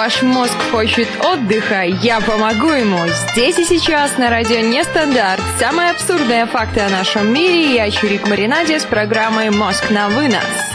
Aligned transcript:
Ваш 0.00 0.22
мозг 0.22 0.56
хочет 0.70 1.08
отдыха, 1.22 1.82
я 1.82 2.22
помогу 2.22 2.70
ему. 2.70 3.06
Здесь 3.06 3.58
и 3.58 3.64
сейчас 3.66 4.16
на 4.16 4.30
радио 4.30 4.60
Нестандарт. 4.60 5.42
Самые 5.58 5.90
абсурдные 5.90 6.46
факты 6.46 6.80
о 6.80 6.88
нашем 6.88 7.30
мире. 7.30 7.74
Я 7.74 7.90
Чурик 7.90 8.26
Маринаде 8.26 8.80
с 8.80 8.86
программой 8.86 9.50
«Мозг 9.50 9.90
на 9.90 10.08
вынос». 10.08 10.69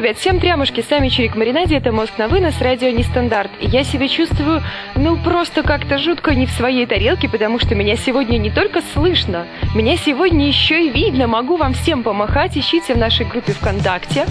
Ребят, 0.00 0.16
всем 0.16 0.40
трямушки, 0.40 0.80
с 0.80 0.88
вами 0.88 1.08
Чирик 1.08 1.36
Маринаде, 1.36 1.76
это 1.76 1.92
«Мозг 1.92 2.12
на 2.16 2.26
вынос», 2.26 2.58
радио 2.60 2.88
«Нестандарт». 2.88 3.50
Я 3.60 3.84
себя 3.84 4.08
чувствую, 4.08 4.62
ну, 4.94 5.18
просто 5.18 5.62
как-то 5.62 5.98
жутко 5.98 6.34
не 6.34 6.46
в 6.46 6.50
своей 6.52 6.86
тарелке, 6.86 7.28
потому 7.28 7.58
что 7.58 7.74
меня 7.74 7.96
сегодня 7.96 8.38
не 8.38 8.50
только 8.50 8.80
слышно, 8.94 9.46
меня 9.74 9.98
сегодня 9.98 10.46
еще 10.46 10.86
и 10.86 10.88
видно. 10.88 11.26
Могу 11.26 11.56
вам 11.56 11.74
всем 11.74 12.02
помахать, 12.02 12.56
ищите 12.56 12.94
в 12.94 12.96
нашей 12.96 13.26
группе 13.26 13.52
ВКонтакте. 13.52 14.24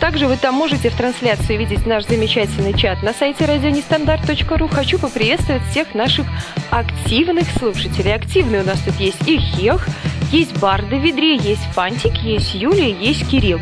Также 0.00 0.26
вы 0.28 0.38
там 0.38 0.54
можете 0.54 0.88
в 0.88 0.96
трансляции 0.96 1.58
видеть 1.58 1.86
наш 1.86 2.06
замечательный 2.06 2.72
чат 2.72 3.02
на 3.02 3.12
сайте 3.12 3.44
радионестандарт.ру. 3.44 4.68
Хочу 4.68 4.98
поприветствовать 4.98 5.62
всех 5.70 5.94
наших 5.94 6.26
активных 6.70 7.50
слушателей. 7.50 8.14
Активные 8.14 8.62
у 8.62 8.66
нас 8.66 8.80
тут 8.80 8.94
есть 8.96 9.28
и 9.28 9.36
Хех, 9.36 9.86
есть 10.30 10.58
Барда 10.58 10.96
в 10.96 11.04
ведре, 11.04 11.36
есть 11.36 11.64
Фантик, 11.74 12.14
есть 12.22 12.54
Юлия, 12.54 12.90
есть 12.90 13.28
Кирилл. 13.28 13.60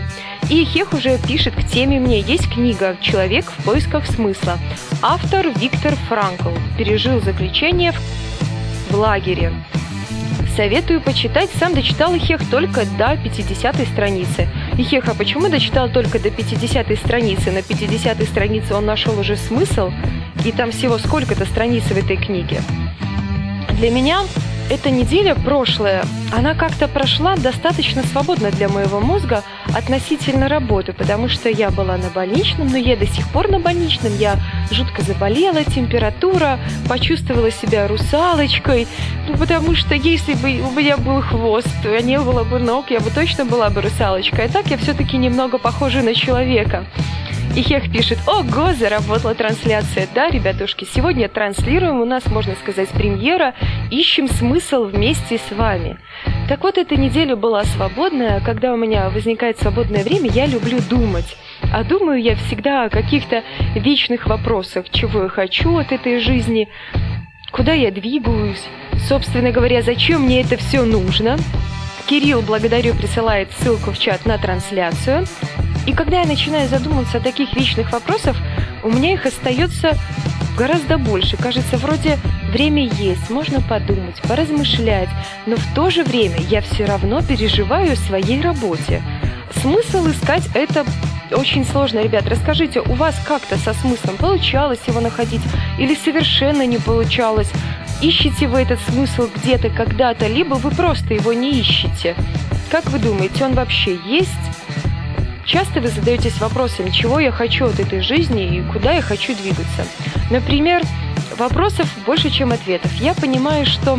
И 0.51 0.65
Хех 0.65 0.93
уже 0.95 1.17
пишет 1.17 1.55
к 1.55 1.63
теме 1.63 2.01
«Мне 2.01 2.21
есть 2.21 2.53
книга 2.53 2.97
«Человек 3.01 3.45
в 3.45 3.65
поисках 3.65 4.05
смысла». 4.05 4.59
Автор 5.01 5.47
Виктор 5.57 5.95
Франкл 6.09 6.51
пережил 6.77 7.21
заключение 7.21 7.93
в 8.91 8.97
лагере. 8.97 9.53
Советую 10.57 11.03
почитать. 11.03 11.51
Сам 11.61 11.73
дочитал 11.73 12.17
Ихех 12.17 12.41
только 12.51 12.85
до 12.99 13.17
50 13.17 13.77
страницы. 13.87 14.49
Ихех, 14.77 15.09
а 15.09 15.15
почему 15.15 15.49
дочитал 15.49 15.89
только 15.89 16.19
до 16.19 16.31
50 16.31 16.99
страницы? 16.99 17.53
На 17.53 17.63
50 17.63 18.21
странице 18.25 18.75
он 18.75 18.87
нашел 18.87 19.17
уже 19.21 19.37
смысл, 19.37 19.93
и 20.45 20.51
там 20.51 20.73
всего 20.73 20.99
сколько-то 20.99 21.45
страниц 21.45 21.85
в 21.85 21.97
этой 21.97 22.17
книге. 22.17 22.61
Для 23.79 23.91
меня 23.91 24.23
эта 24.71 24.89
неделя 24.89 25.35
прошлая, 25.35 26.05
она 26.33 26.55
как-то 26.55 26.87
прошла 26.87 27.37
достаточно 27.37 28.05
свободно 28.05 28.53
для 28.53 28.69
моего 28.69 29.01
мозга 29.01 29.43
относительно 29.77 30.49
работы, 30.49 30.93
потому 30.93 31.29
что 31.29 31.49
я 31.49 31.71
была 31.71 31.97
на 31.97 32.09
больничном, 32.09 32.69
но 32.69 32.77
я 32.77 32.97
до 32.97 33.07
сих 33.07 33.29
пор 33.29 33.51
на 33.51 33.59
больничном, 33.59 34.17
я 34.17 34.39
жутко 34.71 35.03
заболела, 35.03 35.65
температура, 35.65 36.61
почувствовала 36.89 37.51
себя 37.51 37.89
русалочкой, 37.89 38.87
ну, 39.29 39.37
потому 39.37 39.75
что 39.75 39.97
если 39.97 40.35
бы 40.35 40.61
у 40.61 40.71
меня 40.71 40.97
был 40.97 41.21
хвост, 41.21 41.69
а 41.85 42.01
не 42.01 42.21
было 42.21 42.45
бы 42.45 42.61
ног, 42.61 42.91
я 42.91 43.01
бы 43.01 43.11
точно 43.11 43.45
была 43.45 43.71
бы 43.71 43.83
русалочкой, 43.83 44.45
а 44.45 44.49
так 44.49 44.69
я 44.69 44.79
все-таки 44.79 45.17
немного 45.17 45.59
похожа 45.59 46.03
на 46.03 46.15
человека. 46.15 46.87
И 47.57 47.63
Хех 47.63 47.91
пишет, 47.91 48.19
ого, 48.29 48.73
заработала 48.75 49.35
трансляция. 49.35 50.07
Да, 50.15 50.31
ребятушки, 50.31 50.85
сегодня 50.85 51.29
транслируем, 51.29 52.01
у 52.01 52.05
нас, 52.05 52.27
можно 52.27 52.55
сказать, 52.55 52.89
премьера, 52.91 53.55
ищем 53.91 54.29
смысл 54.29 54.85
вместе 54.85 55.39
с 55.39 55.53
вами. 55.53 55.99
Так 56.49 56.63
вот, 56.63 56.79
эта 56.79 56.97
неделя 56.97 57.35
была 57.35 57.65
свободная. 57.65 58.41
Когда 58.41 58.73
у 58.73 58.77
меня 58.77 59.11
возникает 59.11 59.59
свободное 59.59 60.05
время, 60.05 60.31
я 60.31 60.47
люблю 60.47 60.79
думать. 60.89 61.37
А 61.73 61.83
думаю 61.83 62.23
я 62.23 62.37
всегда 62.37 62.85
о 62.85 62.89
каких-то 62.89 63.43
вечных 63.75 64.27
вопросах, 64.27 64.89
чего 64.91 65.25
я 65.25 65.29
хочу 65.29 65.77
от 65.77 65.93
этой 65.93 66.21
жизни, 66.21 66.69
куда 67.51 67.73
я 67.73 67.91
двигаюсь, 67.91 68.65
собственно 69.09 69.51
говоря, 69.51 69.83
зачем 69.83 70.23
мне 70.23 70.41
это 70.41 70.57
все 70.57 70.85
нужно. 70.85 71.37
Кирилл, 72.11 72.43
благодарю, 72.43 72.97
присылает 72.97 73.53
ссылку 73.61 73.93
в 73.93 73.99
чат 74.01 74.27
на 74.27 74.37
трансляцию. 74.37 75.29
И 75.87 75.93
когда 75.93 76.23
я 76.23 76.27
начинаю 76.27 76.69
задумываться 76.69 77.19
о 77.19 77.21
таких 77.21 77.55
вечных 77.55 77.93
вопросах, 77.93 78.37
у 78.83 78.91
меня 78.91 79.13
их 79.13 79.27
остается 79.27 79.97
гораздо 80.59 80.99
больше. 80.99 81.37
Кажется, 81.37 81.79
вроде 81.79 82.19
время 82.51 82.83
есть, 82.83 83.31
можно 83.31 83.61
подумать, 83.61 84.21
поразмышлять, 84.23 85.09
но 85.47 85.55
в 85.55 85.65
то 85.73 85.89
же 85.91 86.03
время 86.03 86.39
я 86.39 86.63
все 86.63 86.85
равно 86.85 87.23
переживаю 87.23 87.93
о 87.93 87.97
своей 87.97 88.41
работе. 88.41 89.01
Смысл 89.63 90.11
искать 90.11 90.49
это 90.55 90.85
очень 91.31 91.65
сложно, 91.65 92.01
ребят. 92.01 92.27
Расскажите, 92.27 92.81
у 92.81 92.95
вас 92.95 93.15
как-то 93.25 93.57
со 93.57 93.73
смыслом 93.73 94.17
получалось 94.17 94.81
его 94.89 94.99
находить 94.99 95.43
или 95.79 95.95
совершенно 95.95 96.67
не 96.67 96.79
получалось? 96.79 97.53
Ищете 98.03 98.49
вы 98.49 98.61
этот 98.61 98.81
смысл 98.81 99.29
где-то, 99.35 99.69
когда-то, 99.69 100.27
либо 100.27 100.55
вы 100.55 100.71
просто 100.71 101.13
его 101.13 101.35
не 101.35 101.61
ищете? 101.61 102.17
Как 102.71 102.87
вы 102.87 102.99
думаете, 102.99 103.45
он 103.45 103.53
вообще 103.53 103.99
есть? 104.07 104.31
Часто 105.45 105.83
вы 105.83 105.89
задаетесь 105.89 106.41
вопросом, 106.41 106.91
чего 106.93 107.21
я 107.21 107.31
хочу 107.31 107.67
от 107.67 107.79
этой 107.79 108.01
жизни 108.01 108.57
и 108.57 108.63
куда 108.73 108.93
я 108.93 109.03
хочу 109.03 109.35
двигаться. 109.35 109.85
Например, 110.31 110.81
вопросов 111.37 111.93
больше, 112.07 112.31
чем 112.31 112.53
ответов. 112.53 112.91
Я 112.95 113.13
понимаю, 113.13 113.67
что 113.67 113.99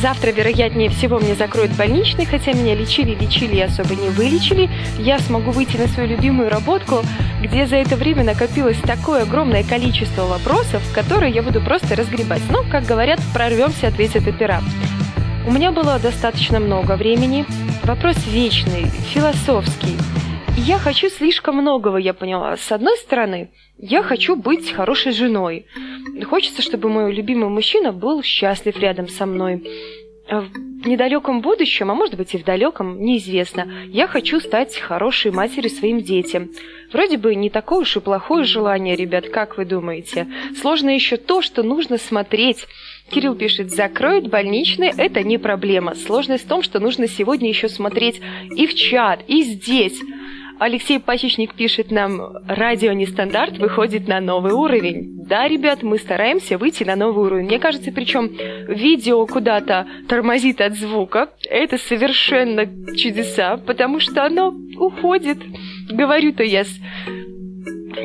Завтра, 0.00 0.30
вероятнее 0.30 0.90
всего, 0.90 1.18
мне 1.18 1.34
закроют 1.34 1.72
больничный, 1.72 2.26
хотя 2.26 2.52
меня 2.52 2.74
лечили, 2.74 3.14
лечили 3.14 3.56
и 3.56 3.60
особо 3.60 3.94
не 3.94 4.08
вылечили. 4.10 4.70
Я 4.98 5.18
смогу 5.18 5.50
выйти 5.50 5.76
на 5.76 5.88
свою 5.88 6.08
любимую 6.08 6.50
работку, 6.50 7.02
где 7.42 7.66
за 7.66 7.76
это 7.76 7.96
время 7.96 8.24
накопилось 8.24 8.78
такое 8.78 9.22
огромное 9.22 9.62
количество 9.62 10.22
вопросов, 10.22 10.82
которые 10.94 11.32
я 11.32 11.42
буду 11.42 11.60
просто 11.60 11.96
разгребать. 11.96 12.42
Но, 12.50 12.64
как 12.70 12.84
говорят, 12.84 13.20
прорвемся, 13.32 13.88
ответит 13.88 14.26
опера. 14.26 14.62
У 15.46 15.52
меня 15.52 15.72
было 15.72 15.98
достаточно 15.98 16.58
много 16.58 16.96
времени. 16.96 17.44
Вопрос 17.84 18.16
вечный, 18.26 18.86
философский. 19.12 19.96
Я 20.56 20.78
хочу 20.78 21.08
слишком 21.08 21.56
многого, 21.56 21.98
я 21.98 22.14
поняла. 22.14 22.56
С 22.56 22.70
одной 22.70 22.96
стороны, 22.98 23.50
я 23.76 24.02
хочу 24.02 24.36
быть 24.36 24.70
хорошей 24.70 25.12
женой. 25.12 25.66
Хочется, 26.24 26.62
чтобы 26.62 26.88
мой 26.88 27.12
любимый 27.12 27.48
мужчина 27.48 27.92
был 27.92 28.22
счастлив 28.22 28.78
рядом 28.78 29.08
со 29.08 29.26
мной. 29.26 29.64
А 30.28 30.40
в 30.40 30.86
недалеком 30.86 31.40
будущем, 31.40 31.90
а 31.90 31.94
может 31.94 32.16
быть 32.16 32.34
и 32.34 32.38
в 32.38 32.44
далеком, 32.44 33.02
неизвестно, 33.02 33.70
я 33.88 34.06
хочу 34.06 34.40
стать 34.40 34.78
хорошей 34.78 35.32
матерью 35.32 35.70
своим 35.70 36.00
детям. 36.00 36.50
Вроде 36.92 37.18
бы 37.18 37.34
не 37.34 37.50
такое 37.50 37.80
уж 37.80 37.96
и 37.96 38.00
плохое 38.00 38.44
желание, 38.44 38.96
ребят, 38.96 39.28
как 39.28 39.58
вы 39.58 39.64
думаете? 39.64 40.28
Сложно 40.60 40.90
еще 40.90 41.16
то, 41.16 41.42
что 41.42 41.62
нужно 41.62 41.98
смотреть. 41.98 42.66
Кирилл 43.10 43.34
пишет, 43.34 43.70
закроют 43.70 44.28
больничный, 44.28 44.92
это 44.96 45.22
не 45.22 45.36
проблема. 45.36 45.94
Сложность 45.94 46.44
в 46.44 46.48
том, 46.48 46.62
что 46.62 46.80
нужно 46.80 47.08
сегодня 47.08 47.48
еще 47.48 47.68
смотреть 47.68 48.20
и 48.54 48.66
в 48.66 48.74
чат, 48.74 49.20
и 49.26 49.42
здесь. 49.42 50.00
Алексей 50.58 51.00
Пасечник 51.00 51.54
пишет 51.54 51.90
нам, 51.90 52.20
радио 52.46 52.92
нестандарт 52.92 53.58
выходит 53.58 54.06
на 54.06 54.20
новый 54.20 54.52
уровень. 54.52 55.24
Да, 55.26 55.48
ребят, 55.48 55.82
мы 55.82 55.98
стараемся 55.98 56.58
выйти 56.58 56.84
на 56.84 56.96
новый 56.96 57.26
уровень. 57.26 57.46
Мне 57.46 57.58
кажется, 57.58 57.90
причем 57.92 58.28
видео 58.68 59.26
куда-то 59.26 59.86
тормозит 60.08 60.60
от 60.60 60.74
звука. 60.74 61.30
Это 61.48 61.78
совершенно 61.78 62.66
чудеса, 62.96 63.56
потому 63.56 64.00
что 64.00 64.24
оно 64.24 64.54
уходит. 64.78 65.38
Говорю-то 65.90 66.44
я 66.44 66.64
с 66.64 66.78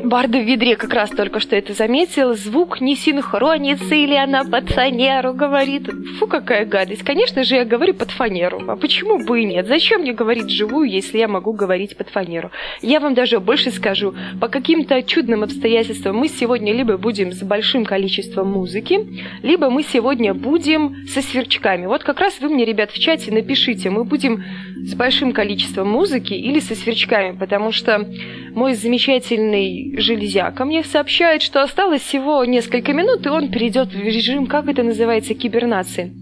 Барда 0.04 0.40
в 0.40 0.44
ведре 0.46 0.76
как 0.76 0.94
раз 0.94 1.10
только 1.10 1.40
что 1.40 1.56
это 1.56 1.74
заметил. 1.74 2.34
Звук 2.34 2.82
не 2.82 2.96
синхронится 2.96 3.96
или 3.96 4.16
она 4.16 4.44
под 4.44 4.70
фанеру 4.70 5.34
говорит. 5.34 5.90
Фу, 6.18 6.28
какая 6.28 6.66
гадость. 6.66 7.04
Конечно 7.04 7.44
же, 7.44 7.56
я 7.56 7.66
говорю 7.66 7.94
под 7.94 8.12
фанеру. 8.12 8.62
А 8.68 8.76
почему 8.76 9.24
бы 9.26 9.42
и 9.42 9.46
нет? 9.46 9.68
Зачем 9.68 10.02
мне 10.02 10.14
говорить 10.14 10.50
живую, 10.50 10.90
если 10.90 11.18
я 11.18 11.28
могу 11.28 11.54
говорить 11.54 11.98
под 11.98 12.10
фанеру? 12.10 12.52
Я 12.82 13.00
вам 13.00 13.14
даже 13.14 13.40
больше 13.40 13.72
скажу. 13.72 14.14
По 14.40 14.48
каким-то 14.48 15.02
чудным 15.04 15.44
обстоятельствам 15.44 16.18
мы 16.18 16.28
сегодня 16.28 16.74
либо 16.74 16.98
будем 16.98 17.32
с 17.32 17.42
большим 17.42 17.86
количеством 17.86 18.52
музыки, 18.52 19.00
либо 19.44 19.70
мы 19.70 19.84
сегодня 19.84 20.34
будем 20.34 21.08
со 21.08 21.22
сверчками. 21.22 21.85
Вот 21.85 22.03
как 22.03 22.20
раз 22.20 22.40
вы 22.40 22.50
мне, 22.50 22.66
ребят, 22.66 22.92
в 22.92 23.00
чате 23.00 23.32
напишите, 23.32 23.90
мы 23.90 24.03
будем 24.03 24.44
с 24.85 24.94
большим 24.96 25.34
количеством 25.34 25.90
музыки 25.90 26.34
или 26.34 26.59
со 26.59 26.76
сверчками, 26.76 27.35
потому 27.38 27.72
что 27.72 28.08
мой 28.53 28.74
замечательный 28.74 29.78
железяка 29.97 30.66
мне 30.66 30.84
сообщает, 30.84 31.41
что 31.41 31.61
осталось 31.61 32.02
всего 32.02 32.43
несколько 32.46 32.93
минут, 32.93 33.26
и 33.26 33.29
он 33.29 33.49
перейдет 33.49 33.90
в 33.93 33.99
режим, 33.99 34.47
как 34.47 34.67
это 34.67 34.84
называется, 34.84 35.34
кибернации. 35.34 36.14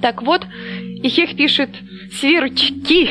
Так 0.00 0.22
вот, 0.22 0.46
Ихех 1.02 1.36
пишет 1.36 1.70
«сверчки». 2.12 3.08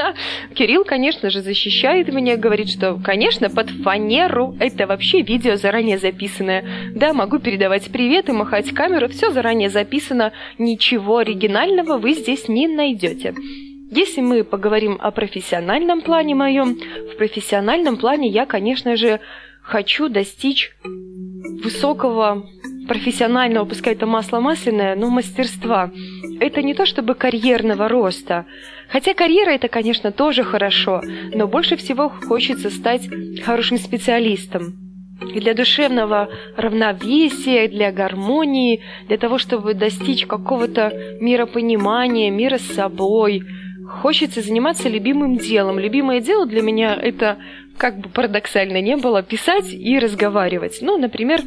Кирилл, 0.54 0.84
конечно 0.84 1.30
же, 1.30 1.40
защищает 1.40 2.12
меня, 2.12 2.36
говорит, 2.36 2.70
что, 2.70 2.98
конечно, 3.02 3.50
под 3.50 3.70
фанеру 3.70 4.56
это 4.60 4.86
вообще 4.86 5.22
видео 5.22 5.56
заранее 5.56 5.98
записанное. 5.98 6.64
Да, 6.94 7.12
могу 7.12 7.38
передавать 7.38 7.90
привет 7.90 8.28
и 8.28 8.32
махать 8.32 8.70
камеру, 8.72 9.08
все 9.08 9.30
заранее 9.32 9.70
записано, 9.70 10.32
ничего 10.58 11.18
оригинального 11.18 11.98
вы 11.98 12.12
здесь 12.12 12.48
не 12.48 12.68
найдете. 12.68 13.34
Если 13.90 14.20
мы 14.20 14.42
поговорим 14.42 14.98
о 15.00 15.10
профессиональном 15.10 16.02
плане 16.02 16.34
моем, 16.34 16.74
в 16.74 17.16
профессиональном 17.16 17.96
плане 17.96 18.28
я, 18.28 18.44
конечно 18.44 18.96
же, 18.96 19.20
хочу 19.62 20.08
достичь 20.08 20.72
высокого 21.62 22.46
профессионального, 22.88 23.64
пускай 23.64 23.94
это 23.94 24.06
масло 24.06 24.40
масляное, 24.40 24.96
но 24.96 25.08
мастерства. 25.08 25.90
Это 26.40 26.62
не 26.62 26.74
то 26.74 26.84
чтобы 26.86 27.14
карьерного 27.14 27.88
роста. 27.88 28.46
Хотя 28.88 29.14
карьера 29.14 29.50
это, 29.50 29.68
конечно, 29.68 30.12
тоже 30.12 30.44
хорошо, 30.44 31.00
но 31.34 31.46
больше 31.46 31.76
всего 31.76 32.08
хочется 32.08 32.70
стать 32.70 33.08
хорошим 33.44 33.78
специалистом. 33.78 34.74
И 35.34 35.40
для 35.40 35.54
душевного 35.54 36.28
равновесия, 36.56 37.68
для 37.68 37.90
гармонии, 37.90 38.82
для 39.08 39.16
того, 39.16 39.38
чтобы 39.38 39.74
достичь 39.74 40.26
какого-то 40.26 40.92
миропонимания, 41.20 42.30
мира 42.30 42.58
с 42.58 42.74
собой. 42.74 43.42
Хочется 43.88 44.42
заниматься 44.42 44.88
любимым 44.88 45.38
делом. 45.38 45.78
Любимое 45.78 46.20
дело 46.20 46.46
для 46.46 46.62
меня 46.62 46.94
это, 46.94 47.38
как 47.76 47.98
бы 47.98 48.08
парадоксально 48.08 48.80
не 48.80 48.96
было, 48.96 49.22
писать 49.22 49.72
и 49.72 49.98
разговаривать. 49.98 50.78
Ну, 50.80 50.98
например, 50.98 51.42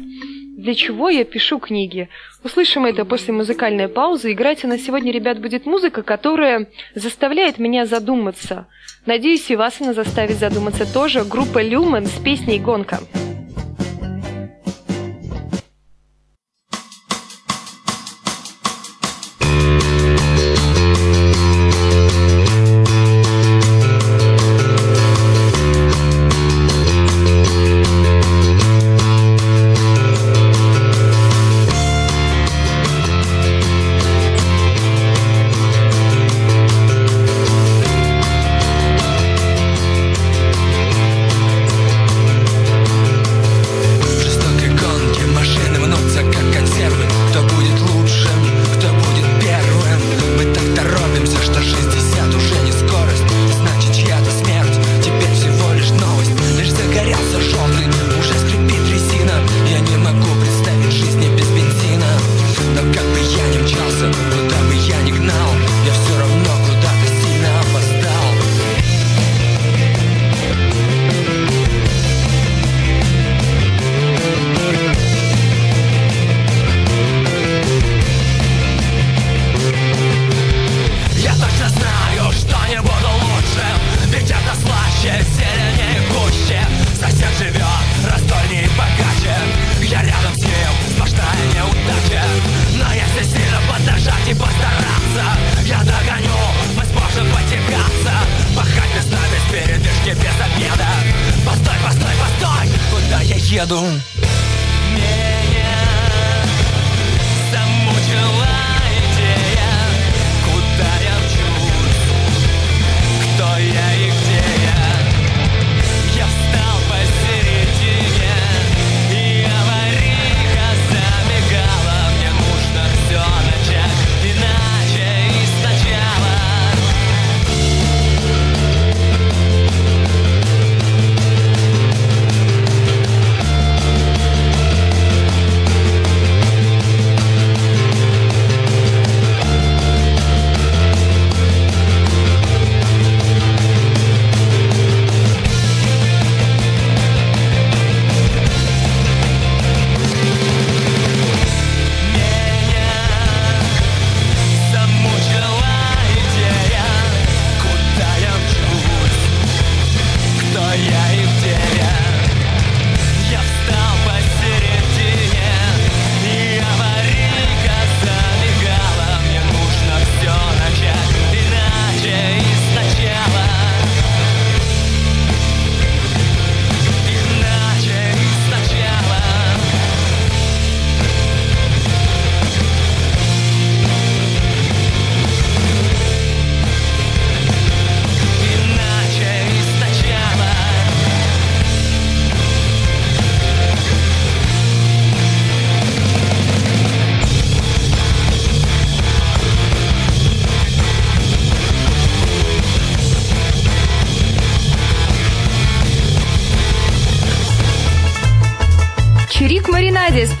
для 0.56 0.74
чего 0.74 1.08
я 1.08 1.24
пишу 1.24 1.58
книги. 1.58 2.08
Услышим 2.44 2.84
это 2.84 3.04
после 3.04 3.32
музыкальной 3.32 3.88
паузы. 3.88 4.32
Играть 4.32 4.64
у 4.64 4.68
нас 4.68 4.80
сегодня, 4.80 5.12
ребят, 5.12 5.40
будет 5.40 5.66
музыка, 5.66 6.02
которая 6.02 6.66
заставляет 6.94 7.58
меня 7.58 7.86
задуматься. 7.86 8.66
Надеюсь, 9.06 9.50
и 9.50 9.56
вас 9.56 9.80
она 9.80 9.94
заставит 9.94 10.36
задуматься 10.36 10.90
тоже. 10.92 11.24
Группа 11.24 11.62
Люмен 11.62 12.06
с 12.06 12.18
песней 12.22 12.58
«Гонка». 12.58 13.00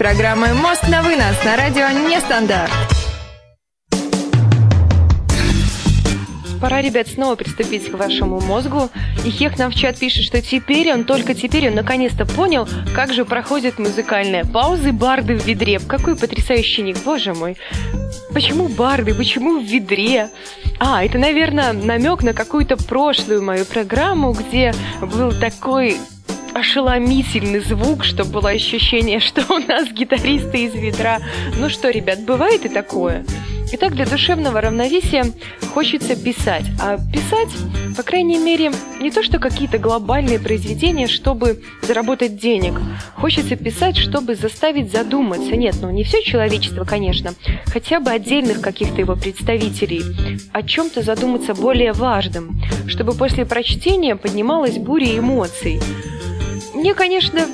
Программы 0.00 0.54
«Мост 0.54 0.88
на 0.88 1.02
вынос» 1.02 1.44
на 1.44 1.56
радио 1.56 1.90
«Нестандарт». 2.08 2.72
Пора, 6.58 6.80
ребят, 6.80 7.06
снова 7.08 7.34
приступить 7.34 7.90
к 7.90 7.94
вашему 7.98 8.40
мозгу. 8.40 8.88
И 9.26 9.30
Хех 9.30 9.58
нам 9.58 9.70
в 9.70 9.74
чат 9.74 9.98
пишет, 9.98 10.24
что 10.24 10.40
теперь 10.40 10.90
он, 10.90 11.04
только 11.04 11.34
теперь 11.34 11.68
он 11.68 11.74
наконец-то 11.74 12.24
понял, 12.24 12.66
как 12.94 13.12
же 13.12 13.26
проходят 13.26 13.78
музыкальные 13.78 14.46
паузы 14.46 14.92
барды 14.92 15.38
в 15.38 15.44
ведре. 15.44 15.78
Какой 15.78 16.16
потрясающий 16.16 16.80
ник, 16.80 16.96
боже 17.04 17.34
мой. 17.34 17.58
Почему 18.32 18.68
барды? 18.68 19.12
Почему 19.14 19.60
в 19.60 19.64
ведре? 19.64 20.30
А, 20.78 21.04
это, 21.04 21.18
наверное, 21.18 21.74
намек 21.74 22.22
на 22.22 22.32
какую-то 22.32 22.78
прошлую 22.78 23.42
мою 23.42 23.66
программу, 23.66 24.32
где 24.32 24.72
был 25.02 25.38
такой 25.38 25.98
ошеломительный 26.54 27.60
звук, 27.60 28.04
что 28.04 28.24
было 28.24 28.50
ощущение, 28.50 29.20
что 29.20 29.42
у 29.52 29.58
нас 29.58 29.88
гитаристы 29.88 30.64
из 30.64 30.74
ведра. 30.74 31.18
Ну 31.56 31.68
что, 31.68 31.90
ребят, 31.90 32.20
бывает 32.24 32.64
и 32.64 32.68
такое. 32.68 33.24
Итак, 33.72 33.94
для 33.94 34.04
душевного 34.04 34.60
равновесия 34.60 35.24
хочется 35.72 36.16
писать. 36.16 36.64
А 36.82 36.98
писать, 36.98 37.50
по 37.96 38.02
крайней 38.02 38.38
мере, 38.38 38.72
не 39.00 39.12
то 39.12 39.22
что 39.22 39.38
какие-то 39.38 39.78
глобальные 39.78 40.40
произведения, 40.40 41.06
чтобы 41.06 41.62
заработать 41.82 42.36
денег. 42.36 42.80
Хочется 43.14 43.54
писать, 43.54 43.96
чтобы 43.96 44.34
заставить 44.34 44.90
задуматься. 44.90 45.54
Нет, 45.54 45.76
ну 45.80 45.90
не 45.90 46.02
все 46.02 46.20
человечество, 46.24 46.84
конечно. 46.84 47.34
Хотя 47.66 48.00
бы 48.00 48.10
отдельных 48.10 48.60
каких-то 48.60 49.00
его 49.00 49.14
представителей. 49.14 50.02
О 50.52 50.64
чем-то 50.64 51.02
задуматься 51.02 51.54
более 51.54 51.92
важным. 51.92 52.60
Чтобы 52.88 53.12
после 53.12 53.46
прочтения 53.46 54.16
поднималась 54.16 54.78
буря 54.78 55.16
эмоций. 55.16 55.80
Мне, 56.80 56.94
конечно, 56.94 57.46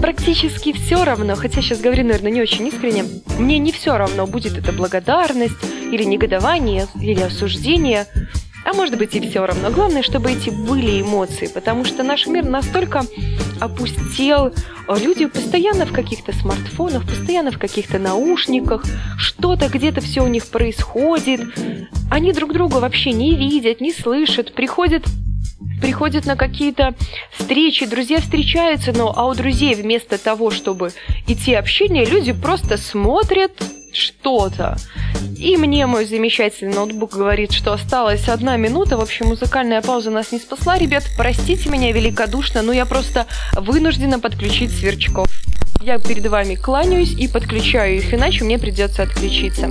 практически 0.00 0.72
все 0.72 1.04
равно, 1.04 1.36
хотя 1.36 1.62
сейчас 1.62 1.78
говорю, 1.78 2.02
наверное, 2.02 2.32
не 2.32 2.42
очень 2.42 2.66
искренне, 2.66 3.04
мне 3.38 3.58
не 3.58 3.70
все 3.70 3.96
равно, 3.96 4.26
будет 4.26 4.58
это 4.58 4.72
благодарность 4.72 5.54
или 5.92 6.02
негодование, 6.02 6.88
или 7.00 7.20
осуждение, 7.20 8.08
а 8.64 8.72
может 8.72 8.98
быть 8.98 9.14
и 9.14 9.20
все 9.20 9.46
равно. 9.46 9.70
Главное, 9.70 10.02
чтобы 10.02 10.32
эти 10.32 10.50
были 10.50 11.00
эмоции, 11.00 11.46
потому 11.46 11.84
что 11.84 12.02
наш 12.02 12.26
мир 12.26 12.44
настолько 12.44 13.04
опустел, 13.60 14.52
люди 14.88 15.26
постоянно 15.26 15.86
в 15.86 15.92
каких-то 15.92 16.32
смартфонах, 16.32 17.06
постоянно 17.06 17.52
в 17.52 17.60
каких-то 17.60 18.00
наушниках, 18.00 18.84
что-то 19.16 19.68
где-то 19.68 20.00
все 20.00 20.22
у 20.22 20.26
них 20.26 20.48
происходит, 20.48 21.40
они 22.10 22.32
друг 22.32 22.52
друга 22.52 22.78
вообще 22.78 23.12
не 23.12 23.36
видят, 23.36 23.80
не 23.80 23.92
слышат, 23.92 24.52
приходят 24.54 25.04
приходят 25.80 26.26
на 26.26 26.36
какие-то 26.36 26.94
встречи, 27.36 27.86
друзья 27.86 28.20
встречаются, 28.20 28.92
но 28.92 29.12
а 29.14 29.26
у 29.26 29.34
друзей 29.34 29.74
вместо 29.74 30.18
того, 30.18 30.50
чтобы 30.50 30.92
идти 31.26 31.54
общение, 31.54 32.04
люди 32.04 32.32
просто 32.32 32.76
смотрят 32.76 33.52
что-то. 33.92 34.76
И 35.36 35.56
мне 35.56 35.86
мой 35.86 36.04
замечательный 36.04 36.74
ноутбук 36.74 37.12
говорит, 37.14 37.52
что 37.52 37.72
осталась 37.72 38.28
одна 38.28 38.56
минута. 38.56 38.96
В 38.96 39.00
общем, 39.00 39.26
музыкальная 39.26 39.82
пауза 39.82 40.10
нас 40.10 40.32
не 40.32 40.38
спасла. 40.38 40.78
Ребят, 40.78 41.04
простите 41.16 41.68
меня 41.68 41.92
великодушно, 41.92 42.62
но 42.62 42.72
я 42.72 42.86
просто 42.86 43.26
вынуждена 43.54 44.18
подключить 44.18 44.70
сверчков. 44.70 45.28
Я 45.82 45.98
перед 45.98 46.26
вами 46.26 46.54
кланяюсь 46.54 47.12
и 47.12 47.26
подключаю 47.26 47.96
их, 47.96 48.14
иначе 48.14 48.44
мне 48.44 48.58
придется 48.58 49.02
отключиться. 49.02 49.68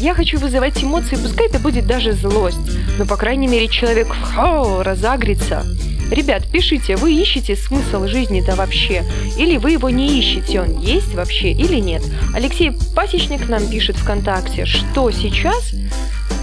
Я 0.00 0.14
хочу 0.14 0.38
вызывать 0.38 0.82
эмоции, 0.82 1.16
пускай 1.16 1.46
это 1.46 1.58
будет 1.58 1.86
даже 1.86 2.14
злость, 2.14 2.56
но, 2.96 3.04
по 3.04 3.16
крайней 3.18 3.48
мере, 3.48 3.68
человек 3.68 4.06
фу, 4.14 4.82
разагрится. 4.82 5.66
Ребят, 6.10 6.44
пишите, 6.50 6.96
вы 6.96 7.12
ищете 7.12 7.54
смысл 7.54 8.06
жизни-то 8.06 8.56
вообще? 8.56 9.04
Или 9.36 9.58
вы 9.58 9.72
его 9.72 9.90
не 9.90 10.18
ищете, 10.18 10.62
он 10.62 10.80
есть 10.80 11.14
вообще 11.14 11.52
или 11.52 11.76
нет? 11.76 12.02
Алексей 12.32 12.72
Пасечник 12.96 13.46
нам 13.50 13.68
пишет 13.68 13.96
ВКонтакте, 13.96 14.64
что 14.64 15.10
сейчас 15.10 15.74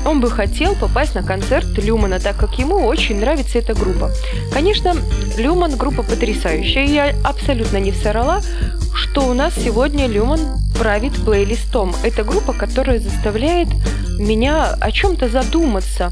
он 0.05 0.21
бы 0.21 0.29
хотел 0.29 0.75
попасть 0.75 1.15
на 1.15 1.23
концерт 1.23 1.65
Люмана, 1.79 2.19
так 2.19 2.37
как 2.37 2.59
ему 2.59 2.85
очень 2.85 3.19
нравится 3.19 3.57
эта 3.57 3.73
группа. 3.73 4.11
Конечно, 4.53 4.95
Люман 5.35 5.77
группа 5.77 6.03
потрясающая, 6.03 6.85
я 6.85 7.15
абсолютно 7.23 7.77
не 7.77 7.91
всорола, 7.91 8.41
что 8.93 9.27
у 9.27 9.33
нас 9.33 9.55
сегодня 9.55 10.05
Люман 10.05 10.59
правит 10.79 11.13
плейлистом. 11.23 11.95
Это 12.03 12.23
группа, 12.23 12.53
которая 12.53 12.99
заставляет 12.99 13.67
меня 14.19 14.75
о 14.79 14.91
чем-то 14.91 15.29
задуматься, 15.29 16.11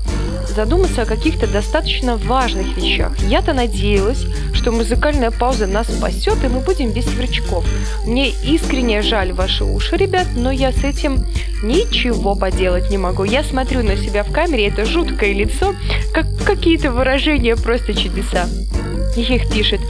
задуматься 0.55 1.03
о 1.03 1.05
каких-то 1.05 1.47
достаточно 1.47 2.17
важных 2.17 2.75
вещах. 2.77 3.17
Я-то 3.19 3.53
надеялась, 3.53 4.25
что 4.53 4.71
музыкальная 4.71 5.31
пауза 5.31 5.67
нас 5.67 5.87
спасет, 5.87 6.43
и 6.43 6.47
мы 6.47 6.59
будем 6.59 6.91
без 6.91 7.05
сверчков. 7.05 7.65
Мне 8.05 8.29
искренне 8.29 9.01
жаль 9.01 9.33
ваши 9.33 9.63
уши, 9.63 9.97
ребят, 9.97 10.27
но 10.35 10.51
я 10.51 10.71
с 10.71 10.83
этим 10.83 11.25
ничего 11.63 12.35
поделать 12.35 12.89
не 12.89 12.97
могу. 12.97 13.23
Я 13.23 13.43
смотрю 13.43 13.83
на 13.83 13.97
себя 13.97 14.23
в 14.23 14.31
камере, 14.31 14.67
это 14.67 14.85
жуткое 14.85 15.33
лицо, 15.33 15.75
как 16.13 16.25
какие-то 16.43 16.91
выражения, 16.91 17.55
просто 17.55 17.93
чудеса. 17.93 18.47
Их 19.15 19.49
пишет. 19.49 19.81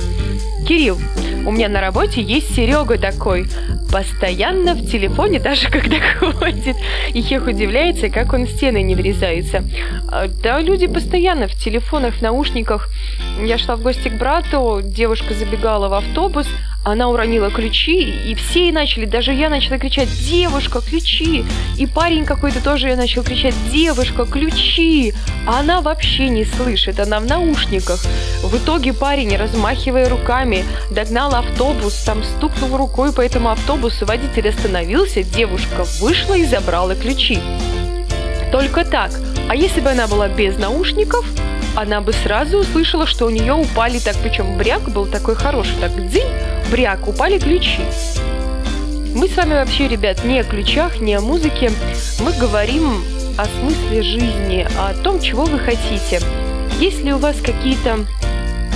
Кирилл, 0.67 0.97
у 1.45 1.51
меня 1.51 1.69
на 1.69 1.79
работе 1.79 2.21
есть 2.21 2.55
Серега 2.55 2.97
такой, 2.97 3.47
постоянно 3.95 4.73
в 4.73 4.85
телефоне, 4.91 5.39
даже 5.39 5.69
когда 5.71 5.95
ходит. 6.19 6.75
И 7.13 7.21
Хех 7.21 7.47
удивляется, 7.47 8.09
как 8.09 8.33
он 8.33 8.45
в 8.45 8.49
стены 8.49 8.81
не 8.81 8.93
врезается. 8.93 9.63
А, 10.11 10.27
да, 10.27 10.59
люди 10.59 10.87
постоянно 10.87 11.47
в 11.47 11.53
телефонах, 11.53 12.15
в 12.15 12.21
наушниках. 12.21 12.89
Я 13.41 13.57
шла 13.57 13.77
в 13.77 13.81
гости 13.81 14.09
к 14.09 14.17
брату, 14.17 14.81
девушка 14.83 15.33
забегала 15.33 15.87
в 15.87 15.93
автобус, 15.93 16.45
она 16.85 17.09
уронила 17.09 17.49
ключи, 17.49 18.03
и 18.03 18.35
все 18.35 18.71
начали, 18.71 19.05
даже 19.05 19.33
я 19.33 19.49
начала 19.49 19.79
кричать 19.79 20.07
«Девушка, 20.07 20.81
ключи!» 20.81 21.43
И 21.77 21.87
парень 21.87 22.25
какой-то 22.25 22.63
тоже 22.63 22.89
я 22.89 22.95
начал 22.95 23.23
кричать 23.23 23.55
«Девушка, 23.71 24.25
ключи!» 24.25 25.15
А 25.47 25.61
она 25.61 25.81
вообще 25.81 26.29
не 26.29 26.45
слышит, 26.45 26.99
она 26.99 27.19
в 27.19 27.25
наушниках. 27.25 27.99
В 28.43 28.55
итоге 28.55 28.93
парень, 28.93 29.35
размахивая 29.35 30.07
руками, 30.07 30.63
догнал 30.91 31.33
автобус, 31.33 31.95
там 32.05 32.23
стукнул 32.23 32.77
рукой 32.77 33.11
по 33.11 33.21
этому 33.21 33.49
автобусу, 33.49 34.05
водитель 34.05 34.49
остановился, 34.49 35.23
девушка 35.23 35.85
вышла 35.99 36.35
и 36.35 36.45
забрала 36.45 36.93
ключи. 36.93 37.39
Только 38.51 38.85
так. 38.85 39.11
А 39.49 39.55
если 39.55 39.81
бы 39.81 39.89
она 39.89 40.05
была 40.05 40.27
без 40.27 40.57
наушников, 40.59 41.25
она 41.75 41.99
бы 41.99 42.13
сразу 42.13 42.59
услышала, 42.59 43.05
что 43.05 43.25
у 43.25 43.29
нее 43.29 43.53
упали 43.53 43.99
так, 43.99 44.15
причем 44.23 44.57
бряк 44.57 44.83
был 44.89 45.07
такой 45.07 45.35
хороший, 45.35 45.75
так 45.81 45.91
дзынь, 46.09 46.23
бряк, 46.71 47.07
упали 47.07 47.39
ключи. 47.39 47.81
Мы 49.15 49.29
с 49.29 49.37
вами 49.37 49.53
вообще, 49.53 49.87
ребят, 49.87 50.23
не 50.25 50.39
о 50.39 50.43
ключах, 50.43 50.99
не 50.99 51.13
о 51.13 51.21
музыке. 51.21 51.71
Мы 52.19 52.33
говорим 52.33 53.03
о 53.37 53.45
смысле 53.45 54.01
жизни, 54.01 54.67
о 54.77 54.93
том, 54.93 55.21
чего 55.21 55.45
вы 55.45 55.59
хотите. 55.59 56.19
Есть 56.79 57.03
ли 57.03 57.13
у 57.13 57.17
вас 57.17 57.37
какие-то 57.41 58.05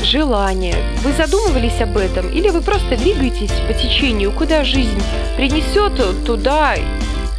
желания? 0.03 0.75
Вы 1.03 1.11
задумывались 1.13 1.81
об 1.81 1.97
этом? 1.97 2.29
Или 2.29 2.49
вы 2.49 2.61
просто 2.61 2.95
двигаетесь 2.95 3.51
по 3.67 3.73
течению, 3.73 4.31
куда 4.31 4.63
жизнь 4.63 5.01
принесет, 5.35 6.23
туда 6.25 6.75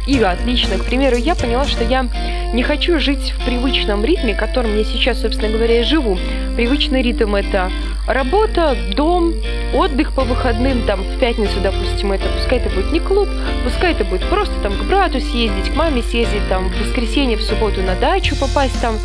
и 0.07 0.21
отлично. 0.21 0.77
К 0.77 0.85
примеру, 0.85 1.17
я 1.17 1.35
поняла, 1.35 1.65
что 1.65 1.83
я 1.83 2.07
не 2.53 2.63
хочу 2.63 2.99
жить 2.99 3.33
в 3.37 3.45
привычном 3.45 4.03
ритме, 4.03 4.33
которым 4.33 4.77
я 4.77 4.83
сейчас, 4.83 5.21
собственно 5.21 5.51
говоря, 5.51 5.81
и 5.81 5.83
живу. 5.83 6.17
Привычный 6.55 7.01
ритм– 7.01 7.35
это 7.35 7.71
работа, 8.07 8.75
дом, 8.95 9.33
отдых 9.73 10.13
по 10.13 10.23
выходным, 10.23 10.85
там, 10.85 11.01
в 11.01 11.19
пятницу, 11.19 11.59
допустим, 11.61 12.11
это, 12.11 12.27
пускай 12.37 12.59
это 12.59 12.69
будет 12.69 12.91
не 12.91 12.99
клуб, 12.99 13.29
пускай 13.63 13.93
это 13.93 14.03
будет 14.03 14.23
просто 14.29 14.53
там 14.61 14.73
к 14.73 14.83
брату 14.83 15.19
съездить, 15.21 15.71
к 15.71 15.75
маме 15.75 16.01
съездить, 16.01 16.47
там, 16.49 16.69
в 16.69 16.79
воскресенье, 16.79 17.37
в 17.37 17.43
субботу 17.43 17.81
на 17.81 17.95
дачу 17.95 18.35
попасть, 18.35 18.79
там, 18.81 18.95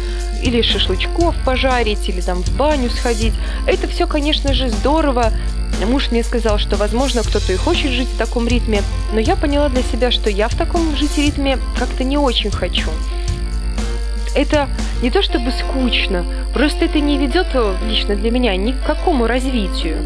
или 0.47 0.63
шашлычков 0.63 1.35
пожарить, 1.45 2.09
или 2.09 2.21
там 2.21 2.43
в 2.43 2.57
баню 2.57 2.91
сходить. 2.91 3.35
Это 3.67 3.89
все, 3.89 4.07
конечно 4.07 4.55
же, 4.55 4.69
здорово, 4.69 5.33
Муж 5.87 6.11
мне 6.11 6.25
сказал, 6.25 6.59
что, 6.59 6.77
возможно, 6.77 7.23
кто-то 7.23 7.53
и 7.53 7.57
хочет 7.57 7.91
жить 7.91 8.09
в 8.09 8.17
таком 8.17 8.49
ритме, 8.49 8.83
но 9.13 9.21
я 9.21 9.37
поняла 9.37 9.69
для 9.69 9.83
себя, 9.83 10.11
что 10.11 10.31
я 10.31 10.49
в 10.49 10.55
таком 10.55 10.97
жить 10.97 11.19
ритме 11.19 11.59
как-то 11.79 12.03
не 12.03 12.17
очень 12.17 12.51
хочу 12.51 12.89
это 14.37 14.69
не 15.03 15.11
то 15.11 15.23
чтобы 15.23 15.51
скучно, 15.51 16.25
просто 16.53 16.85
это 16.85 17.01
не 17.01 17.17
ведет 17.17 17.49
э, 17.55 17.75
лично 17.89 18.15
для 18.15 18.31
меня 18.31 18.55
ни 18.57 18.73
к 18.73 18.83
какому 18.85 19.27
развитию. 19.27 19.97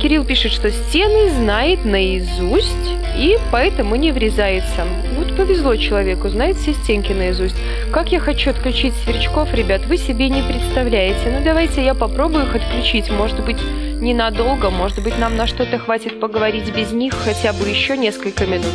Кирилл 0.00 0.24
пишет, 0.24 0.52
что 0.52 0.70
стены 0.70 1.30
знает 1.30 1.86
наизусть 1.86 2.92
и 3.16 3.38
поэтому 3.52 3.96
не 3.96 4.12
врезается. 4.12 4.86
Вот 5.16 5.36
повезло 5.36 5.76
человеку, 5.76 6.28
знает 6.28 6.56
все 6.56 6.74
стенки 6.74 7.12
наизусть. 7.12 7.56
Как 7.92 8.12
я 8.12 8.20
хочу 8.20 8.50
отключить 8.50 8.94
сверчков, 9.04 9.52
ребят, 9.54 9.86
вы 9.86 9.96
себе 9.96 10.28
не 10.28 10.42
представляете. 10.42 11.30
Ну 11.30 11.44
давайте 11.44 11.84
я 11.84 11.94
попробую 11.94 12.46
их 12.46 12.54
отключить. 12.54 13.10
Может 13.10 13.44
быть, 13.44 13.58
ненадолго, 14.00 14.70
может 14.70 15.02
быть, 15.02 15.18
нам 15.18 15.36
на 15.36 15.46
что-то 15.46 15.78
хватит 15.78 16.20
поговорить 16.20 16.74
без 16.74 16.92
них 16.92 17.14
хотя 17.14 17.52
бы 17.52 17.68
еще 17.68 17.96
несколько 17.96 18.46
минут. 18.46 18.74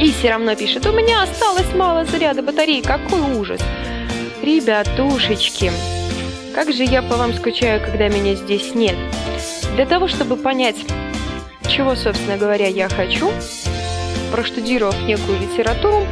И 0.00 0.12
все 0.12 0.30
равно 0.30 0.54
пишет, 0.54 0.86
у 0.86 0.92
меня 0.92 1.24
осталось 1.24 1.74
мало 1.74 2.04
заряда 2.04 2.42
батареи, 2.42 2.80
какой 2.80 3.20
ужас. 3.36 3.60
Ребятушечки, 4.42 5.72
как 6.54 6.72
же 6.72 6.84
я 6.84 7.02
по 7.02 7.16
вам 7.16 7.34
скучаю, 7.34 7.80
когда 7.80 8.08
меня 8.08 8.34
здесь 8.34 8.74
нет. 8.74 8.96
Для 9.74 9.86
того, 9.86 10.06
чтобы 10.06 10.36
понять, 10.36 10.76
чего, 11.68 11.94
собственно 11.94 12.36
говоря, 12.36 12.66
я 12.66 12.88
хочу, 12.88 13.30
проштудировав 14.32 15.00
некую 15.02 15.40
литературу, 15.40 16.06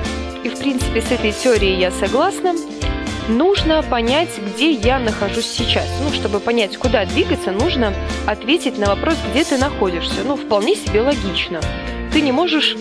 и, 0.45 0.49
в 0.49 0.59
принципе, 0.59 1.03
с 1.03 1.11
этой 1.11 1.33
теорией 1.33 1.79
я 1.79 1.91
согласна, 1.91 2.55
нужно 3.29 3.83
понять, 3.83 4.29
где 4.39 4.71
я 4.71 4.99
нахожусь 4.99 5.47
сейчас. 5.47 5.87
Ну, 6.03 6.13
чтобы 6.13 6.39
понять, 6.41 6.77
куда 6.77 7.05
двигаться, 7.05 7.51
нужно 7.51 7.93
ответить 8.27 8.79
на 8.79 8.87
вопрос, 8.87 9.17
где 9.31 9.45
ты 9.45 9.59
находишься. 9.59 10.23
Ну, 10.25 10.37
вполне 10.37 10.77
себе 10.77 11.01
логично. 11.01 11.61
Ты 12.13 12.21
не 12.21 12.33
можешь 12.33 12.77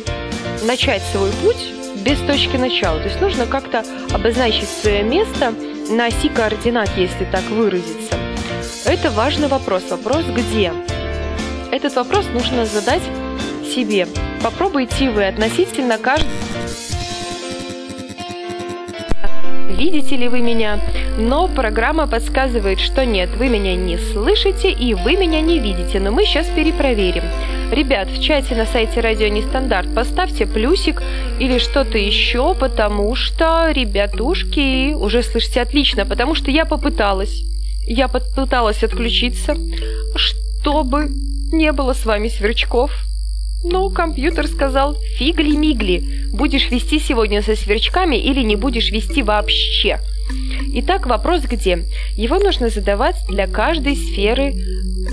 начать 0.63 1.01
свой 1.11 1.31
путь 1.41 1.73
без 2.05 2.19
точки 2.19 2.57
начала. 2.57 2.99
То 2.99 3.07
есть 3.07 3.19
нужно 3.19 3.47
как-то 3.47 3.83
обозначить 4.13 4.69
свое 4.69 5.01
место 5.01 5.53
на 5.89 6.05
оси 6.05 6.29
координат, 6.29 6.89
если 6.95 7.25
так 7.25 7.43
выразиться. 7.49 8.15
Это 8.85 9.09
важный 9.09 9.47
вопрос. 9.47 9.83
Вопрос 9.89 10.25
«где?». 10.25 10.71
Этот 11.75 11.93
вопрос 11.97 12.25
нужно 12.33 12.65
задать 12.65 13.01
себе. 13.65 14.07
Попробуйте 14.41 15.09
вы 15.09 15.25
относительно 15.25 15.97
каждого 15.97 16.31
видите 19.67 20.15
ли 20.15 20.29
вы 20.29 20.39
меня, 20.39 20.79
но 21.17 21.49
программа 21.49 22.07
подсказывает, 22.07 22.79
что 22.79 23.05
нет, 23.05 23.29
вы 23.35 23.49
меня 23.49 23.75
не 23.75 23.97
слышите 23.97 24.71
и 24.71 24.93
вы 24.93 25.17
меня 25.17 25.41
не 25.41 25.59
видите, 25.59 25.99
но 25.99 26.11
мы 26.11 26.23
сейчас 26.23 26.47
перепроверим. 26.47 27.23
Ребят, 27.73 28.07
в 28.07 28.23
чате 28.23 28.55
на 28.55 28.65
сайте 28.65 29.01
Радио 29.01 29.27
Нестандарт 29.27 29.93
поставьте 29.93 30.45
плюсик 30.45 31.03
или 31.41 31.57
что-то 31.57 31.97
еще, 31.97 32.55
потому 32.55 33.15
что, 33.15 33.69
ребятушки, 33.71 34.93
уже 34.93 35.21
слышите 35.23 35.61
отлично, 35.61 36.05
потому 36.05 36.35
что 36.35 36.51
я 36.51 36.63
попыталась. 36.63 37.43
Я 37.85 38.07
попыталась 38.07 38.81
отключиться, 38.81 39.57
чтобы 40.15 41.09
не 41.57 41.71
было 41.71 41.93
с 41.93 42.05
вами 42.05 42.27
сверчков. 42.27 42.91
Но 43.63 43.89
компьютер 43.89 44.47
сказал 44.47 44.95
«фигли-мигли, 45.17 46.29
будешь 46.33 46.69
вести 46.69 46.99
сегодня 46.99 47.41
со 47.41 47.55
сверчками 47.55 48.15
или 48.15 48.41
не 48.41 48.55
будешь 48.55 48.91
вести 48.91 49.23
вообще». 49.23 49.99
Итак, 50.77 51.07
вопрос 51.07 51.43
где? 51.43 51.79
Его 52.15 52.37
нужно 52.37 52.69
задавать 52.69 53.15
для 53.29 53.47
каждой 53.47 53.95
сферы 53.95 54.53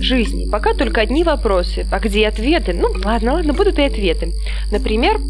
жизни. 0.01 0.51
Пока 0.51 0.75
только 0.75 1.01
одни 1.01 1.23
вопросы. 1.23 1.87
А 1.91 2.01
где 2.01 2.27
ответы? 2.27 2.73
Ну, 2.73 2.89
ладно, 3.05 3.35
ладно, 3.35 3.53
будут 3.53 3.79
и 3.79 3.83
ответы. 3.83 4.33
Например, 4.71 5.21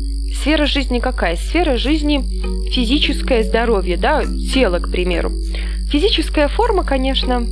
сфера 0.40 0.66
жизни 0.66 1.00
какая? 1.00 1.37
Сфера 1.37 1.76
жизни 1.76 2.25
физическое 2.71 3.45
здоровье, 3.45 3.97
да, 3.97 4.25
тело, 4.52 4.78
к 4.78 4.90
примеру. 4.90 5.33
Физическая 5.90 6.49
форма, 6.49 6.85
конечно, 6.85 7.45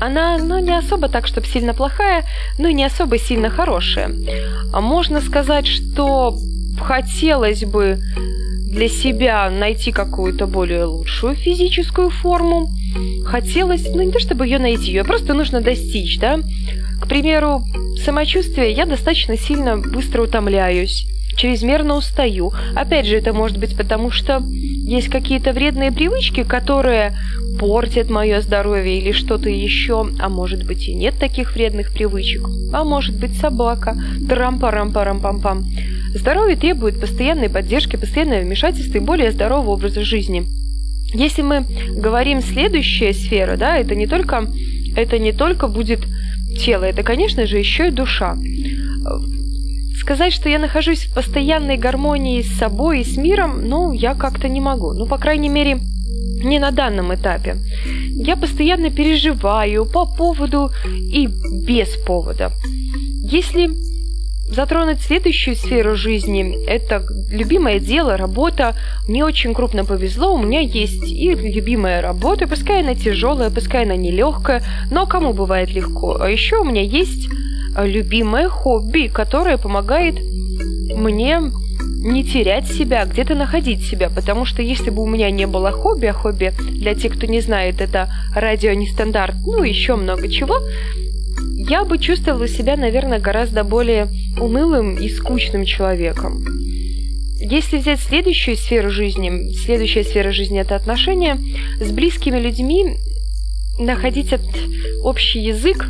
она, 0.00 0.38
ну, 0.38 0.58
не 0.58 0.76
особо 0.76 1.08
так, 1.08 1.26
чтобы 1.26 1.46
сильно 1.46 1.74
плохая, 1.74 2.24
но 2.58 2.68
и 2.68 2.74
не 2.74 2.84
особо 2.84 3.18
сильно 3.18 3.50
хорошая. 3.50 4.10
А 4.72 4.80
можно 4.80 5.20
сказать, 5.20 5.66
что 5.66 6.36
хотелось 6.80 7.64
бы 7.64 7.98
для 8.70 8.88
себя 8.88 9.50
найти 9.50 9.92
какую-то 9.92 10.46
более 10.46 10.84
лучшую 10.84 11.34
физическую 11.34 12.10
форму. 12.10 12.68
Хотелось, 13.24 13.88
ну 13.94 14.02
не 14.02 14.12
то 14.12 14.20
чтобы 14.20 14.46
ее 14.46 14.58
найти, 14.58 14.92
ее 14.92 15.04
просто 15.04 15.34
нужно 15.34 15.60
достичь, 15.60 16.18
да. 16.18 16.38
К 17.00 17.08
примеру, 17.08 17.62
самочувствие 18.04 18.72
я 18.72 18.84
достаточно 18.84 19.36
сильно 19.36 19.76
быстро 19.76 20.22
утомляюсь 20.22 21.06
чрезмерно 21.38 21.96
устаю. 21.96 22.52
Опять 22.74 23.06
же, 23.06 23.16
это 23.16 23.32
может 23.32 23.58
быть 23.58 23.76
потому, 23.76 24.10
что 24.10 24.42
есть 24.44 25.08
какие-то 25.08 25.52
вредные 25.52 25.92
привычки, 25.92 26.42
которые 26.42 27.14
портят 27.58 28.10
мое 28.10 28.40
здоровье 28.40 28.98
или 28.98 29.12
что-то 29.12 29.48
еще, 29.48 30.08
а 30.18 30.28
может 30.28 30.66
быть 30.66 30.88
и 30.88 30.94
нет 30.94 31.14
таких 31.18 31.54
вредных 31.54 31.92
привычек, 31.92 32.46
а 32.72 32.84
может 32.84 33.18
быть 33.18 33.36
собака, 33.38 33.96
трам-парам-парам-пам-пам. 34.28 35.64
Здоровье 36.14 36.56
требует 36.56 37.00
постоянной 37.00 37.48
поддержки, 37.48 37.96
постоянного 37.96 38.40
вмешательства 38.40 38.98
и 38.98 39.00
более 39.00 39.32
здорового 39.32 39.72
образа 39.72 40.02
жизни. 40.02 40.44
Если 41.14 41.42
мы 41.42 41.64
говорим 41.96 42.42
следующая 42.42 43.12
сфера, 43.12 43.56
да, 43.56 43.78
это 43.78 43.94
не 43.94 44.06
только, 44.06 44.46
это 44.96 45.18
не 45.18 45.32
только 45.32 45.68
будет 45.68 46.00
тело, 46.58 46.84
это, 46.84 47.02
конечно 47.02 47.46
же, 47.46 47.58
еще 47.58 47.88
и 47.88 47.92
душа. 47.92 48.36
Сказать, 50.08 50.32
что 50.32 50.48
я 50.48 50.58
нахожусь 50.58 51.04
в 51.04 51.12
постоянной 51.12 51.76
гармонии 51.76 52.40
с 52.40 52.56
собой 52.56 53.00
и 53.00 53.04
с 53.04 53.18
миром, 53.18 53.68
ну, 53.68 53.92
я 53.92 54.14
как-то 54.14 54.48
не 54.48 54.58
могу. 54.58 54.94
Ну, 54.94 55.04
по 55.04 55.18
крайней 55.18 55.50
мере, 55.50 55.80
не 56.42 56.58
на 56.58 56.70
данном 56.70 57.14
этапе. 57.14 57.56
Я 58.14 58.36
постоянно 58.36 58.88
переживаю 58.88 59.84
по 59.84 60.06
поводу 60.06 60.70
и 60.86 61.28
без 61.66 61.94
повода. 62.06 62.52
Если 63.22 63.68
затронуть 64.50 65.02
следующую 65.02 65.56
сферу 65.56 65.94
жизни. 65.94 66.64
Это 66.66 67.04
любимое 67.30 67.78
дело, 67.78 68.16
работа. 68.16 68.74
Мне 69.06 69.26
очень 69.26 69.52
крупно 69.52 69.84
повезло, 69.84 70.32
у 70.32 70.38
меня 70.38 70.60
есть 70.60 71.04
и 71.04 71.34
любимая 71.34 72.00
работа, 72.00 72.46
пускай 72.46 72.80
она 72.80 72.94
тяжелая, 72.94 73.50
пускай 73.50 73.84
она 73.84 73.94
нелегкая, 73.94 74.62
но 74.90 75.04
кому 75.04 75.34
бывает 75.34 75.70
легко. 75.70 76.16
А 76.18 76.30
еще 76.30 76.56
у 76.56 76.64
меня 76.64 76.80
есть 76.80 77.28
любимое 77.86 78.48
хобби, 78.48 79.10
которое 79.12 79.58
помогает 79.58 80.16
мне 80.96 81.40
не 82.00 82.24
терять 82.24 82.66
себя, 82.66 83.04
где-то 83.04 83.34
находить 83.34 83.84
себя, 83.84 84.08
потому 84.08 84.44
что 84.44 84.62
если 84.62 84.90
бы 84.90 85.02
у 85.02 85.06
меня 85.06 85.30
не 85.30 85.46
было 85.46 85.70
хобби, 85.72 86.06
а 86.06 86.12
хобби, 86.12 86.52
для 86.58 86.94
тех, 86.94 87.16
кто 87.16 87.26
не 87.26 87.40
знает, 87.40 87.80
это 87.80 88.08
радио 88.34 88.72
нестандарт, 88.72 89.34
ну, 89.44 89.62
еще 89.62 89.96
много 89.96 90.28
чего, 90.28 90.58
я 91.68 91.84
бы 91.84 91.98
чувствовала 91.98 92.48
себя, 92.48 92.76
наверное, 92.76 93.18
гораздо 93.18 93.64
более 93.64 94.08
унылым 94.40 94.96
и 94.96 95.08
скучным 95.08 95.64
человеком. 95.64 96.44
Если 97.40 97.78
взять 97.78 98.00
следующую 98.00 98.56
сферу 98.56 98.90
жизни, 98.90 99.52
следующая 99.52 100.04
сфера 100.04 100.32
жизни– 100.32 100.60
это 100.60 100.76
отношения 100.76 101.38
с 101.80 101.90
близкими 101.90 102.38
людьми, 102.38 102.96
находить 103.78 104.34
общий 105.02 105.40
язык, 105.40 105.86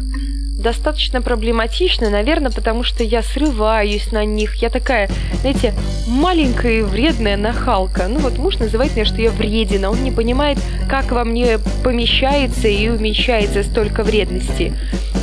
достаточно 0.59 1.23
проблематично, 1.23 2.11
наверное, 2.11 2.51
потому 2.51 2.83
что 2.83 3.05
я 3.05 3.23
срываюсь 3.23 4.13
на 4.13 4.25
них. 4.25 4.57
Я 4.57 4.71
такая, 4.71 5.09
знаете, 5.41 5.73
маленькая 6.07 6.81
и 6.81 6.83
вредная 6.83 7.37
нахалка. 7.37 8.09
Ну 8.09 8.19
вот 8.19 8.39
муж 8.39 8.59
называет 8.59 8.95
меня, 8.95 9.05
что 9.07 9.23
я 9.23 9.31
вредина. 9.31 9.91
Он 9.91 10.03
не 10.03 10.11
понимает, 10.11 10.59
как 10.91 11.13
во 11.13 11.25
мне 11.25 11.59
помещается 11.85 12.69
и 12.69 12.89
умещается 12.89 13.63
столько 13.63 14.03
вредности. 14.03 14.75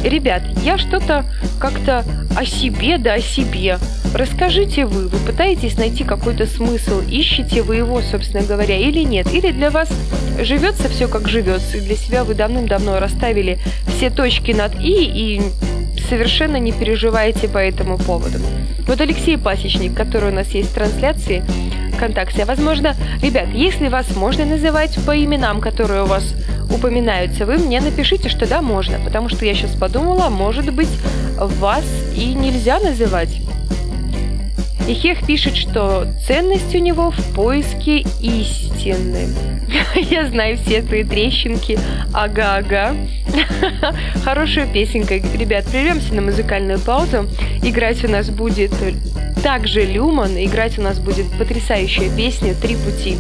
Ребят, 0.03 0.43
я 0.63 0.77
что-то 0.77 1.25
как-то 1.59 2.05
о 2.35 2.45
себе 2.45 2.97
да 2.97 3.13
о 3.13 3.19
себе. 3.19 3.77
Расскажите 4.15 4.85
вы, 4.85 5.09
вы 5.09 5.17
пытаетесь 5.17 5.77
найти 5.77 6.05
какой-то 6.05 6.45
смысл, 6.45 7.01
ищете 7.01 7.61
вы 7.61 7.75
его, 7.75 8.01
собственно 8.01 8.45
говоря, 8.45 8.77
или 8.77 9.01
нет? 9.01 9.27
Или 9.33 9.51
для 9.51 9.69
вас 9.69 9.89
живется 10.39 10.87
все 10.87 11.09
как 11.09 11.27
живется, 11.27 11.75
и 11.75 11.81
для 11.81 11.97
себя 11.97 12.23
вы 12.23 12.33
давным-давно 12.33 12.99
расставили 12.99 13.59
все 13.89 14.09
точки 14.09 14.53
над 14.53 14.79
«и» 14.79 15.03
и 15.03 15.41
совершенно 16.09 16.55
не 16.55 16.71
переживаете 16.71 17.49
по 17.49 17.57
этому 17.57 17.97
поводу. 17.97 18.37
Вот 18.87 19.01
Алексей 19.01 19.37
Пасечник, 19.37 19.93
который 19.93 20.31
у 20.31 20.33
нас 20.33 20.47
есть 20.51 20.71
в 20.71 20.73
трансляции 20.73 21.43
ВКонтакте, 21.95 22.43
а 22.43 22.45
возможно, 22.45 22.95
ребят, 23.21 23.49
если 23.53 23.89
вас 23.89 24.15
можно 24.15 24.45
называть 24.45 24.97
по 25.05 25.11
именам, 25.11 25.59
которые 25.59 26.03
у 26.03 26.07
вас 26.07 26.35
упоминаются, 26.69 27.45
вы 27.45 27.57
мне 27.57 27.81
напишите, 27.81 28.29
что 28.29 28.47
да, 28.47 28.61
можно, 28.61 28.97
потому 28.97 29.27
что 29.27 29.43
я 29.43 29.53
сейчас 29.53 29.71
подумала, 29.71 30.29
может 30.29 30.73
быть, 30.73 30.89
вас 31.37 31.83
и 32.15 32.33
нельзя 32.33 32.79
называть. 32.79 33.44
И 34.87 34.93
Хех 34.93 35.25
пишет, 35.25 35.57
что 35.57 36.07
ценность 36.27 36.75
у 36.75 36.77
него 36.77 37.09
в 37.09 37.33
поиске 37.33 38.05
истины. 38.21 39.29
Я 39.95 40.27
знаю 40.27 40.57
все 40.57 40.83
твои 40.83 41.03
трещинки. 41.03 41.79
Ага-ага. 42.13 42.95
Хорошая 44.23 44.67
песенка. 44.67 45.15
Ребят, 45.15 45.65
прервемся 45.65 46.13
на 46.13 46.21
музыкальную 46.21 46.79
паузу. 46.79 47.27
Играть 47.63 48.03
у 48.05 48.09
нас 48.09 48.29
будет 48.29 48.73
также 49.41 49.85
Люман. 49.85 50.37
Играть 50.37 50.77
у 50.77 50.83
нас 50.83 50.99
будет 50.99 51.25
потрясающая 51.37 52.15
песня 52.15 52.53
«Три 52.53 52.75
пути». 52.75 53.17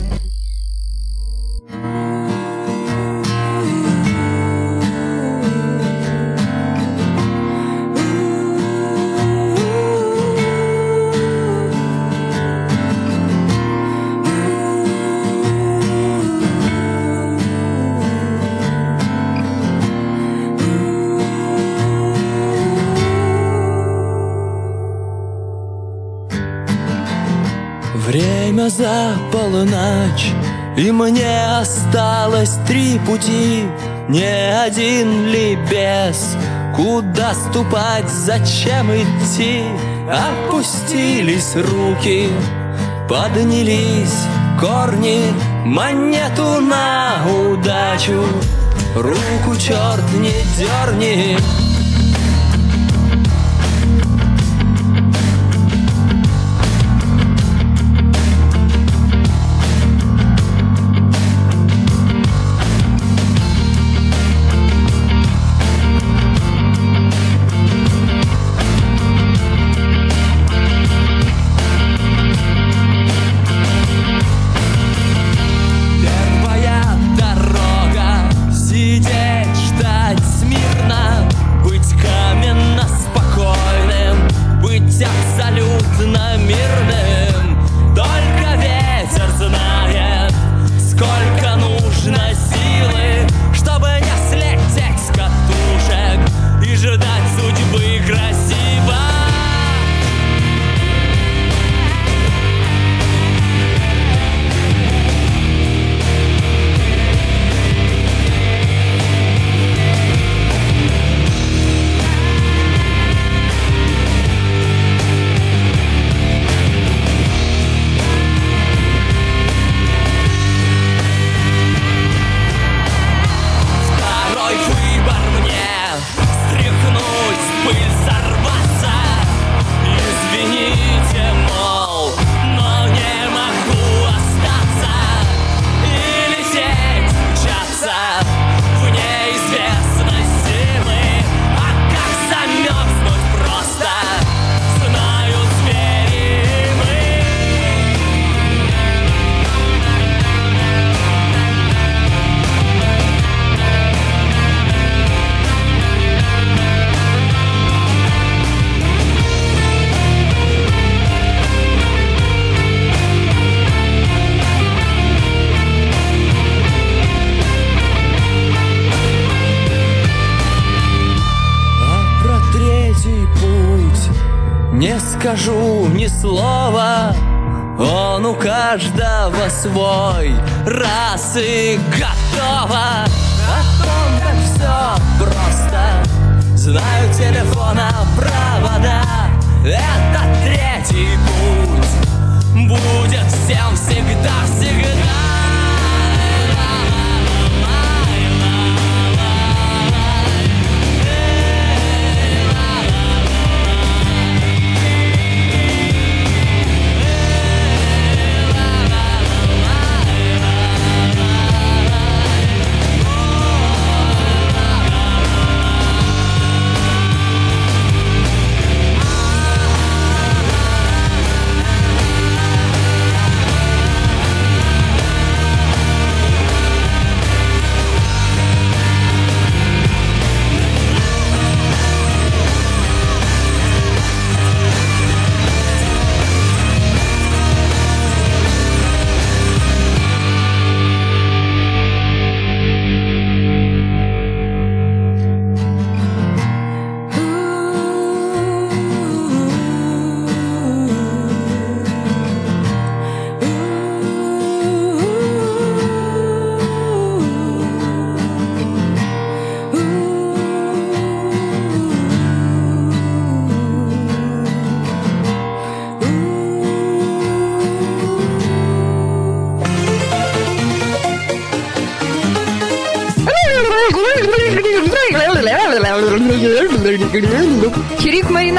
За 28.69 29.13
полночь 29.31 30.31
И 30.77 30.91
мне 30.91 31.57
осталось 31.59 32.57
три 32.67 32.99
пути. 32.99 33.65
Не 34.07 34.63
один 34.63 35.27
ли 35.27 35.57
без 35.69 36.35
Куда 36.75 37.33
ступать, 37.33 38.09
зачем 38.09 38.91
идти? 38.91 39.63
Опустились 40.09 41.55
руки 41.55 42.29
Поднялись 43.07 44.25
корни 44.59 45.21
Монету 45.65 46.61
на 46.61 47.25
удачу. 47.27 48.23
Руку 48.95 49.55
черт 49.57 50.03
не 50.13 50.31
дерни 50.57 51.37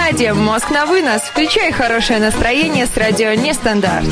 Маринаде, 0.07 0.35
мозг 0.35 0.71
на 0.71 0.87
вынос. 0.87 1.23
Включай 1.23 1.73
хорошее 1.73 2.21
настроение 2.21 2.87
с 2.87 2.97
радио 2.97 3.35
Нестандарт. 3.35 4.07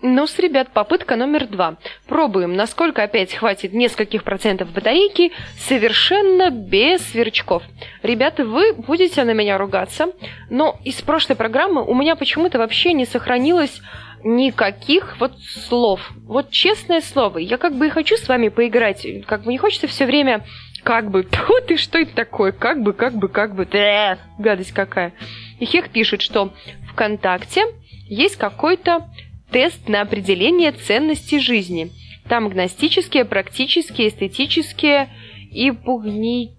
Ну, 0.00 0.28
с 0.28 0.38
ребят, 0.38 0.68
попытка 0.72 1.16
номер 1.16 1.48
два. 1.48 1.76
Пробуем, 2.06 2.54
насколько 2.54 3.02
опять 3.02 3.34
хватит 3.34 3.72
нескольких 3.72 4.22
процентов 4.22 4.70
батарейки, 4.70 5.32
совершенно 5.58 6.50
без 6.50 7.02
сверчков. 7.02 7.64
Ребята, 8.04 8.44
вы 8.44 8.74
будете 8.74 9.24
на 9.24 9.32
меня 9.32 9.58
ругаться, 9.58 10.12
но 10.50 10.78
из 10.84 11.02
прошлой 11.02 11.34
программы 11.34 11.84
у 11.84 11.94
меня 11.94 12.14
почему-то 12.14 12.58
вообще 12.58 12.92
не 12.92 13.06
сохранилось 13.06 13.80
никаких 14.22 15.16
вот 15.18 15.32
слов. 15.68 16.00
Вот 16.26 16.50
честное 16.50 17.00
слово, 17.00 17.38
я 17.38 17.58
как 17.58 17.74
бы 17.74 17.88
и 17.88 17.90
хочу 17.90 18.16
с 18.16 18.28
вами 18.28 18.50
поиграть, 18.50 19.04
как 19.26 19.42
бы 19.42 19.50
не 19.50 19.58
хочется 19.58 19.88
все 19.88 20.06
время 20.06 20.44
как 20.86 21.10
бы, 21.10 21.24
тьфу 21.24 21.54
ты, 21.66 21.76
что 21.78 21.98
это 21.98 22.14
такое, 22.14 22.52
как 22.52 22.80
бы, 22.80 22.92
как 22.92 23.16
бы, 23.16 23.26
как 23.28 23.56
бы, 23.56 23.66
да, 23.66 24.18
гадость 24.38 24.70
какая. 24.70 25.12
И 25.58 25.64
Хех 25.66 25.88
пишет, 25.90 26.22
что 26.22 26.54
ВКонтакте 26.92 27.64
есть 28.08 28.36
какой-то 28.36 29.10
тест 29.50 29.88
на 29.88 30.02
определение 30.02 30.70
ценности 30.70 31.40
жизни. 31.40 31.90
Там 32.28 32.48
гностические, 32.50 33.24
практические, 33.24 34.10
эстетические 34.10 35.08
и 35.50 35.72
пугнические 35.72 36.54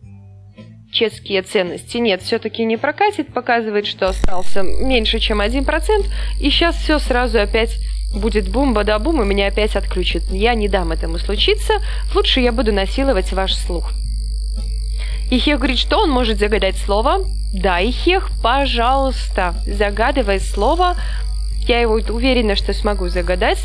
ценности. 1.43 1.95
Нет, 1.95 2.21
все-таки 2.21 2.65
не 2.65 2.75
прокатит, 2.75 3.33
показывает, 3.33 3.87
что 3.87 4.09
остался 4.09 4.61
меньше, 4.61 5.19
чем 5.19 5.39
1%, 5.39 5.63
и 6.41 6.49
сейчас 6.49 6.75
все 6.75 6.99
сразу 6.99 7.39
опять 7.39 7.77
будет 8.13 8.51
бум-бада-бум, 8.51 9.21
и 9.21 9.25
меня 9.25 9.47
опять 9.47 9.77
отключат. 9.77 10.23
Я 10.31 10.53
не 10.53 10.67
дам 10.67 10.91
этому 10.91 11.17
случиться, 11.17 11.75
лучше 12.13 12.41
я 12.41 12.51
буду 12.51 12.73
насиловать 12.73 13.31
ваш 13.31 13.55
слух. 13.55 13.93
И 15.29 15.39
Хех 15.39 15.57
говорит, 15.57 15.77
что 15.77 15.99
он 15.99 16.09
может 16.09 16.39
загадать 16.39 16.77
слово. 16.77 17.25
Да, 17.53 17.79
и 17.79 17.91
Хех, 17.91 18.29
пожалуйста, 18.41 19.55
загадывай 19.65 20.39
слово. 20.39 20.95
Я 21.67 21.81
его 21.81 21.95
уверена, 21.95 22.55
что 22.55 22.73
смогу 22.73 23.09
загадать. 23.09 23.59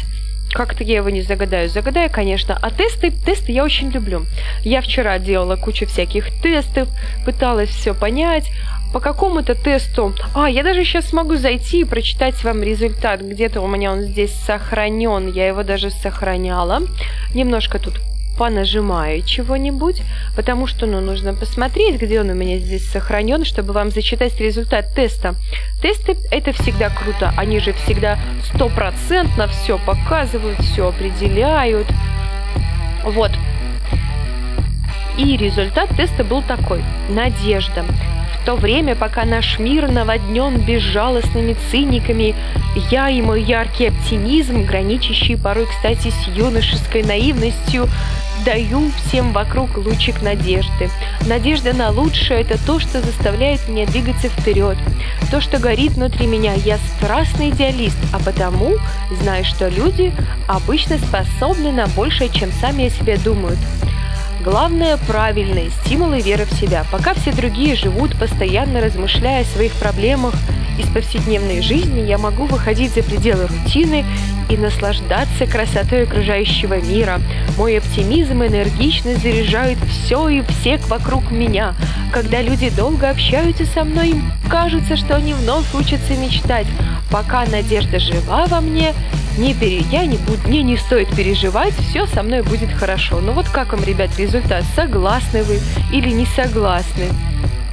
Как-то 0.53 0.85
я 0.85 0.97
его 0.97 1.09
не 1.09 1.23
загадаю. 1.23 1.69
Загадаю, 1.69 2.11
конечно. 2.11 2.59
А 2.61 2.71
тесты, 2.71 3.11
тесты 3.11 3.53
я 3.53 3.65
очень 3.65 3.91
люблю. 3.91 4.27
Я 4.65 4.83
вчера 4.83 5.19
делала 5.19 5.57
кучу 5.57 5.87
всяких 5.87 6.31
тестов, 6.43 6.89
пыталась 7.25 7.71
все 7.71 7.95
понять. 7.95 8.51
По 8.93 9.01
какому-то 9.01 9.55
тесту... 9.55 10.15
А, 10.35 10.51
я 10.51 10.63
даже 10.63 10.85
сейчас 10.85 11.07
смогу 11.07 11.37
зайти 11.37 11.81
и 11.81 11.85
прочитать 11.85 12.45
вам 12.45 12.63
результат. 12.63 13.23
Где-то 13.23 13.63
у 13.63 13.67
меня 13.67 13.93
он 13.93 14.03
здесь 14.03 14.33
сохранен. 14.33 15.33
Я 15.33 15.47
его 15.47 15.63
даже 15.63 15.91
сохраняла. 15.91 16.83
Немножко 17.35 17.79
тут 17.79 18.01
понажимаю 18.37 19.23
чего-нибудь, 19.23 20.03
потому 20.37 20.67
что 20.67 20.87
ну, 20.87 21.01
нужно 21.01 21.35
посмотреть, 21.35 22.01
где 22.01 22.21
он 22.21 22.31
у 22.31 22.35
меня 22.35 22.59
здесь 22.59 22.89
сохранен, 22.89 23.45
чтобы 23.45 23.73
вам 23.73 23.91
зачитать 23.91 24.39
результат 24.41 24.95
теста. 24.95 25.35
Тесты– 25.81 26.17
это 26.31 26.53
всегда 26.53 26.91
круто, 26.91 27.33
они 27.37 27.61
же 27.61 27.73
всегда 27.73 28.19
стопроцентно 28.45 29.49
все 29.49 29.79
показывают, 29.79 30.61
все 30.61 30.89
определяют. 30.89 31.87
Вот. 33.05 33.33
И 35.19 35.37
результат 35.37 35.91
теста 35.97 36.25
был 36.25 36.43
такой. 36.43 36.83
Надежда. 37.11 37.85
В 38.41 38.45
то 38.45 38.57
время, 38.57 38.97
пока 38.97 39.25
наш 39.25 39.61
мир 39.61 39.89
наводнен 39.89 40.59
безжалостными 40.59 41.55
циниками, 41.71 42.35
я 42.91 43.09
и 43.09 43.23
мой 43.23 43.41
яркий 43.43 43.87
оптимизм, 43.87 44.65
граничащий 44.65 45.37
порой, 45.37 45.67
кстати, 45.67 46.09
с 46.09 46.27
юношеской 46.27 47.05
наивностью, 47.05 47.89
даю 48.45 48.91
всем 48.91 49.33
вокруг 49.33 49.77
лучик 49.77 50.23
надежды. 50.23 50.91
Надежда 51.27 51.73
на 51.73 51.91
лучшее– 51.91 52.41
это 52.43 52.59
то, 52.65 52.81
что 52.81 53.01
заставляет 53.01 53.69
меня 53.69 53.87
двигаться 53.87 54.29
вперед. 54.29 54.77
То, 55.31 55.41
что 55.41 55.59
горит 55.59 55.93
внутри 55.93 56.27
меня. 56.27 56.55
Я 56.55 56.79
страстный 56.97 57.51
идеалист, 57.51 57.99
а 58.13 58.19
потому 58.19 58.77
знаю, 59.21 59.45
что 59.45 59.69
люди 59.69 60.13
обычно 60.49 60.99
способны 60.99 61.73
на 61.73 61.87
большее, 61.89 62.29
чем 62.29 62.51
сами 62.53 62.87
о 62.87 62.91
себе 62.91 63.17
думают. 63.19 63.59
Главное– 64.45 64.97
правильные 65.07 65.71
стимулы 65.71 66.21
веры 66.21 66.45
в 66.45 66.53
себя. 66.53 66.85
Пока 66.91 67.15
все 67.15 67.33
другие 67.33 67.77
живут, 67.77 68.19
постоянно 68.19 68.81
размышляя 68.81 69.43
о 69.43 69.47
своих 69.47 69.73
проблемах 69.75 70.35
из 70.79 70.87
повседневной 70.89 71.63
жизни, 71.63 72.01
я 72.01 72.19
могу 72.19 72.47
выходить 72.47 72.95
за 72.95 73.03
пределы 73.03 73.47
рутины 73.47 74.05
и 74.49 74.57
наслаждаться 74.57 75.47
красотой 75.47 76.05
окружающего 76.05 76.81
мира. 76.81 77.21
Мой 77.57 77.79
оптимизм 77.79 78.43
и 78.43 78.49
энергичность 78.49 79.23
заряжают 79.23 79.79
все 79.91 80.29
и 80.29 80.43
всех 80.43 80.87
вокруг 80.89 81.31
меня. 81.31 81.75
Когда 82.13 82.43
люди 82.43 82.71
долго 82.71 83.09
общаются 83.09 83.65
со 83.65 83.85
мной, 83.85 84.11
им 84.11 84.33
кажется, 84.49 84.97
что 84.97 85.17
они 85.17 85.35
вновь 85.35 85.75
учатся 85.75 86.15
мечтать. 86.15 86.67
Пока 87.11 87.45
надежда 87.47 87.99
жива 87.99 88.47
во 88.47 88.61
мне, 88.61 88.95
не 89.39 89.55
пере... 89.55 89.79
я 89.91 90.05
не 90.05 90.19
буду, 90.19 90.41
мне 90.47 90.63
не 90.63 90.77
стоит 90.77 91.09
переживать, 91.15 91.75
все 91.75 92.07
со 92.07 92.23
мной 92.23 92.43
будет 92.43 92.71
хорошо. 92.71 93.21
Ну 93.21 93.33
вот 93.33 93.49
как 93.49 93.73
вам, 93.73 93.83
ребят, 93.85 94.11
результат? 94.19 94.65
Согласны 94.77 95.43
вы 95.43 95.59
или 95.93 96.11
не 96.11 96.27
согласны? 96.27 97.09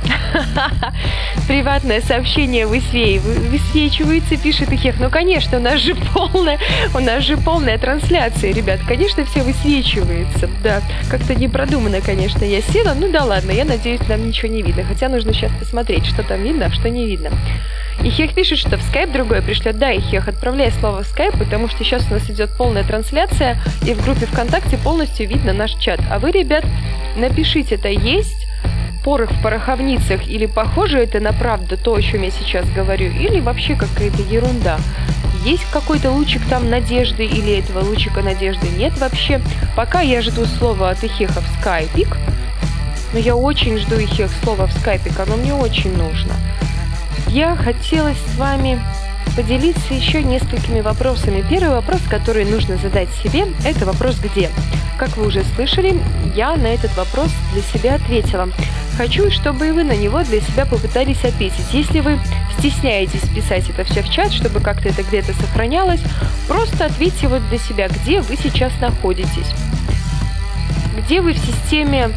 Приватное 1.47 2.01
сообщение 2.01 2.67
высве... 2.67 3.19
высвечивается, 3.19 4.37
пишет 4.37 4.71
Ихех. 4.71 4.99
Ну, 4.99 5.09
конечно, 5.09 5.57
у 5.57 5.61
нас 5.61 5.79
же 5.79 5.95
полная, 5.95 6.59
у 6.93 6.99
нас 6.99 7.23
же 7.23 7.37
полная 7.37 7.77
трансляция, 7.77 8.53
ребят. 8.53 8.79
Конечно, 8.87 9.25
все 9.25 9.41
высвечивается. 9.41 10.49
Да, 10.63 10.81
как-то 11.09 11.35
не 11.35 11.47
продумано, 11.47 12.01
конечно, 12.01 12.43
я 12.43 12.61
села. 12.61 12.93
Ну 12.95 13.11
да 13.11 13.23
ладно, 13.23 13.51
я 13.51 13.65
надеюсь, 13.65 14.01
нам 14.07 14.27
ничего 14.27 14.51
не 14.51 14.61
видно. 14.61 14.83
Хотя 14.83 15.09
нужно 15.09 15.33
сейчас 15.33 15.51
посмотреть, 15.59 16.05
что 16.05 16.23
там 16.23 16.43
видно, 16.43 16.67
а 16.67 16.71
что 16.71 16.89
не 16.89 17.05
видно. 17.05 17.31
И 18.03 18.09
Хех 18.09 18.33
пишет, 18.33 18.59
что 18.59 18.77
в 18.77 18.81
скайп 18.83 19.11
другой 19.11 19.41
пришлет. 19.41 19.77
Да, 19.77 19.91
и 19.91 19.99
Хех, 19.99 20.27
отправляй 20.27 20.71
слово 20.71 21.03
в 21.03 21.07
скайп, 21.07 21.37
потому 21.37 21.67
что 21.67 21.83
сейчас 21.83 22.05
у 22.09 22.13
нас 22.13 22.29
идет 22.29 22.51
полная 22.57 22.83
трансляция, 22.83 23.57
и 23.85 23.93
в 23.93 24.03
группе 24.03 24.25
ВКонтакте 24.25 24.77
полностью 24.77 25.27
видно 25.27 25.51
наш 25.51 25.73
чат. 25.75 25.99
А 26.09 26.19
вы, 26.19 26.31
ребят, 26.31 26.63
напишите, 27.17 27.75
это 27.75 27.89
есть 27.89 28.48
порох 29.03 29.31
в 29.31 29.41
пороховницах, 29.41 30.27
или 30.27 30.45
похоже 30.45 30.99
это 30.99 31.19
на 31.19 31.33
правду, 31.33 31.77
то, 31.77 31.93
о 31.93 32.01
чем 32.01 32.23
я 32.23 32.31
сейчас 32.31 32.67
говорю, 32.69 33.11
или 33.11 33.39
вообще 33.39 33.75
какая-то 33.75 34.21
ерунда. 34.21 34.77
Есть 35.45 35.65
какой-то 35.71 36.11
лучик 36.11 36.41
там 36.49 36.69
надежды 36.69 37.25
или 37.25 37.59
этого 37.59 37.79
лучика 37.83 38.21
надежды 38.21 38.67
нет 38.77 38.97
вообще. 38.99 39.41
Пока 39.75 40.01
я 40.01 40.21
жду 40.21 40.45
слова 40.45 40.89
от 40.89 41.03
Ихеха 41.03 41.41
в 41.41 41.47
скайпик, 41.59 42.17
но 43.13 43.19
я 43.19 43.35
очень 43.35 43.77
жду 43.77 43.95
их 43.95 44.09
слова 44.43 44.67
в 44.67 44.73
скайпик, 44.73 45.19
оно 45.19 45.37
мне 45.37 45.53
очень 45.53 45.95
нужно. 45.95 46.33
Я 47.27 47.55
хотела 47.55 48.11
с 48.13 48.37
вами 48.37 48.81
поделиться 49.35 49.93
еще 49.93 50.21
несколькими 50.23 50.81
вопросами. 50.81 51.45
Первый 51.49 51.69
вопрос, 51.69 52.01
который 52.09 52.43
нужно 52.43 52.77
задать 52.77 53.09
себе, 53.23 53.45
это 53.63 53.85
вопрос 53.85 54.17
«где?». 54.19 54.49
Как 54.97 55.15
вы 55.15 55.27
уже 55.27 55.43
слышали, 55.55 55.97
я 56.35 56.55
на 56.57 56.67
этот 56.67 56.95
вопрос 56.97 57.29
для 57.53 57.61
себя 57.61 57.95
ответила. 57.95 58.49
Хочу, 58.99 59.31
чтобы 59.31 59.69
и 59.69 59.71
вы 59.71 59.85
на 59.85 59.95
него 59.95 60.21
для 60.23 60.41
себя 60.41 60.65
попытались 60.65 61.23
ответить. 61.23 61.71
Если 61.71 62.01
вы 62.01 62.19
стесняетесь 62.57 63.21
писать 63.33 63.69
это 63.69 63.85
все 63.85 64.01
в 64.03 64.11
чат, 64.11 64.33
чтобы 64.33 64.59
как-то 64.59 64.89
это 64.89 65.03
где-то 65.03 65.31
сохранялось, 65.35 66.01
просто 66.49 66.83
ответьте 66.83 67.29
вот 67.29 67.41
для 67.47 67.59
себя, 67.59 67.87
где 67.87 68.19
вы 68.19 68.35
сейчас 68.35 68.73
находитесь. 68.81 69.55
Где 70.97 71.21
вы 71.21 71.31
в 71.31 71.37
системе 71.37 72.11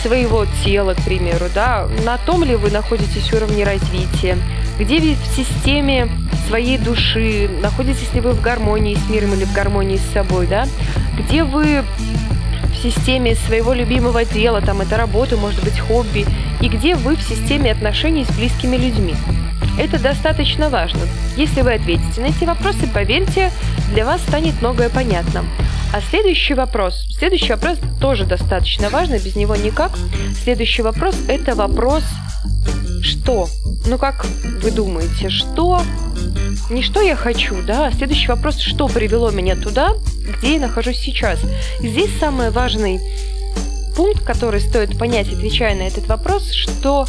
своего 0.00 0.46
тела, 0.64 0.94
к 0.94 1.02
примеру, 1.02 1.44
да, 1.54 1.88
на 2.06 2.16
том 2.16 2.42
ли 2.42 2.56
вы 2.56 2.70
находитесь 2.70 3.30
уровне 3.34 3.64
развития, 3.64 4.38
где 4.78 4.98
вы 4.98 5.14
в 5.14 5.26
системе 5.36 6.08
своей 6.48 6.78
души, 6.78 7.50
находитесь 7.60 8.14
ли 8.14 8.22
вы 8.22 8.32
в 8.32 8.40
гармонии 8.40 8.94
с 8.94 9.10
миром 9.10 9.34
или 9.34 9.44
в 9.44 9.52
гармонии 9.52 9.98
с 9.98 10.12
собой, 10.14 10.46
да, 10.46 10.66
где 11.18 11.44
вы 11.44 11.84
системе 12.84 13.34
своего 13.34 13.72
любимого 13.72 14.24
дела, 14.24 14.60
там 14.60 14.82
это 14.82 14.96
работа, 14.96 15.36
может 15.36 15.62
быть, 15.64 15.78
хобби, 15.78 16.26
и 16.60 16.68
где 16.68 16.94
вы 16.94 17.16
в 17.16 17.22
системе 17.22 17.72
отношений 17.72 18.24
с 18.24 18.36
близкими 18.36 18.76
людьми. 18.76 19.14
Это 19.78 19.98
достаточно 19.98 20.68
важно. 20.68 21.00
Если 21.36 21.62
вы 21.62 21.74
ответите 21.74 22.20
на 22.20 22.26
эти 22.26 22.44
вопросы, 22.44 22.86
поверьте, 22.92 23.50
для 23.92 24.04
вас 24.04 24.20
станет 24.20 24.60
многое 24.60 24.90
понятно. 24.90 25.44
А 25.94 26.00
следующий 26.10 26.54
вопрос, 26.54 27.06
следующий 27.18 27.52
вопрос 27.52 27.78
тоже 28.00 28.24
достаточно 28.24 28.90
важный, 28.90 29.18
без 29.18 29.34
него 29.34 29.56
никак. 29.56 29.92
Следующий 30.42 30.82
вопрос– 30.82 31.16
это 31.28 31.54
вопрос 31.54 32.02
«что?». 33.04 33.48
Ну 33.86 33.98
как 33.98 34.26
вы 34.62 34.70
думаете, 34.70 35.28
что? 35.28 35.82
Не 36.70 36.82
что 36.82 37.00
я 37.00 37.16
хочу, 37.16 37.62
да, 37.62 37.86
а 37.86 37.92
следующий 37.92 38.28
вопрос 38.28 38.58
«что 38.58 38.88
привело 38.88 39.30
меня 39.30 39.56
туда, 39.56 39.92
где 40.38 40.54
я 40.54 40.60
нахожусь 40.60 40.98
сейчас?». 40.98 41.38
И 41.80 41.88
здесь 41.88 42.10
самый 42.18 42.50
важный 42.50 43.00
пункт, 43.94 44.24
который 44.24 44.60
стоит 44.60 44.98
понять, 44.98 45.28
отвечая 45.28 45.74
на 45.74 45.82
этот 45.82 46.06
вопрос, 46.06 46.50
что 46.50 47.06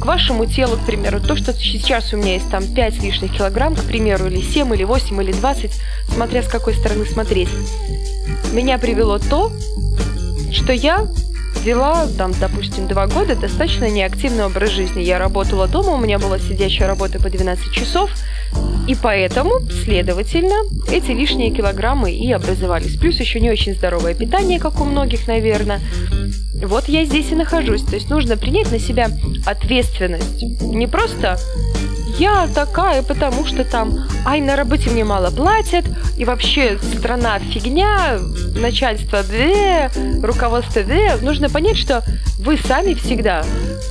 к 0.00 0.06
вашему 0.06 0.46
телу, 0.46 0.76
к 0.76 0.86
примеру, 0.86 1.20
то, 1.20 1.36
что 1.36 1.52
сейчас 1.52 2.12
у 2.12 2.16
меня 2.16 2.34
есть 2.34 2.48
там 2.50 2.64
5 2.66 3.02
лишних 3.02 3.36
килограмм, 3.36 3.74
к 3.74 3.82
примеру, 3.82 4.26
или 4.26 4.40
7, 4.40 4.72
или 4.74 4.84
8, 4.84 5.22
или 5.22 5.32
20, 5.32 5.72
смотря 6.14 6.42
с 6.42 6.48
какой 6.48 6.74
стороны 6.74 7.04
смотреть, 7.06 7.48
меня 8.52 8.78
привело 8.78 9.18
то, 9.18 9.50
что 10.52 10.72
я 10.72 11.08
вела, 11.64 12.06
там, 12.16 12.32
допустим, 12.40 12.86
два 12.88 13.06
года 13.06 13.36
достаточно 13.36 13.88
неактивный 13.88 14.46
образ 14.46 14.70
жизни. 14.70 15.02
Я 15.02 15.18
работала 15.18 15.66
дома, 15.66 15.92
у 15.92 15.98
меня 15.98 16.18
была 16.18 16.38
сидящая 16.38 16.88
работа 16.88 17.18
по 17.18 17.30
12 17.30 17.72
часов, 17.72 18.10
и 18.86 18.94
поэтому, 18.94 19.60
следовательно, 19.84 20.56
эти 20.90 21.10
лишние 21.10 21.50
килограммы 21.50 22.12
и 22.12 22.32
образовались. 22.32 22.96
Плюс 22.96 23.20
еще 23.20 23.40
не 23.40 23.50
очень 23.50 23.74
здоровое 23.74 24.14
питание, 24.14 24.58
как 24.58 24.80
у 24.80 24.84
многих, 24.84 25.26
наверное. 25.26 25.80
Вот 26.62 26.88
я 26.88 27.04
здесь 27.04 27.30
и 27.30 27.34
нахожусь. 27.34 27.82
То 27.82 27.94
есть 27.94 28.10
нужно 28.10 28.36
принять 28.36 28.72
на 28.72 28.78
себя 28.78 29.10
ответственность. 29.46 30.42
Не 30.62 30.86
просто 30.86 31.38
я 32.18 32.48
такая, 32.48 33.02
потому 33.02 33.46
что 33.46 33.64
там, 33.64 34.08
ай, 34.24 34.40
на 34.40 34.56
работе 34.56 34.90
мне 34.90 35.04
мало 35.04 35.30
платят, 35.30 35.84
и 36.16 36.24
вообще 36.24 36.78
страна 36.98 37.38
фигня, 37.38 38.18
начальство 38.56 39.22
две, 39.22 39.90
руководство 40.22 40.82
две. 40.82 41.16
Нужно 41.22 41.48
понять, 41.48 41.76
что 41.76 42.04
вы 42.40 42.58
сами 42.58 42.94
всегда 42.94 43.44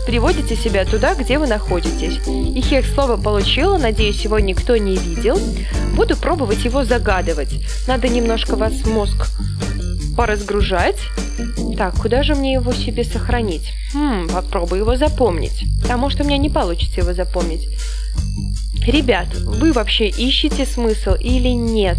приводите 0.06 0.56
себя 0.56 0.86
туда, 0.86 1.16
где 1.16 1.38
вы 1.38 1.48
находитесь. 1.48 2.20
И 2.28 2.62
хех 2.62 2.86
слово 2.86 3.18
получила, 3.18 3.78
надеюсь, 3.78 4.24
его 4.24 4.40
никто 4.40 4.76
не 4.78 4.96
видел. 4.96 5.40
Буду 5.96 6.18
пробовать 6.18 6.64
его 6.66 6.84
загадывать. 6.84 7.54
Надо 7.88 8.08
немножко 8.08 8.56
вас 8.56 8.74
мозг 8.86 9.28
поразгружать. 10.18 11.00
Так, 11.78 11.96
куда 11.96 12.24
же 12.24 12.36
мне 12.36 12.54
его 12.54 12.74
себе 12.74 13.04
сохранить? 13.04 13.72
Хм, 13.94 14.28
попробую 14.30 14.82
его 14.82 14.96
запомнить. 14.96 15.64
А 15.90 15.96
может, 15.98 16.22
у 16.22 16.24
меня 16.24 16.38
не 16.38 16.50
получится 16.50 17.02
его 17.02 17.14
запомнить. 17.14 17.68
Ребят, 18.88 19.28
вы 19.36 19.74
вообще 19.74 20.08
ищете 20.08 20.66
смысл 20.66 21.16
или 21.20 21.50
нет? 21.50 21.98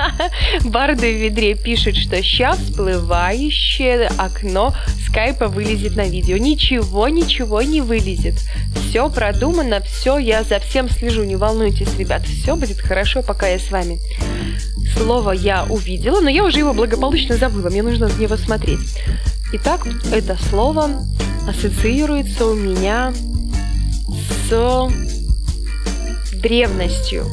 Барды 0.64 1.12
в 1.12 1.20
ведре 1.20 1.54
пишет, 1.54 1.96
что 1.96 2.22
сейчас 2.22 2.58
всплывающее 2.58 4.06
окно 4.16 4.74
скайпа 5.06 5.48
вылезет 5.48 5.96
на 5.96 6.08
видео. 6.08 6.38
Ничего, 6.38 7.08
ничего 7.08 7.60
не 7.60 7.82
вылезет. 7.82 8.36
Все 8.74 9.10
продумано, 9.10 9.82
все, 9.82 10.16
я 10.16 10.44
за 10.44 10.60
всем 10.60 10.88
слежу, 10.88 11.24
не 11.24 11.36
волнуйтесь, 11.36 11.94
ребят. 11.98 12.22
Все 12.22 12.56
будет 12.56 12.80
хорошо, 12.80 13.20
пока 13.20 13.46
я 13.46 13.58
с 13.58 13.70
вами. 13.70 13.98
Слово 14.96 15.32
я 15.32 15.64
увидела, 15.68 16.20
но 16.20 16.30
я 16.30 16.42
уже 16.42 16.60
его 16.60 16.72
благополучно 16.72 17.36
забыла, 17.36 17.68
мне 17.68 17.82
нужно 17.82 18.08
в 18.08 18.18
него 18.18 18.38
смотреть. 18.38 18.98
Итак, 19.52 19.86
это 20.10 20.38
слово 20.48 20.88
ассоциируется 21.46 22.46
у 22.46 22.54
меня 22.54 23.12
с 24.48 24.52
древностью. 26.44 27.24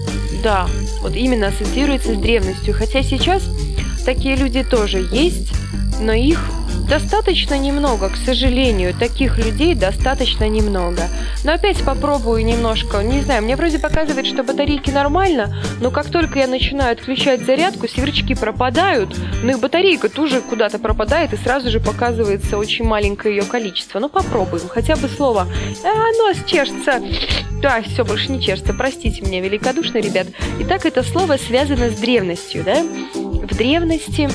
Да, 0.41 0.67
вот 1.01 1.15
именно 1.15 1.47
ассоциируется 1.47 2.15
с 2.15 2.17
древностью. 2.17 2.73
Хотя 2.73 3.03
сейчас 3.03 3.43
такие 4.05 4.37
люди 4.37 4.63
тоже 4.63 5.05
есть, 5.11 5.51
но 5.99 6.13
их 6.13 6.39
достаточно 6.91 7.57
немного, 7.57 8.09
к 8.09 8.17
сожалению. 8.17 8.93
Таких 8.93 9.37
людей 9.37 9.75
достаточно 9.75 10.49
немного. 10.49 11.03
Но 11.45 11.53
опять 11.53 11.81
попробую 11.83 12.43
немножко. 12.43 12.97
Не 12.97 13.21
знаю, 13.21 13.43
мне 13.43 13.55
вроде 13.55 13.79
показывает, 13.79 14.27
что 14.27 14.43
батарейки 14.43 14.91
нормально, 14.91 15.55
но 15.79 15.89
как 15.89 16.11
только 16.11 16.39
я 16.39 16.47
начинаю 16.47 16.91
отключать 16.91 17.45
зарядку, 17.45 17.87
сверчки 17.87 18.35
пропадают, 18.35 19.17
но 19.41 19.51
их 19.51 19.61
батарейка 19.61 20.09
тоже 20.09 20.41
куда-то 20.41 20.79
пропадает, 20.79 21.31
и 21.31 21.37
сразу 21.37 21.71
же 21.71 21.79
показывается 21.79 22.57
очень 22.57 22.83
маленькое 22.83 23.37
ее 23.37 23.43
количество. 23.43 23.99
Ну, 23.99 24.09
попробуем. 24.09 24.67
Хотя 24.67 24.97
бы 24.97 25.07
слово 25.07 25.47
«А, 25.85 26.11
нос 26.17 26.39
чешется». 26.45 27.01
Да, 27.61 27.81
все, 27.83 28.03
больше 28.03 28.33
не 28.33 28.41
чешется. 28.41 28.73
Простите 28.73 29.21
меня 29.21 29.39
великодушно, 29.39 29.99
ребят. 29.99 30.27
Итак, 30.59 30.85
это 30.85 31.03
слово 31.03 31.37
связано 31.37 31.89
с 31.89 31.93
древностью, 31.93 32.65
да? 32.65 32.83
В 33.13 33.55
древности 33.55 34.29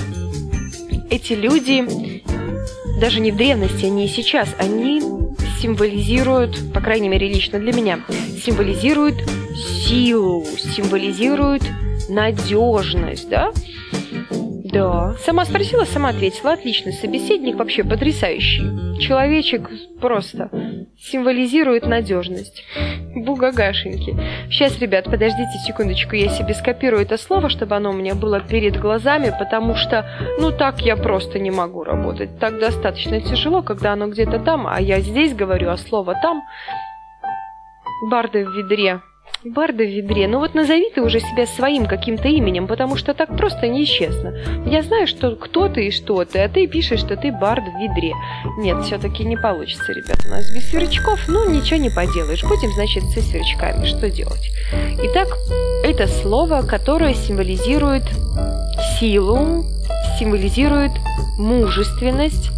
эти 1.11 1.35
люди, 1.35 2.16
даже 3.01 3.21
не 3.21 3.31
в 3.31 3.37
древности, 3.37 3.87
они 3.87 4.07
и 4.07 4.09
сейчас, 4.09 4.49
они 4.59 5.03
символизируют, 5.61 6.73
по 6.73 6.81
крайней 6.81 7.09
мере 7.09 7.29
лично 7.29 7.59
для 7.59 7.73
меня, 7.73 8.01
символизируют 8.43 9.17
силу, 9.87 10.45
символизируют 10.59 11.63
надежность, 12.09 13.29
да? 13.29 13.53
Да. 14.77 15.15
Сама 15.19 15.45
спросила, 15.45 15.85
сама 15.85 16.11
ответила. 16.11 16.53
Отличный 16.53 16.93
собеседник, 16.93 17.57
вообще 17.57 17.85
потрясающий. 17.85 18.63
Человечек 19.01 19.71
просто 20.01 20.51
символизирует 20.99 21.87
надежность. 21.87 22.65
Бугагашеньки. 23.15 24.17
Сейчас, 24.51 24.79
ребят, 24.79 25.05
подождите 25.05 25.59
секундочку, 25.67 26.15
я 26.15 26.29
себе 26.29 26.55
скопирую 26.55 27.03
это 27.03 27.17
слово, 27.17 27.49
чтобы 27.49 27.77
оно 27.77 27.91
у 27.91 27.93
меня 27.93 28.15
было 28.15 28.41
перед 28.41 28.79
глазами, 28.79 29.35
потому 29.39 29.75
что, 29.75 30.07
ну, 30.39 30.51
так 30.51 30.81
я 30.83 30.97
просто 30.97 31.39
не 31.39 31.51
могу 31.51 31.85
работать. 31.85 32.39
Так 32.39 32.59
достаточно 32.59 33.21
тяжело, 33.21 33.63
когда 33.63 33.93
оно 33.93 34.09
где-то 34.09 34.39
там, 34.39 34.67
а 34.67 34.81
я 34.81 35.01
здесь 35.01 35.35
говорю, 35.35 35.71
а 35.71 35.77
слово 35.77 36.15
там. 36.23 36.43
Барды 38.11 38.45
в 38.45 38.53
ведре. 38.55 39.01
Барда 39.55 39.85
в 39.85 39.87
ведре. 39.87 40.27
Ну 40.29 40.39
вот 40.39 40.55
назови 40.55 40.91
ты 40.95 41.03
уже 41.03 41.21
себя 41.21 41.47
своим 41.47 41.87
каким-то 41.87 42.29
именем, 42.29 42.67
потому 42.67 42.97
что 42.97 43.15
так 43.15 43.37
просто 43.37 43.69
нечестно. 43.69 44.35
Я 44.67 44.83
знаю, 44.83 45.07
что 45.07 45.37
кто 45.37 45.69
ты 45.69 45.89
и 45.89 45.91
что 45.91 46.25
ты, 46.25 46.41
а 46.41 46.49
ты 46.49 46.67
пишешь, 46.67 47.01
что 47.01 47.17
ты 47.17 47.33
бард 47.33 47.65
в 47.65 47.79
ведре. 47.79 48.13
Нет, 48.59 48.83
все-таки 48.85 49.25
не 49.25 49.37
получится, 49.37 49.93
ребят. 49.93 50.19
У 50.27 50.31
нас 50.31 50.51
без 50.53 50.69
сверчков, 50.69 51.21
ну 51.29 51.49
ничего 51.51 51.79
не 51.79 51.91
поделаешь. 51.91 52.43
Будем, 52.43 52.73
значит, 52.73 53.05
со 53.05 53.21
сверчками. 53.21 53.87
Что 53.87 54.11
делать? 54.11 54.51
Итак, 55.03 55.29
это 55.85 56.07
слово, 56.07 56.63
которое 56.63 57.15
символизирует 57.15 58.05
силу, 58.99 59.65
символизирует 60.19 60.93
мужественность, 61.39 62.51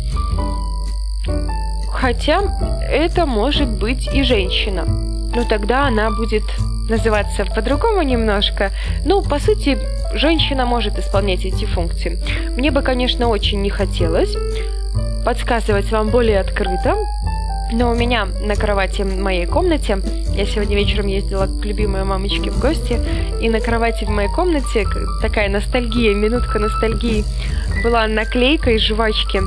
Хотя 1.90 2.42
это 2.88 3.26
может 3.26 3.68
быть 3.68 4.08
и 4.14 4.22
женщина. 4.22 4.84
Но 4.84 5.44
тогда 5.44 5.88
она 5.88 6.10
будет 6.12 6.44
называться 6.88 7.44
по-другому 7.44 8.02
немножко. 8.02 8.70
Ну, 9.04 9.22
по 9.22 9.38
сути, 9.38 9.78
женщина 10.14 10.64
может 10.66 10.98
исполнять 10.98 11.44
эти 11.44 11.64
функции. 11.64 12.18
Мне 12.56 12.70
бы, 12.70 12.82
конечно, 12.82 13.28
очень 13.28 13.62
не 13.62 13.70
хотелось, 13.70 14.34
подсказывать 15.24 15.90
вам 15.90 16.08
более 16.10 16.40
открыто. 16.40 16.96
Но 17.70 17.90
у 17.90 17.94
меня 17.94 18.26
на 18.40 18.56
кровати 18.56 19.02
в 19.02 19.20
моей 19.20 19.44
комнате, 19.44 19.98
я 20.34 20.46
сегодня 20.46 20.74
вечером 20.74 21.06
ездила 21.06 21.46
к 21.46 21.64
любимой 21.66 22.02
мамочке 22.04 22.50
в 22.50 22.58
гости, 22.58 22.98
и 23.42 23.50
на 23.50 23.60
кровати 23.60 24.04
в 24.04 24.08
моей 24.08 24.30
комнате 24.30 24.86
такая 25.20 25.50
ностальгия, 25.50 26.14
минутка 26.14 26.58
ностальгии, 26.58 27.24
была 27.84 28.06
наклейка 28.06 28.70
из 28.70 28.80
жвачки. 28.80 29.42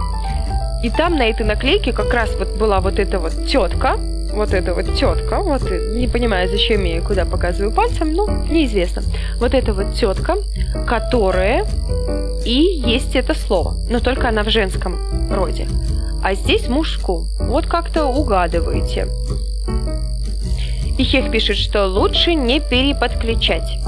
И 0.84 0.90
там 0.92 1.16
на 1.16 1.30
этой 1.30 1.46
наклейке 1.46 1.94
как 1.94 2.14
раз 2.14 2.30
вот 2.38 2.58
была 2.58 2.80
вот 2.80 3.00
эта 3.00 3.18
вот 3.18 3.48
тетка, 3.48 3.98
вот 4.34 4.54
эта 4.54 4.74
вот 4.74 4.96
тетка, 4.96 5.42
вот 5.42 5.64
не 5.72 6.08
понимаю, 6.08 6.50
зачем 6.50 6.84
я 6.84 7.02
куда 7.02 7.26
показываю 7.26 7.72
пальцем, 7.72 8.14
ну, 8.14 8.28
неизвестно. 8.50 9.04
Вот 9.38 9.54
эта 9.54 9.74
вот 9.74 9.94
тетка, 9.96 10.38
которая 10.88 11.66
и 12.46 12.82
есть 12.86 13.16
это 13.16 13.34
слово, 13.34 13.76
но 13.90 14.00
только 14.00 14.30
она 14.30 14.44
в 14.44 14.50
женском 14.50 14.98
роде. 15.32 15.68
А 16.24 16.34
здесь 16.36 16.68
мужском. 16.68 17.28
Вот 17.40 17.66
как-то 17.66 18.06
угадываете. 18.06 19.08
И 20.98 21.04
Хех 21.04 21.32
пишет, 21.32 21.58
что 21.58 21.88
лучше 21.88 22.36
не 22.36 22.60
переподключать 22.60 23.80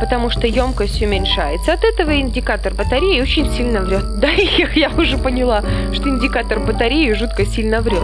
потому 0.00 0.30
что 0.30 0.46
емкость 0.46 1.02
уменьшается. 1.02 1.72
От 1.72 1.84
этого 1.84 2.18
индикатор 2.18 2.74
батареи 2.74 3.20
очень 3.20 3.50
сильно 3.52 3.80
врет. 3.80 4.04
Да, 4.20 4.28
я 4.30 4.90
уже 4.90 5.18
поняла, 5.18 5.62
что 5.92 6.08
индикатор 6.08 6.60
батареи 6.60 7.12
жутко 7.12 7.44
сильно 7.46 7.80
врет. 7.80 8.02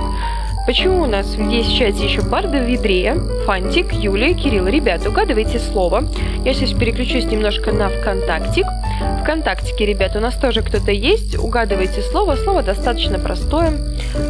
Почему 0.64 1.02
у 1.02 1.06
нас 1.06 1.34
есть 1.34 1.70
в 1.70 1.76
чате 1.76 2.04
еще 2.04 2.22
Барда 2.22 2.58
в 2.58 2.68
ведре, 2.68 3.16
Фантик, 3.46 3.92
Юлия, 3.92 4.32
Кирилл? 4.32 4.68
Ребята, 4.68 5.08
угадывайте 5.08 5.58
слово. 5.58 6.04
Я 6.44 6.54
сейчас 6.54 6.72
переключусь 6.72 7.24
немножко 7.24 7.72
на 7.72 7.88
ВКонтактик. 7.88 8.64
ВКонтактике, 9.22 9.86
ребят, 9.86 10.14
у 10.14 10.20
нас 10.20 10.34
тоже 10.34 10.62
кто-то 10.62 10.92
есть. 10.92 11.36
Угадывайте 11.36 12.00
слово. 12.02 12.36
Слово 12.36 12.62
достаточно 12.62 13.18
простое. 13.18 13.72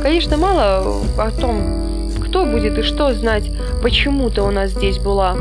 Конечно, 0.02 0.38
мало 0.38 1.02
о 1.18 1.30
том, 1.30 2.10
кто 2.24 2.46
будет 2.46 2.78
и 2.78 2.82
что 2.82 3.12
знать. 3.12 3.50
Почему-то 3.82 4.44
у 4.44 4.50
нас 4.50 4.70
здесь 4.70 4.98
была 4.98 5.36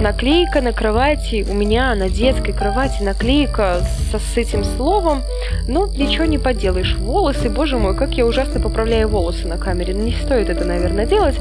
наклейка 0.00 0.60
на 0.60 0.72
кровати, 0.72 1.46
у 1.48 1.54
меня 1.54 1.94
на 1.94 2.08
детской 2.08 2.52
кровати 2.52 3.02
наклейка 3.02 3.80
со, 4.10 4.18
с 4.18 4.36
этим 4.36 4.64
словом, 4.64 5.22
но 5.68 5.86
ничего 5.86 6.24
не 6.24 6.38
поделаешь. 6.38 6.96
Волосы, 6.96 7.48
боже 7.48 7.78
мой, 7.78 7.96
как 7.96 8.14
я 8.14 8.26
ужасно 8.26 8.60
поправляю 8.60 9.08
волосы 9.08 9.46
на 9.46 9.58
камере. 9.58 9.94
Не 9.94 10.12
стоит 10.12 10.50
это, 10.50 10.64
наверное, 10.64 11.06
делать. 11.06 11.36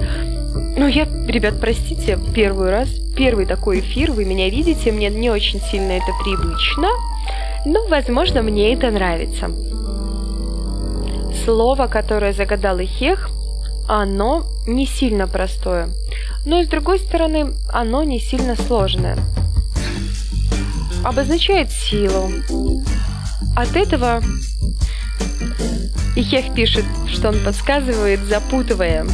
Но 0.77 0.87
я, 0.87 1.05
ребят, 1.27 1.55
простите, 1.59 2.17
первый 2.33 2.69
раз, 2.69 2.89
первый 3.15 3.45
такой 3.45 3.79
эфир, 3.79 4.11
вы 4.11 4.25
меня 4.25 4.49
видите, 4.49 4.91
мне 4.91 5.09
не 5.09 5.29
очень 5.29 5.59
сильно 5.59 5.91
это 5.91 6.11
привычно, 6.23 6.89
но, 7.65 7.85
возможно, 7.87 8.41
мне 8.41 8.73
это 8.73 8.89
нравится. 8.89 9.51
Слово, 11.43 11.87
которое 11.87 12.33
загадал 12.33 12.79
Ихех, 12.79 13.29
оно 13.87 14.45
не 14.65 14.85
сильно 14.85 15.27
простое 15.27 15.89
но 16.45 16.60
и 16.60 16.65
с 16.65 16.67
другой 16.67 16.99
стороны 16.99 17.53
оно 17.71 18.03
не 18.03 18.19
сильно 18.19 18.55
сложное. 18.55 19.17
Обозначает 21.03 21.71
силу. 21.71 22.31
От 23.55 23.75
этого 23.75 24.23
Ихех 26.15 26.53
пишет, 26.53 26.86
что 27.08 27.29
он 27.29 27.43
подсказывает, 27.43 28.21
запутывая. 28.21 29.05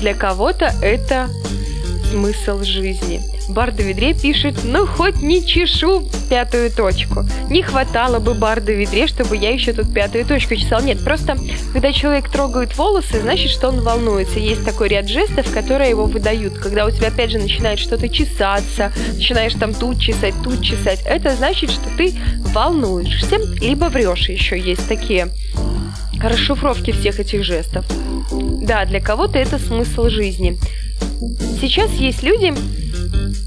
Для 0.00 0.14
кого-то 0.14 0.72
это 0.80 1.28
смысл 2.14 2.62
жизни– 2.62 3.20
Барда 3.48 3.82
Ведре 3.82 4.14
пишет, 4.14 4.60
ну 4.64 4.86
хоть 4.86 5.20
не 5.20 5.44
чешу 5.44 6.08
пятую 6.30 6.70
точку. 6.70 7.24
Не 7.50 7.62
хватало 7.62 8.18
бы 8.18 8.34
Барда 8.34 8.72
Ведре, 8.72 9.06
чтобы 9.06 9.36
я 9.36 9.50
еще 9.50 9.72
тут 9.72 9.92
пятую 9.92 10.24
точку 10.24 10.56
чесал. 10.56 10.82
Нет, 10.82 11.02
просто 11.04 11.36
когда 11.72 11.92
человек 11.92 12.30
трогает 12.30 12.76
волосы, 12.76 13.20
значит, 13.20 13.50
что 13.50 13.68
он 13.68 13.80
волнуется. 13.80 14.38
Есть 14.38 14.64
такой 14.64 14.88
ряд 14.88 15.08
жестов, 15.08 15.52
которые 15.52 15.90
его 15.90 16.06
выдают. 16.06 16.58
Когда 16.58 16.86
у 16.86 16.90
тебя 16.90 17.08
опять 17.08 17.30
же 17.30 17.38
начинает 17.38 17.78
что-то 17.78 18.08
чесаться, 18.08 18.92
начинаешь 19.14 19.54
там 19.54 19.74
тут 19.74 20.00
чесать, 20.00 20.34
тут 20.42 20.62
чесать, 20.62 21.02
это 21.04 21.36
значит, 21.36 21.70
что 21.70 21.88
ты 21.96 22.14
волнуешься, 22.54 23.36
либо 23.60 23.86
врешь 23.86 24.28
еще. 24.28 24.58
Есть 24.58 24.88
такие 24.88 25.28
расшифровки 26.22 26.92
всех 26.92 27.20
этих 27.20 27.44
жестов. 27.44 27.84
Да, 28.32 28.86
для 28.86 29.00
кого-то 29.00 29.38
это 29.38 29.58
смысл 29.58 30.08
жизни. 30.08 30.58
Сейчас 31.60 31.90
есть 31.92 32.22
люди, 32.22 32.52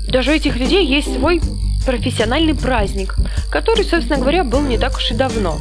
даже 0.10 0.32
у 0.32 0.34
этих 0.34 0.56
людей 0.58 0.86
есть 0.86 1.14
свой 1.14 1.42
профессиональный 1.86 2.56
праздник, 2.56 3.16
который, 3.50 3.86
собственно 3.86 4.20
говоря, 4.20 4.44
был 4.44 4.62
не 4.62 4.78
так 4.78 4.96
уж 4.98 5.12
и 5.12 5.14
давно. 5.14 5.60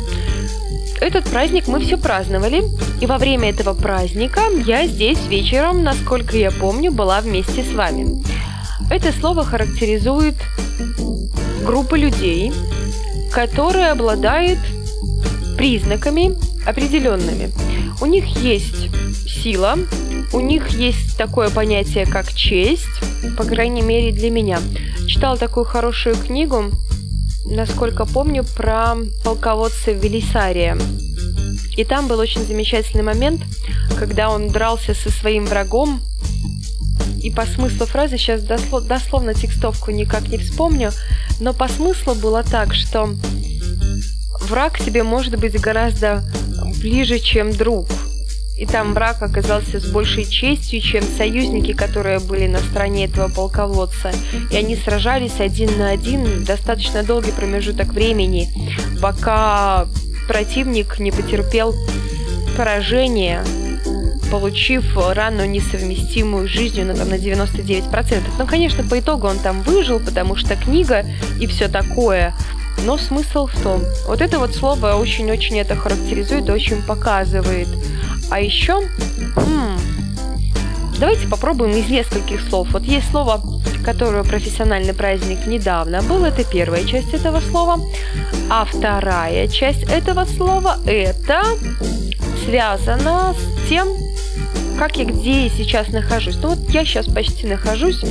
Этот 1.00 1.24
праздник 1.24 1.68
мы 1.68 1.80
все 1.80 1.98
праздновали, 1.98 2.64
и 3.00 3.06
во 3.06 3.18
время 3.18 3.50
этого 3.50 3.74
праздника 3.74 4.40
я 4.64 4.86
здесь 4.86 5.18
вечером, 5.28 5.82
насколько 5.84 6.36
я 6.36 6.50
помню, 6.50 6.90
была 6.90 7.20
вместе 7.20 7.62
с 7.62 7.72
вами. 7.72 8.22
Это 8.90 9.12
слово 9.12 9.44
характеризует 9.44 10.36
группу 11.64 11.96
людей, 11.96 12.52
которые 13.30 13.88
обладают 13.88 14.58
признаками 15.56 16.36
определенными. 16.66 17.52
У 18.00 18.06
них 18.06 18.24
есть 18.42 18.88
сила, 19.28 19.76
у 20.32 20.40
них 20.40 20.68
есть 20.70 21.16
такое 21.16 21.50
понятие, 21.50 22.06
как 22.06 22.32
честь, 22.32 22.86
по 23.36 23.44
крайней 23.44 23.82
мере 23.82 24.12
для 24.12 24.30
меня. 24.30 24.60
Читала 25.06 25.36
такую 25.36 25.64
хорошую 25.64 26.16
книгу, 26.16 26.70
насколько 27.44 28.04
помню, 28.04 28.44
про 28.56 28.96
полководца 29.24 29.92
Велисария. 29.92 30.76
И 31.76 31.84
там 31.84 32.08
был 32.08 32.18
очень 32.18 32.44
замечательный 32.44 33.02
момент, 33.02 33.42
когда 33.98 34.30
он 34.30 34.48
дрался 34.48 34.94
со 34.94 35.10
своим 35.10 35.46
врагом, 35.46 36.00
и 37.22 37.30
по 37.30 37.44
смыслу 37.44 37.86
фразы 37.86 38.18
сейчас 38.18 38.42
дослов, 38.42 38.86
дословно 38.86 39.34
текстовку 39.34 39.90
никак 39.90 40.28
не 40.28 40.38
вспомню, 40.38 40.92
но 41.40 41.52
по 41.52 41.68
смыслу 41.68 42.14
было 42.14 42.42
так, 42.42 42.74
что 42.74 43.10
враг 44.42 44.78
тебе 44.78 45.02
может 45.02 45.38
быть 45.38 45.60
гораздо 45.60 46.24
ближе, 46.80 47.18
чем 47.18 47.52
друг– 47.52 47.88
и 48.56 48.64
там 48.64 48.94
враг 48.94 49.22
оказался 49.22 49.78
с 49.80 49.86
большей 49.86 50.24
честью, 50.24 50.80
чем 50.80 51.04
союзники, 51.04 51.74
которые 51.74 52.20
были 52.20 52.46
на 52.46 52.58
стороне 52.58 53.04
этого 53.04 53.28
полководца. 53.28 54.12
И 54.50 54.56
они 54.56 54.76
сражались 54.76 55.40
один 55.40 55.78
на 55.78 55.90
один 55.90 56.44
достаточно 56.44 57.02
долгий 57.02 57.32
промежуток 57.32 57.88
времени, 57.88 58.48
пока 59.00 59.86
противник 60.26 60.98
не 60.98 61.10
потерпел 61.10 61.74
поражение, 62.56 63.44
получив 64.30 64.96
рану 64.96 65.44
несовместимую 65.44 66.48
с 66.48 66.50
жизнью 66.50 66.86
ну, 66.86 66.94
там, 66.94 67.10
на 67.10 67.16
99%. 67.16 68.22
Ну, 68.38 68.46
конечно, 68.46 68.82
по 68.82 68.98
итогу 68.98 69.26
он 69.26 69.38
там 69.38 69.60
выжил, 69.62 70.00
потому 70.00 70.34
что 70.34 70.56
книга 70.56 71.04
и 71.38 71.46
все 71.46 71.68
такое. 71.68 72.34
Но 72.84 72.96
смысл 72.96 73.46
в 73.46 73.62
том, 73.62 73.82
вот 74.06 74.20
это 74.20 74.38
вот 74.38 74.54
слово 74.54 74.94
очень-очень 74.94 75.58
это 75.58 75.76
характеризует, 75.76 76.48
очень 76.48 76.82
показывает– 76.82 77.68
а 78.30 78.40
еще, 78.40 78.82
м-м, 79.36 79.78
давайте 80.98 81.26
попробуем 81.28 81.76
из 81.76 81.88
нескольких 81.88 82.40
слов. 82.40 82.68
Вот 82.72 82.82
есть 82.82 83.10
слово, 83.10 83.42
которое 83.84 84.24
профессиональный 84.24 84.94
праздник 84.94 85.46
недавно 85.46 86.02
был, 86.02 86.24
это 86.24 86.44
первая 86.44 86.84
часть 86.84 87.14
этого 87.14 87.40
слова. 87.40 87.80
А 88.50 88.64
вторая 88.64 89.48
часть 89.48 89.84
этого 89.84 90.24
слова 90.24 90.78
это 90.86 91.42
связано 92.44 93.34
с 93.34 93.68
тем, 93.68 93.88
как 94.78 94.96
я 94.96 95.04
где 95.04 95.44
я 95.44 95.50
сейчас 95.50 95.88
нахожусь. 95.88 96.36
Ну 96.42 96.50
вот 96.50 96.70
я 96.70 96.84
сейчас 96.84 97.06
почти 97.06 97.46
нахожусь 97.46 98.02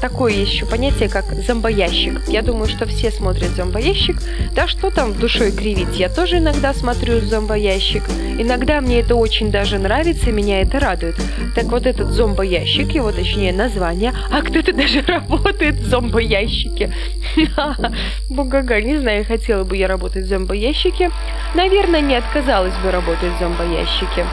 такое 0.00 0.32
еще 0.32 0.66
понятие, 0.66 1.08
как 1.08 1.24
зомбоящик. 1.34 2.20
Я 2.28 2.42
думаю, 2.42 2.68
что 2.68 2.86
все 2.86 3.10
смотрят 3.10 3.50
зомбоящик. 3.50 4.16
Да 4.54 4.66
что 4.66 4.90
там 4.90 5.14
душой 5.14 5.52
кривить? 5.52 5.98
Я 5.98 6.08
тоже 6.08 6.38
иногда 6.38 6.72
смотрю 6.74 7.20
зомбоящик. 7.20 8.02
Иногда 8.38 8.80
мне 8.80 9.00
это 9.00 9.14
очень 9.14 9.50
даже 9.50 9.78
нравится, 9.78 10.30
меня 10.30 10.60
это 10.60 10.78
радует. 10.80 11.16
Так 11.54 11.64
вот 11.66 11.86
этот 11.86 12.10
зомбоящик, 12.12 12.92
его 12.92 13.12
точнее 13.12 13.52
название, 13.52 14.12
а 14.30 14.42
кто-то 14.42 14.72
даже 14.72 15.02
работает 15.06 15.76
в 15.76 15.88
зомбоящике. 15.88 16.92
Бугага, 18.30 18.80
не 18.80 18.98
знаю, 18.98 19.24
хотела 19.24 19.64
бы 19.64 19.76
я 19.76 19.88
работать 19.88 20.24
в 20.24 20.28
зомбоящике. 20.28 21.10
Наверное, 21.54 22.00
не 22.00 22.14
отказалась 22.16 22.76
бы 22.84 22.90
работать 22.90 23.32
в 23.36 23.38
зомбоящике. 23.38 24.26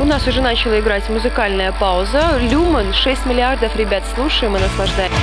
У 0.00 0.04
нас 0.04 0.24
уже 0.28 0.40
начала 0.40 0.78
играть 0.78 1.08
музыкальная 1.08 1.72
пауза. 1.72 2.38
Люман, 2.40 2.94
6 2.94 3.26
миллиардов, 3.26 3.74
ребят, 3.74 4.04
слушаем 4.14 4.56
и 4.56 4.60
наслаждаемся. 4.60 5.18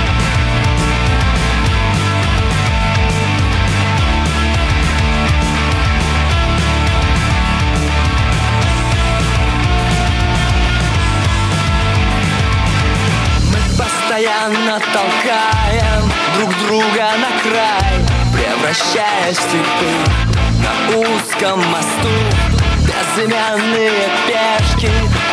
постоянно 13.77 14.79
толкаем 14.93 16.11
друг 16.37 16.49
друга 16.59 17.11
на 17.17 17.41
край, 17.41 18.05
превращаясь 18.33 19.37
в 19.37 19.49
цветы. 19.49 20.35
на 20.61 20.97
узком 20.97 21.59
мосту 21.69 22.54
Безымянные 22.85 24.09
пешки 24.27 24.91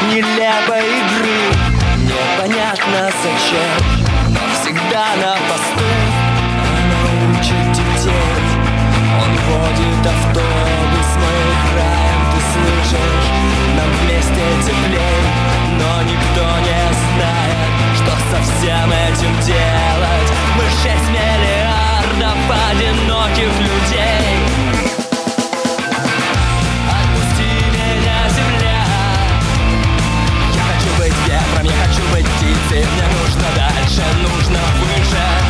нелепой 0.09 0.81
игры. 0.81 1.73
Непонятно 1.99 3.11
зачем, 3.23 4.09
но 4.31 4.41
всегда 4.55 5.07
на 5.17 5.33
посту. 5.49 5.91
Она 6.65 7.01
учит 7.31 7.73
детей, 7.73 8.43
он 9.21 9.33
водит 9.49 10.07
автобус 10.07 11.09
Мы 11.21 11.35
краем, 11.69 12.21
ты 12.33 12.39
слышишь, 12.53 13.31
нам 13.77 13.91
вместе 14.01 14.45
теплей 14.65 15.23
Но 15.79 16.03
никто 16.03 16.47
не 16.61 16.83
знает, 17.05 17.71
что 17.97 18.13
со 18.31 18.43
всем 18.43 18.91
этим 18.91 19.35
делать. 19.47 20.31
Мы 20.57 20.65
шесть 20.83 21.09
миллиардов 21.11 22.39
одиноких 22.71 23.53
людей 23.61 24.62
птицы 32.21 32.87
Мне 32.93 33.07
нужно 33.19 33.47
дальше, 33.57 34.03
нужно 34.23 34.59
выше 34.81 35.42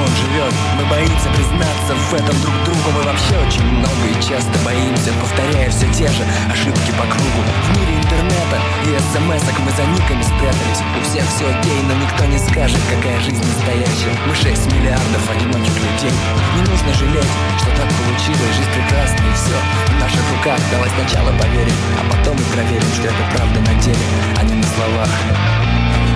он 0.00 0.12
живет. 0.16 0.54
Мы 0.78 0.84
боимся 0.86 1.28
признаться 1.36 1.92
в 1.94 2.14
этом 2.14 2.36
друг 2.40 2.54
другу. 2.64 2.88
Мы 2.96 3.02
вообще 3.02 3.34
очень 3.46 3.64
много 3.64 4.04
и 4.08 4.14
часто 4.22 4.52
боимся. 4.64 5.12
Повторяя 5.20 5.68
все 5.70 5.86
те 5.92 6.08
же 6.08 6.24
ошибки 6.50 6.90
по 6.96 7.04
кругу. 7.04 7.42
В 7.42 7.68
мире 7.76 7.98
интернета 8.00 8.56
и 8.88 8.96
смс-ок 9.12 9.56
мы 9.60 9.70
за 9.72 9.84
никами 9.92 10.22
спрятались. 10.22 10.80
У 10.96 11.00
всех 11.04 11.24
все 11.28 11.44
окей, 11.48 11.80
но 11.84 11.94
никто 11.94 12.24
не 12.26 12.38
скажет, 12.38 12.80
какая 12.88 13.20
жизнь 13.20 13.44
настоящая. 13.44 14.14
Мы 14.26 14.34
6 14.34 14.72
миллиардов 14.72 15.22
одиноких 15.28 15.76
людей. 15.76 16.14
Не 16.56 16.62
нужно 16.68 16.90
жалеть, 16.94 17.32
что 17.60 17.68
так 17.76 17.88
получилось. 17.92 18.56
Жизнь 18.56 18.72
прекрасна 18.72 19.22
и 19.22 19.34
все 19.36 19.56
в 19.92 19.96
наших 20.00 20.24
руках. 20.36 20.60
Давай 20.70 20.90
сначала 20.96 21.30
поверим, 21.36 21.76
а 22.00 22.02
потом 22.08 22.36
и 22.36 22.46
проверим, 22.52 22.90
что 22.96 23.08
это 23.08 23.22
правда 23.34 23.58
на 23.60 23.74
деле, 23.80 24.06
а 24.38 24.42
не 24.44 24.54
на 24.54 24.66
словах. 24.72 25.12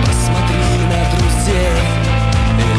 Посмотри 0.05 0.65
на 0.89 0.99
друзей 1.13 1.96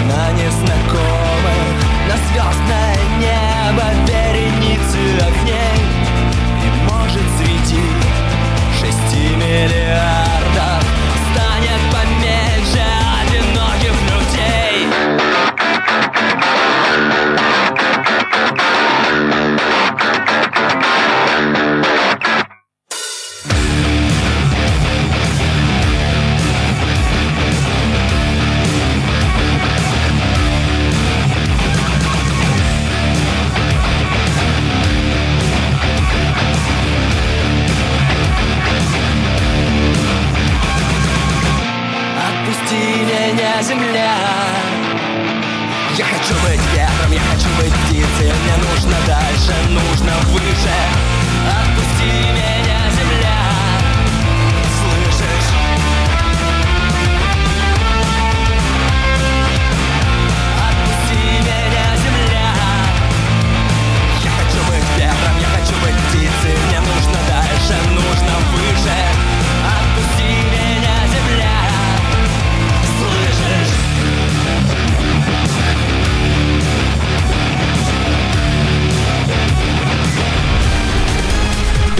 на 0.09 0.32
незнакомых 0.32 1.74
На 2.09 2.16
звездное 2.16 2.96
небо 3.20 3.86
вереницы 4.06 5.02
огней. 5.26 5.80
И 6.64 6.90
может 6.90 7.28
светить 7.38 8.09
шести 8.80 9.36
миллиардов 9.36 10.82
Станет 11.32 11.82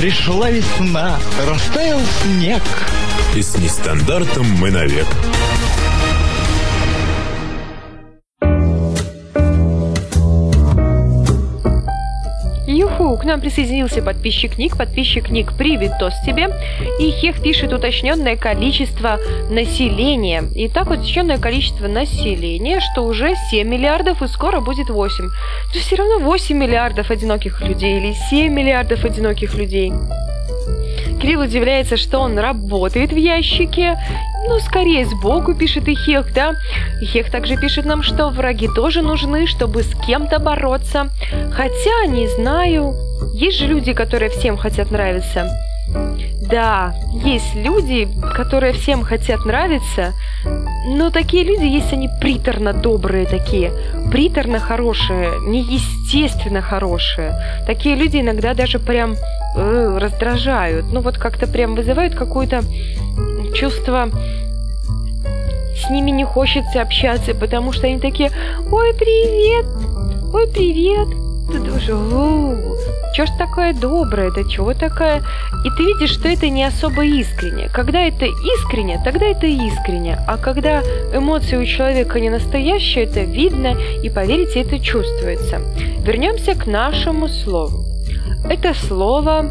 Пришла 0.09 0.51
весна, 0.51 1.19
растаял 1.47 2.01
снег. 2.23 2.63
И 3.37 3.43
с 3.43 3.59
нестандартом 3.59 4.47
мы 4.59 4.71
навек. 4.71 5.07
Нам 13.29 13.41
присоединился 13.43 14.03
подписчик 14.03 14.57
Ник. 14.57 14.77
Подписчик 14.77 15.29
Ник, 15.29 15.53
привет, 15.53 15.93
тост 16.01 16.17
тебе. 16.25 16.49
И 16.99 17.11
Хех 17.11 17.43
пишет 17.43 17.75
уточненное 17.75 18.37
количество 18.37 19.19
населения. 19.51 20.45
И 20.55 20.69
так 20.69 20.91
уточненное 20.91 21.37
количество 21.37 21.89
населения, 21.89 22.81
что 22.81 23.03
уже 23.03 23.35
7 23.51 23.69
миллиардов 23.69 24.23
и 24.23 24.29
скоро 24.29 24.61
будет 24.61 24.89
8. 24.89 25.25
Но 25.25 25.81
все 25.81 25.97
равно 25.97 26.21
8 26.21 26.57
миллиардов 26.57 27.11
одиноких 27.11 27.61
людей 27.61 27.99
или 27.99 28.15
7 28.31 28.51
миллиардов 28.51 29.05
одиноких 29.05 29.55
людей. 29.55 29.93
Кирилл 31.21 31.43
удивляется, 31.43 31.99
что 31.99 32.21
он 32.21 32.39
работает 32.39 33.13
в 33.13 33.17
ящике. 33.17 33.99
Ну, 34.49 34.59
скорее 34.61 35.05
сбоку, 35.05 35.53
пишет 35.53 35.87
и 35.89 35.95
Хех, 35.95 36.33
да? 36.33 36.55
И 37.03 37.05
Хех 37.05 37.31
также 37.31 37.59
пишет 37.59 37.85
нам, 37.85 38.03
что 38.03 38.31
враги 38.31 38.69
тоже 38.75 39.03
нужны, 39.03 39.47
чтобы 39.47 39.83
с 39.83 39.95
кем-то 40.07 40.39
бороться. 40.39 41.11
Хотя, 41.53 42.07
не 42.07 42.27
знаю, 42.29 42.95
есть 43.33 43.59
же 43.59 43.67
люди, 43.67 43.93
которые 43.93 44.31
всем 44.31 44.57
хотят 44.57 44.91
нравиться. 44.91 45.49
Да, 46.51 46.95
есть 47.13 47.55
люди, 47.55 48.09
которые 48.35 48.73
всем 48.73 49.03
хотят 49.03 49.45
нравиться, 49.45 50.15
но 50.87 51.11
такие 51.11 51.45
люди 51.45 51.65
есть, 51.65 51.93
они 51.93 52.09
приторно 52.21 52.73
добрые 52.73 53.27
такие, 53.27 53.73
приторно 54.11 54.59
хорошие, 54.59 55.31
неестественно 55.47 56.63
хорошие. 56.63 57.35
Такие 57.67 57.97
люди 57.97 58.19
иногда 58.19 58.55
даже 58.55 58.79
прям 58.79 59.17
э, 59.57 59.99
раздражают, 60.01 60.87
ну 60.93 61.01
вот 61.01 61.19
как-то 61.19 61.47
прям 61.47 61.75
вызывают 61.75 62.15
какое-то 62.15 62.63
чувство 63.55 64.11
с 65.79 65.91
ними 65.91 66.11
не 66.11 66.25
хочется 66.25 66.83
общаться, 66.83 67.35
потому 67.35 67.73
что 67.73 67.87
они 67.87 67.99
такие, 68.01 68.31
ой, 68.71 68.95
привет, 68.95 69.67
ой, 70.33 70.49
привет, 70.49 71.09
ты 71.51 71.61
тоже, 71.61 71.95
что 73.15 73.27
ж 73.27 73.31
такое 73.39 73.75
доброе, 73.75 74.29
это 74.29 74.49
чего 74.49 74.75
такая? 74.75 75.23
И 75.65 75.71
ты 75.71 75.85
видишь, 75.85 76.11
что 76.11 76.29
это 76.29 76.49
не 76.49 76.65
особо 76.65 77.05
искренне. 77.05 77.69
Когда 77.73 78.01
это 78.01 78.27
искренне, 78.27 79.01
тогда 79.05 79.27
это 79.27 79.47
искренне. 79.47 80.19
А 80.27 80.37
когда 80.37 80.83
эмоции 81.13 81.57
у 81.57 81.65
человека 81.65 82.21
не 82.21 82.31
настоящие, 82.31 83.05
это 83.05 83.21
видно, 83.21 83.77
и 84.03 84.11
поверьте, 84.11 84.63
это 84.63 84.79
чувствуется. 84.79 85.61
Вернемся 86.05 86.55
к 86.55 86.67
нашему 86.67 87.29
слову. 87.29 87.85
Это 88.49 88.73
слово, 88.75 89.45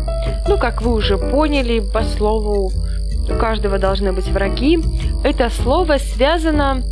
ну, 0.47 0.57
как 0.57 0.81
вы 0.81 0.93
уже 0.93 1.17
поняли, 1.17 1.79
по 1.79 2.03
слову 2.03 2.71
у 3.29 3.35
каждого 3.37 3.77
должны 3.77 4.13
быть 4.13 4.27
враги. 4.29 4.79
Это 5.23 5.49
слово 5.49 5.97
связано 5.97 6.83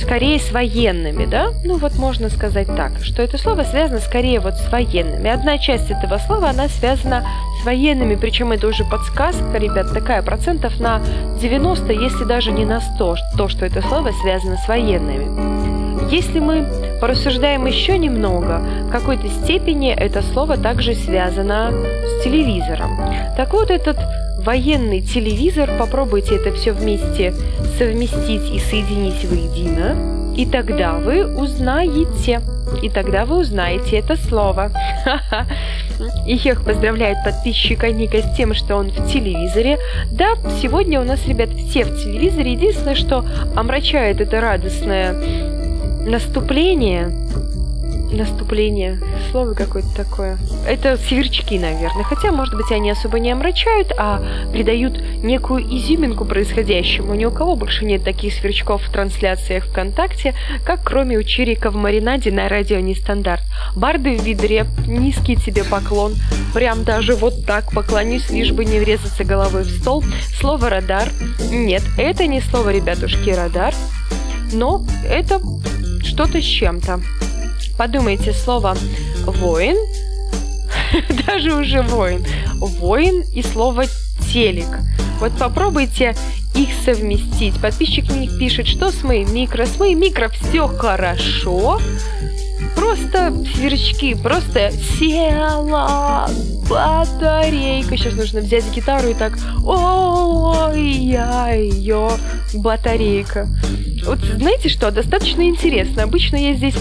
скорее 0.00 0.38
с 0.38 0.50
военными, 0.52 1.26
да? 1.26 1.50
Ну 1.64 1.76
вот 1.76 1.96
можно 1.96 2.28
сказать 2.30 2.68
так, 2.68 2.92
что 3.02 3.22
это 3.22 3.38
слово 3.38 3.62
связано 3.62 4.00
скорее 4.00 4.40
вот 4.40 4.54
с 4.54 4.70
военными. 4.70 5.30
Одна 5.30 5.58
часть 5.58 5.90
этого 5.90 6.18
слова, 6.18 6.50
она 6.50 6.68
связана 6.68 7.24
с 7.60 7.64
военными, 7.64 8.16
причем 8.16 8.52
это 8.52 8.66
уже 8.66 8.84
подсказка, 8.84 9.58
ребят, 9.58 9.92
такая 9.92 10.22
процентов 10.22 10.80
на 10.80 11.00
90, 11.40 11.92
если 11.92 12.24
даже 12.24 12.52
не 12.52 12.64
на 12.64 12.80
100, 12.80 13.16
то, 13.36 13.48
что 13.48 13.66
это 13.66 13.82
слово 13.82 14.10
связано 14.22 14.56
с 14.56 14.68
военными. 14.68 15.62
Если 16.10 16.40
мы 16.40 16.66
порассуждаем 17.00 17.66
еще 17.66 17.96
немного, 17.96 18.60
в 18.82 18.90
какой-то 18.90 19.28
степени 19.28 19.92
это 19.92 20.22
слово 20.22 20.56
также 20.56 20.94
связано 20.94 21.70
с 21.70 22.24
телевизором. 22.24 22.98
Так 23.36 23.52
вот, 23.52 23.70
этот 23.70 23.98
военный 24.44 25.00
телевизор, 25.00 25.70
попробуйте 25.78 26.36
это 26.36 26.52
все 26.52 26.72
вместе 26.72 27.34
совместить 27.78 28.50
и 28.52 28.58
соединить 28.58 29.24
воедино. 29.24 29.96
И 30.36 30.46
тогда 30.46 30.94
вы 30.94 31.26
узнаете. 31.26 32.40
И 32.82 32.88
тогда 32.88 33.26
вы 33.26 33.40
узнаете 33.40 33.98
это 33.98 34.16
слово. 34.16 34.70
И 36.26 36.36
Хех 36.36 36.64
поздравляет 36.64 37.18
подписчика 37.22 37.90
Ника 37.92 38.22
с 38.22 38.36
тем, 38.36 38.54
что 38.54 38.76
он 38.76 38.90
в 38.90 39.12
телевизоре. 39.12 39.78
Да, 40.10 40.34
сегодня 40.60 41.00
у 41.00 41.04
нас, 41.04 41.26
ребят, 41.26 41.50
все 41.50 41.84
в 41.84 42.02
телевизоре. 42.02 42.52
Единственное, 42.52 42.94
что 42.94 43.24
омрачает 43.54 44.20
это 44.20 44.40
радостное 44.40 45.14
наступление, 46.06 47.12
наступление. 48.12 49.00
Слово 49.30 49.54
какое-то 49.54 49.94
такое. 49.94 50.38
Это 50.66 50.96
сверчки, 50.96 51.58
наверное. 51.58 52.04
Хотя, 52.04 52.30
может 52.30 52.56
быть, 52.56 52.70
они 52.70 52.90
особо 52.90 53.18
не 53.18 53.30
омрачают, 53.30 53.92
а 53.96 54.22
придают 54.52 55.00
некую 55.22 55.62
изюминку 55.62 56.24
происходящему. 56.24 57.14
Ни 57.14 57.24
у 57.24 57.30
кого 57.30 57.56
больше 57.56 57.84
нет 57.84 58.04
таких 58.04 58.34
сверчков 58.34 58.82
в 58.82 58.90
трансляциях 58.90 59.66
ВКонтакте, 59.66 60.34
как 60.64 60.82
кроме 60.84 61.18
у 61.18 61.22
Чирика 61.22 61.70
в 61.70 61.76
маринаде 61.76 62.30
на 62.30 62.48
радио 62.48 62.78
Нестандарт. 62.78 63.42
Барды 63.76 64.16
в 64.16 64.22
ведре, 64.22 64.66
низкий 64.86 65.36
тебе 65.36 65.64
поклон. 65.64 66.14
Прям 66.54 66.84
даже 66.84 67.14
вот 67.14 67.46
так 67.46 67.72
поклонюсь, 67.72 68.30
лишь 68.30 68.52
бы 68.52 68.64
не 68.64 68.78
врезаться 68.78 69.24
головой 69.24 69.62
в 69.62 69.70
стол. 69.70 70.04
Слово 70.38 70.68
«радар». 70.68 71.08
Нет, 71.50 71.82
это 71.96 72.26
не 72.26 72.40
слово, 72.40 72.70
ребятушки, 72.70 73.30
«радар». 73.30 73.74
Но 74.52 74.84
это 75.08 75.40
что-то 76.04 76.40
с 76.40 76.44
чем-то. 76.44 77.00
Подумайте, 77.76 78.32
слово 78.32 78.76
«воин», 79.24 79.76
даже 81.26 81.54
уже 81.54 81.82
«воин», 81.82 82.24
«воин» 82.56 83.24
и 83.34 83.42
слово 83.42 83.84
«телек». 84.32 84.68
Вот 85.20 85.32
попробуйте 85.38 86.16
их 86.54 86.70
совместить. 86.84 87.60
Подписчик 87.60 88.10
них 88.10 88.38
пишет, 88.38 88.66
что 88.66 88.90
с 88.90 89.02
моим 89.04 89.32
микро, 89.32 89.66
с 89.66 89.78
моим 89.78 90.00
микро 90.00 90.28
все 90.28 90.66
хорошо. 90.66 91.80
Просто 92.92 93.32
сверчки, 93.54 94.14
просто 94.14 94.70
села 94.70 96.28
батарейка. 96.68 97.96
Сейчас 97.96 98.12
нужно 98.12 98.40
взять 98.40 98.70
гитару 98.74 99.08
и 99.08 99.14
так, 99.14 99.38
ой, 99.64 100.90
я 100.90 101.54
ее 101.54 102.10
батарейка. 102.52 103.48
Вот 104.04 104.18
знаете 104.18 104.68
что, 104.68 104.90
достаточно 104.90 105.40
интересно. 105.40 106.02
Обычно 106.02 106.36
я 106.36 106.52
здесь 106.52 106.74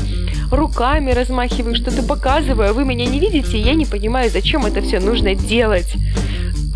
руками 0.51 1.11
размахиваю, 1.11 1.75
что-то 1.75 2.03
показываю, 2.03 2.71
а 2.71 2.73
вы 2.73 2.83
меня 2.83 3.05
не 3.05 3.17
видите, 3.17 3.57
и 3.57 3.61
я 3.61 3.73
не 3.73 3.85
понимаю, 3.85 4.29
зачем 4.29 4.65
это 4.65 4.81
все 4.81 4.99
нужно 4.99 5.33
делать. 5.33 5.93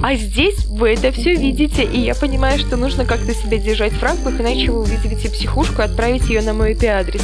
А 0.02 0.16
здесь 0.16 0.66
вы 0.66 0.90
это 0.90 1.12
все 1.12 1.36
видите, 1.36 1.84
и 1.84 2.00
я 2.00 2.16
понимаю, 2.16 2.60
что 2.60 2.78
нужно 2.78 3.06
как-то 3.06 3.34
себя 3.34 3.58
держать 3.58 3.94
в 3.94 4.04
рамках, 4.04 4.40
иначе 4.40 4.72
вы 4.72 4.82
увидите 4.82 5.30
психушку 5.30 5.82
и 5.82 5.86
отправите 5.86 6.34
ее 6.34 6.42
на 6.42 6.54
мой 6.54 6.74
IP-адрес. 6.74 7.22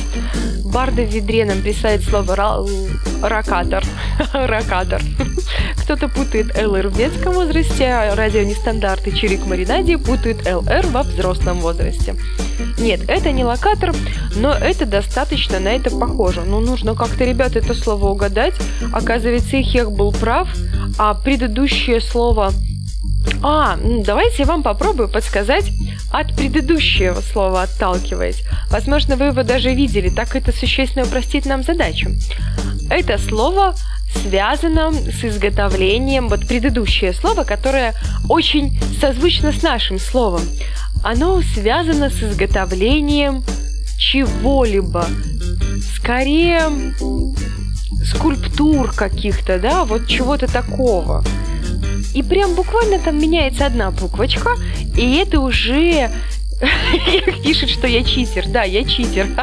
Барда 0.66 1.04
в 1.04 1.14
ведре 1.14 1.46
нам 1.46 1.62
присылает 1.62 2.04
слово 2.04 2.36
ра... 2.36 2.66
ракатор. 3.22 3.84
ракатор. 4.34 5.02
Кто-то 5.84 6.08
путает 6.08 6.58
ЛР 6.58 6.88
в 6.88 6.98
детском 6.98 7.34
возрасте, 7.34 7.86
а 7.86 8.16
радио 8.16 8.42
нестандарт 8.42 9.06
и 9.08 9.14
Чирик 9.14 9.46
Маринаде 9.46 9.98
путают 9.98 10.48
ЛР 10.48 10.88
во 10.92 11.04
взрослом 11.04 11.60
возрасте. 11.60 12.16
Нет, 12.80 13.02
это 13.08 13.32
не 13.32 13.44
локатор, 13.44 13.94
но 14.36 14.54
это 14.54 14.86
достаточно 14.86 15.60
на 15.60 15.70
это 15.70 15.90
похоже. 15.90 16.42
Но 16.42 16.62
нужно 16.62 16.96
как-то, 16.96 17.26
ребят, 17.26 17.56
это 17.56 17.74
слово 17.74 18.08
угадать. 18.08 18.56
Оказывается, 18.94 19.60
Ихех 19.60 19.92
был 19.92 20.14
прав, 20.14 20.48
а 20.98 21.14
предыдущее 21.14 22.00
слово 22.00 22.54
а, 23.44 23.78
давайте 24.06 24.44
я 24.44 24.46
вам 24.46 24.64
попробую 24.64 25.10
подсказать 25.10 25.72
от 26.12 26.36
предыдущего 26.36 27.22
слова 27.22 27.64
отталкиваясь. 27.64 28.44
Возможно, 28.70 29.16
вы 29.16 29.26
его 29.26 29.44
даже 29.44 29.74
видели, 29.74 30.10
так 30.10 30.36
это 30.36 30.52
существенно 30.52 31.06
упростит 31.06 31.46
нам 31.46 31.64
задачу. 31.64 32.12
Это 32.90 33.18
слово 33.18 33.74
связано 34.14 34.92
с 34.92 35.24
изготовлением, 35.24 36.28
вот 36.28 36.48
предыдущее 36.48 37.14
слово, 37.14 37.44
которое 37.44 37.96
очень 38.30 38.80
созвучно 39.00 39.52
с 39.52 39.64
нашим 39.64 40.00
словом. 40.00 40.42
Оно 41.04 41.42
связано 41.42 42.10
с 42.10 42.22
изготовлением 42.22 43.44
чего-либо. 43.98 45.06
Скорее, 45.96 46.62
скульптур 48.04 48.94
каких-то, 48.94 49.60
да, 49.60 49.86
вот 49.86 50.08
чего-то 50.08 50.52
такого. 50.52 51.24
И 52.14 52.24
прям 52.24 52.56
буквально 52.56 53.00
там 53.00 53.20
меняется 53.20 53.66
одна 53.66 53.92
буквочка, 53.92 54.52
и 54.98 55.16
это 55.16 55.40
уже 55.40 56.12
пишет, 57.44 57.70
что 57.70 57.88
я 57.88 58.04
читер. 58.04 58.48
Да, 58.48 58.64
я 58.64 58.84
читер. 58.84 59.28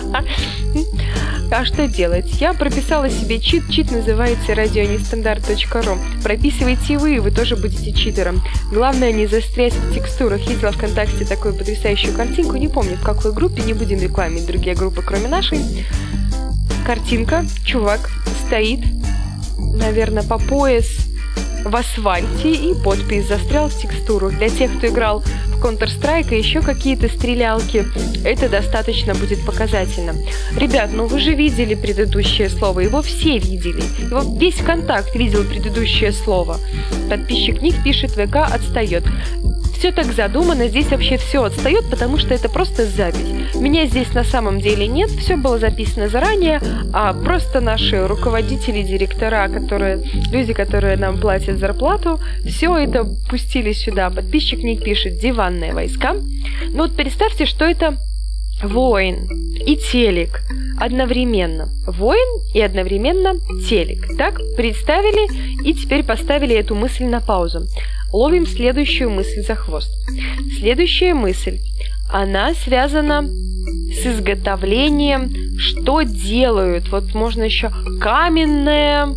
А 1.51 1.65
что 1.65 1.89
делать? 1.89 2.31
Я 2.41 2.53
прописала 2.53 3.09
себе 3.09 3.41
чит. 3.41 3.71
Чит 3.71 3.91
называется 3.91 4.55
радионестандарт.ру. 4.55 5.99
Прописывайте 6.23 6.99
вы, 6.99 7.23
вы 7.23 7.31
тоже 7.31 7.57
будете 7.57 7.93
читером. 7.93 8.43
Главное 8.71 9.13
не 9.13 9.27
застрять 9.27 9.73
в 9.73 9.95
текстурах. 9.95 10.47
Видела 10.47 10.73
ВКонтакте 10.73 11.25
такую 11.25 11.55
потрясающую 11.55 12.15
картинку. 12.15 12.57
Не 12.57 12.69
помню 12.69 12.97
в 12.97 13.03
какой 13.03 13.33
группе, 13.33 13.63
не 13.63 13.73
будем 13.73 13.99
рекламить 13.99 14.47
другие 14.47 14.77
группы, 14.77 15.01
кроме 15.01 15.29
нашей. 15.29 15.87
Картинка, 16.85 17.47
чувак 17.65 18.11
стоит, 18.47 18.81
наверное, 19.57 20.25
по 20.25 20.39
пояс 20.39 21.08
в 21.65 21.75
асфальте 21.75 22.53
и 22.53 22.75
подпись 22.75 23.29
«Застрял 23.29 23.69
в 23.69 23.77
текстурах». 23.77 24.37
Для 24.39 24.49
тех, 24.49 24.77
кто 24.77 24.89
играл 24.89 25.25
Counter-Strike 25.61 26.35
и 26.35 26.39
еще 26.39 26.61
какие-то 26.61 27.09
стрелялки, 27.09 27.87
это 28.25 28.49
достаточно 28.49 29.15
будет 29.15 29.45
показательно. 29.45 30.15
Ребят, 30.57 30.91
ну 30.93 31.07
вы 31.07 31.19
же 31.19 31.35
видели 31.35 31.75
предыдущее 31.75 32.49
слово, 32.49 32.81
его 32.81 33.03
все 33.03 33.39
видели. 33.39 33.83
Его 34.01 34.39
весь 34.39 34.57
контакт 34.57 35.15
видел 35.15 35.45
предыдущее 35.45 36.13
слово. 36.13 36.59
Подписчик 37.09 37.63
Ник 37.63 37.83
пишет, 37.83 38.13
ВК 38.13 38.37
отстает 38.37 39.05
все 39.79 39.93
так 39.93 40.07
задумано, 40.07 40.67
здесь 40.67 40.91
вообще 40.91 41.17
все 41.19 41.45
отстает, 41.45 41.89
потому 41.89 42.19
что 42.19 42.35
это 42.35 42.49
просто 42.49 42.85
запись. 42.85 43.55
Меня 43.55 43.87
здесь 43.87 44.13
на 44.13 44.25
самом 44.25 44.61
деле 44.61 44.89
нет, 44.89 45.09
все 45.11 45.37
было 45.37 45.59
записано 45.59 46.09
заранее, 46.09 46.61
а 46.93 47.15
просто 47.15 47.61
наши 47.61 48.05
руководители, 48.07 48.83
директора, 48.83 49.49
которые, 49.49 50.03
люди, 50.33 50.53
которые 50.53 50.97
нам 50.97 51.19
платят 51.19 51.59
зарплату, 51.59 52.19
все 52.45 52.77
это 52.77 53.05
пустили 53.31 53.73
сюда. 53.73 54.11
Подписчик 54.11 54.65
не 54.65 54.77
пишет 54.77 55.21
«диванные 55.49 55.73
войска». 55.73 56.15
Ну 56.73 56.79
вот 56.79 56.95
представьте, 56.97 57.47
что 57.47 57.65
это 57.65 57.97
воин 58.63 59.29
и 59.67 59.77
телек 59.77 60.43
одновременно. 60.79 61.69
Воин 61.87 62.43
и 62.55 62.61
одновременно 62.61 63.37
телек. 63.69 64.17
Так, 64.17 64.41
представили 64.57 65.65
и 65.65 65.75
теперь 65.75 66.05
поставили 66.05 66.55
эту 66.55 66.75
мысль 66.75 67.05
на 67.05 67.21
паузу 67.21 67.67
ловим 68.13 68.47
следующую 68.47 69.11
мысль 69.11 69.43
за 69.43 69.55
хвост. 69.55 69.91
Следующая 70.59 71.15
мысль, 71.15 71.59
она 72.11 72.55
связана 72.55 73.23
с 73.23 74.07
изготовлением, 74.07 75.59
что 75.59 76.03
делают. 76.03 76.89
Вот 76.91 77.15
можно 77.15 77.43
еще 77.43 77.71
каменная, 78.01 79.07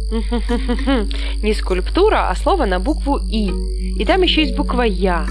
не 1.41 1.53
скульптура, 1.53 2.29
а 2.29 2.35
слово 2.35 2.65
на 2.65 2.79
букву 2.79 3.17
И. 3.17 3.51
И 3.97 4.05
там 4.05 4.21
еще 4.21 4.41
есть 4.41 4.57
буква 4.57 4.81
Я. 4.83 5.25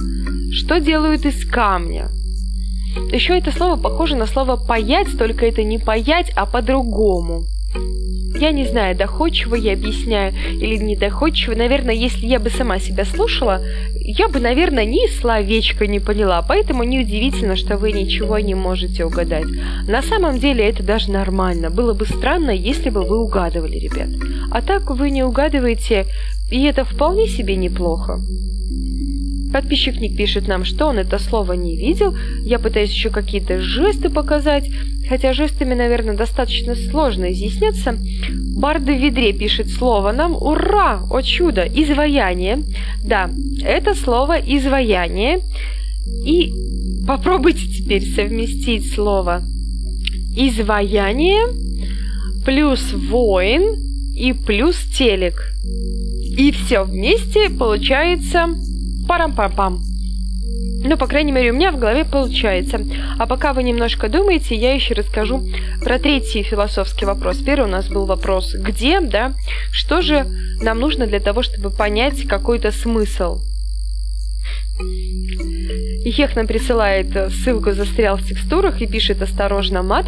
Что 0.53 0.81
делают 0.81 1.25
из 1.27 1.49
камня? 1.49 2.09
Еще 3.13 3.39
это 3.39 3.53
слово 3.53 3.81
похоже 3.81 4.17
на 4.17 4.27
слово 4.27 4.57
«паять», 4.57 5.17
только 5.17 5.47
это 5.47 5.63
не 5.63 5.79
«паять», 5.79 6.33
а 6.35 6.45
по-другому. 6.45 7.45
Я 8.41 8.53
не 8.53 8.67
знаю, 8.67 8.97
доходчиво 8.97 9.55
я 9.55 9.75
объясняю 9.75 10.33
или 10.35 10.77
не 10.77 10.97
доходчиво. 10.97 11.55
Наверное, 11.55 11.95
если 11.95 12.27
я 12.27 12.41
бы 12.41 12.49
сама 12.51 12.79
себя 12.79 13.05
слушала, 13.05 13.61
я 13.95 14.29
бы, 14.29 14.41
наверное, 14.41 14.85
ни 14.85 15.07
словечко 15.21 15.87
не 15.87 16.01
поняла. 16.01 16.43
Поэтому 16.43 16.85
неудивительно, 16.85 17.55
что 17.55 17.77
вы 17.77 17.93
ничего 17.93 18.39
не 18.39 18.55
можете 18.55 19.05
угадать. 19.05 19.47
На 19.87 20.03
самом 20.03 20.39
деле 20.39 20.65
это 20.65 20.83
даже 20.83 21.11
нормально. 21.11 21.71
Было 21.71 21.93
бы 21.93 22.07
странно, 22.07 22.51
если 22.51 22.91
бы 22.91 23.03
вы 23.03 23.19
угадывали, 23.19 23.77
ребят. 23.77 24.09
А 24.51 24.63
так 24.63 24.91
вы 24.91 25.11
не 25.11 25.23
угадываете, 25.23 26.07
и 26.51 26.63
это 26.65 26.85
вполне 26.85 27.29
себе 27.29 27.57
неплохо. 27.57 28.21
Подписчик 29.53 30.01
Ник 30.01 30.17
пишет 30.17 30.47
нам, 30.47 30.65
что 30.65 30.87
он 30.87 30.99
это 30.99 31.19
слово 31.19 31.55
не 31.55 31.77
видел. 31.77 32.15
Я 32.45 32.59
пытаюсь 32.59 32.93
еще 32.93 33.11
какие-то 33.11 33.61
жесты 33.61 34.09
показать, 34.09 34.71
хотя 35.09 35.33
жестами, 35.33 35.75
наверное, 35.75 36.17
достаточно 36.17 36.75
сложно 36.75 37.33
изъясняться. 37.33 37.97
Барды 38.57 38.95
в 38.95 39.01
ведре 39.01 39.33
пишет 39.33 39.69
слово 39.71 40.13
нам. 40.13 40.35
Ура! 40.35 41.03
О 41.11 41.23
чудо! 41.23 41.63
Изваяние. 41.63 42.61
Да, 43.05 43.31
это 43.63 43.95
слово 43.95 44.39
изваяние. 44.39 45.41
И 46.25 46.53
попробуйте 47.07 47.67
теперь 47.67 48.05
совместить 48.15 48.93
слово 48.93 49.43
изваяние 50.37 51.43
плюс 52.45 52.93
воин 52.93 53.77
и 54.15 54.33
плюс 54.33 54.77
телек. 54.97 55.35
И 56.39 56.53
все 56.53 56.85
вместе 56.85 57.51
получается 57.51 58.49
Парам-пам-пам. 59.11 59.81
Ну, 60.85 60.97
по 60.97 61.09
крайней 61.09 61.33
мере, 61.33 61.51
у 61.51 61.55
меня 61.55 61.73
в 61.73 61.81
голове 61.81 62.05
получается. 62.05 62.81
А 63.19 63.27
пока 63.27 63.53
вы 63.53 63.65
немножко 63.65 64.09
думаете, 64.09 64.55
я 64.55 64.73
еще 64.73 64.95
расскажу 64.95 65.43
про 65.83 65.99
третий 65.99 66.45
философский 66.45 67.07
вопрос. 67.07 67.39
Первый 67.39 67.65
у 67.65 67.73
нас 67.73 67.89
был 67.89 68.07
вопрос 68.07 68.55
«где?», 68.55 69.01
да? 69.01 69.33
Что 69.73 70.01
же 70.01 70.27
нам 70.63 70.79
нужно 70.79 71.09
для 71.09 71.19
того, 71.19 71.43
чтобы 71.43 71.71
понять 71.71 72.23
какой-то 72.29 72.71
смысл? 72.71 73.41
Ихех 76.05 76.37
нам 76.37 76.47
присылает 76.47 77.33
ссылку 77.33 77.73
«Застрял 77.73 78.17
в 78.17 78.25
текстурах» 78.25 78.81
и 78.81 78.87
пишет 78.87 79.23
«Осторожно, 79.23 79.83
мат». 79.83 80.07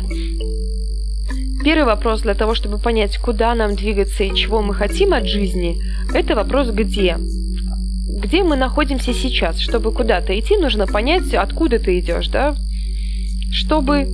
Первый 1.65 1.87
вопрос 1.87 2.21
для 2.21 2.35
того, 2.35 2.55
чтобы 2.55 2.79
понять, 2.79 3.19
куда 3.19 3.53
нам 3.57 3.75
двигаться 3.75 4.23
и 4.23 4.33
чего 4.37 4.63
мы 4.63 4.75
хотим 4.75 5.13
от 5.13 5.27
жизни, 5.27 5.77
это 6.15 6.37
вопрос 6.37 6.71
«где?». 6.71 7.17
Где 8.09 8.43
мы 8.43 8.57
находимся 8.57 9.13
сейчас? 9.15 9.59
Чтобы 9.59 9.93
куда-то 9.93 10.39
идти, 10.39 10.57
нужно 10.57 10.87
понять, 10.87 11.35
откуда 11.35 11.79
ты 11.79 11.99
идешь, 11.99 12.29
да? 12.29 12.55
Чтобы 13.53 14.09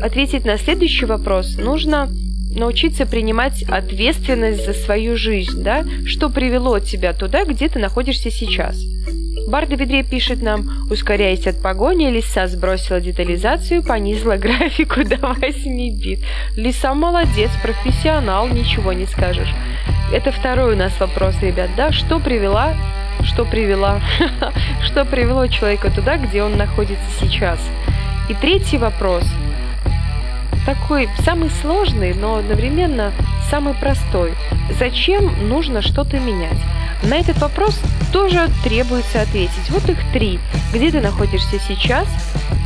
ответить 0.00 0.44
на 0.44 0.56
следующий 0.58 1.06
вопрос, 1.06 1.56
нужно 1.56 2.08
научиться 2.54 3.04
принимать 3.04 3.62
ответственность 3.64 4.64
за 4.64 4.72
свою 4.72 5.16
жизнь, 5.16 5.62
да? 5.62 5.84
Что 6.06 6.30
привело 6.30 6.78
тебя 6.78 7.12
туда, 7.12 7.44
где 7.44 7.68
ты 7.68 7.78
находишься 7.78 8.30
сейчас? 8.30 8.80
Барда 9.46 9.74
Ведре 9.74 10.02
пишет 10.02 10.42
нам, 10.42 10.66
ускоряясь 10.90 11.46
от 11.46 11.60
погони, 11.60 12.08
Лиса 12.10 12.46
сбросила 12.46 13.00
детализацию, 13.00 13.82
понизила 13.82 14.36
графику 14.38 15.04
до 15.04 15.18
8 15.18 16.00
бит. 16.00 16.20
Лиса 16.56 16.94
молодец, 16.94 17.50
профессионал, 17.62 18.48
ничего 18.48 18.92
не 18.92 19.06
скажешь. 19.06 19.52
Это 20.12 20.32
второй 20.32 20.74
у 20.74 20.76
нас 20.76 20.92
вопрос, 21.00 21.34
ребят, 21.40 21.70
да? 21.76 21.92
Что 21.92 22.18
привела 22.18 22.74
что 23.24 23.44
привела, 23.44 24.00
что 24.82 25.04
привело 25.04 25.46
человека 25.46 25.90
туда, 25.90 26.16
где 26.18 26.42
он 26.42 26.56
находится 26.56 27.04
сейчас. 27.20 27.58
И 28.28 28.34
третий 28.34 28.78
вопрос, 28.78 29.24
такой 30.64 31.08
самый 31.24 31.50
сложный, 31.50 32.14
но 32.14 32.36
одновременно 32.36 33.12
самый 33.50 33.74
простой. 33.74 34.32
Зачем 34.78 35.48
нужно 35.48 35.82
что-то 35.82 36.18
менять? 36.18 36.58
На 37.02 37.16
этот 37.16 37.38
вопрос 37.38 37.78
тоже 38.12 38.48
требуется 38.62 39.20
ответить. 39.20 39.68
Вот 39.68 39.88
их 39.88 39.98
три. 40.12 40.38
Где 40.72 40.90
ты 40.90 41.00
находишься 41.00 41.58
сейчас? 41.58 42.08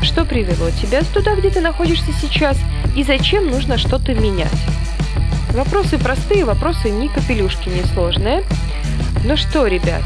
Что 0.02 0.24
привело 0.24 0.70
тебя 0.70 1.02
туда, 1.12 1.34
где 1.34 1.50
ты 1.50 1.60
находишься 1.60 2.12
сейчас? 2.12 2.56
И 2.94 3.02
зачем 3.02 3.50
нужно 3.50 3.78
что-то 3.78 4.14
менять? 4.14 4.52
Вопросы 5.54 5.98
простые, 5.98 6.44
вопросы 6.44 6.90
ни 6.90 7.08
капелюшки 7.08 7.68
не 7.68 7.82
сложные. 7.82 8.42
Ну 9.24 9.36
что, 9.36 9.66
ребят, 9.66 10.02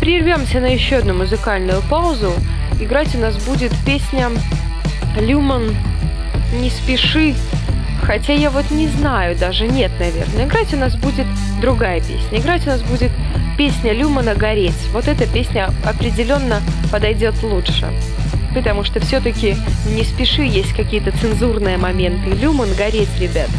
прервемся 0.00 0.60
на 0.60 0.66
еще 0.66 0.96
одну 0.96 1.14
музыкальную 1.14 1.82
паузу. 1.90 2.32
Играть 2.80 3.14
у 3.14 3.18
нас 3.18 3.36
будет 3.44 3.72
песня 3.84 4.30
Люман 5.18 5.76
«Не 6.60 6.70
спеши». 6.70 7.34
Хотя 8.02 8.32
я 8.32 8.50
вот 8.50 8.70
не 8.70 8.88
знаю, 8.88 9.36
даже 9.36 9.66
нет, 9.68 9.92
наверное. 9.98 10.46
Играть 10.46 10.72
у 10.72 10.76
нас 10.76 10.96
будет 10.96 11.26
другая 11.60 12.00
песня. 12.00 12.38
Играть 12.38 12.66
у 12.66 12.70
нас 12.70 12.80
будет 12.82 13.10
песня 13.58 13.92
Люмана 13.92 14.34
«Гореть». 14.34 14.88
Вот 14.92 15.06
эта 15.06 15.26
песня 15.26 15.70
определенно 15.84 16.60
подойдет 16.90 17.42
лучше. 17.42 17.92
Потому 18.54 18.84
что 18.84 19.00
все-таки 19.00 19.56
«Не 19.94 20.04
спеши» 20.04 20.42
есть 20.42 20.72
какие-то 20.72 21.12
цензурные 21.12 21.76
моменты. 21.76 22.30
Люман 22.30 22.72
«Гореть», 22.74 23.20
ребят. 23.20 23.50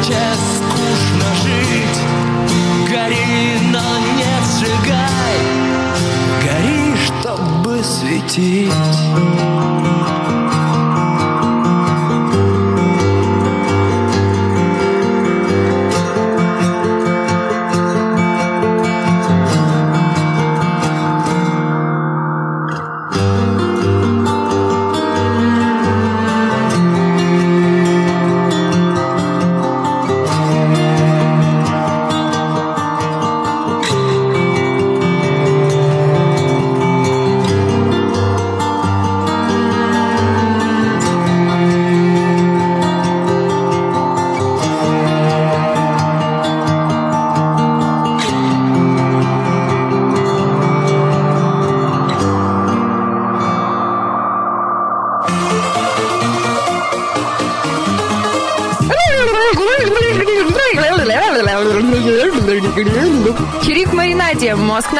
Иначе 0.00 0.16
скучно 0.56 1.34
жить. 1.42 2.00
Гори, 2.88 3.58
но 3.70 3.98
не 4.16 4.34
сжигай. 4.46 5.36
Гори, 6.42 6.96
чтобы 7.06 7.82
светить 7.84 8.72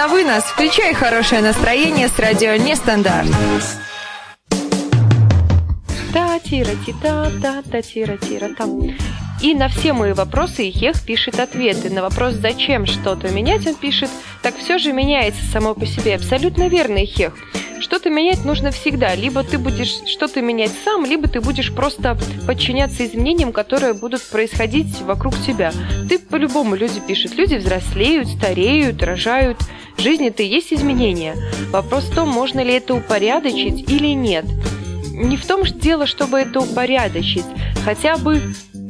на 0.01 0.09
вынос. 0.09 0.45
Включай 0.45 0.95
хорошее 0.95 1.43
настроение 1.43 2.09
с 2.09 2.19
радио 2.19 2.57
Нестандарт. 2.57 3.29
та 6.15 6.39
тира 6.39 6.71
ти 6.87 6.95
та 7.03 7.31
та 7.43 7.63
та 7.71 7.83
тира 7.83 8.17
тира 8.17 8.49
там. 8.59 8.81
И 9.43 9.55
на 9.55 9.69
все 9.69 9.93
мои 9.93 10.15
вопросы 10.15 10.71
Ихех 10.71 11.03
пишет 11.05 11.39
ответы. 11.39 11.91
На 11.91 12.01
вопрос, 12.01 12.35
зачем 12.35 12.87
что-то 12.87 13.29
менять, 13.29 13.67
он 13.67 13.75
пишет, 13.75 14.09
так 14.41 14.57
все 14.57 14.79
же 14.79 14.95
меняется 14.95 15.45
само 15.53 15.75
по 15.75 15.85
себе. 15.85 16.15
Абсолютно 16.15 16.69
верно, 16.69 17.05
Ихех. 17.05 17.35
Что-то 17.81 18.09
менять 18.09 18.45
нужно 18.47 18.71
всегда. 18.71 19.15
Либо 19.15 19.43
ты 19.43 19.59
будешь 19.59 20.01
что-то 20.07 20.41
менять 20.41 20.73
сам, 20.83 21.05
либо 21.05 21.29
ты 21.29 21.43
будешь 21.43 21.75
просто 21.75 22.17
подчиняться 22.47 23.05
изменениям, 23.05 23.53
которые 23.53 23.93
будут 23.93 24.23
происходить 24.23 25.03
вокруг 25.03 25.35
тебя. 25.47 25.73
Ты 26.09 26.19
по-любому 26.19 26.75
люди 26.75 27.01
пишут. 27.07 27.35
Люди 27.35 27.57
взрослеют, 27.57 28.29
стареют, 28.29 29.03
рожают. 29.03 29.59
В 30.01 30.03
жизни-то 30.03 30.43
есть 30.43 30.73
изменения. 30.73 31.37
Вопрос 31.73 32.05
в 32.05 32.15
том, 32.15 32.31
можно 32.31 32.61
ли 32.61 32.73
это 32.73 32.95
упорядочить 32.95 33.87
или 33.91 34.15
нет. 34.15 34.47
Не 35.13 35.37
в 35.37 35.45
том 35.45 35.63
дело, 35.63 36.07
чтобы 36.07 36.39
это 36.39 36.61
упорядочить. 36.61 37.45
Хотя 37.85 38.17
бы 38.17 38.41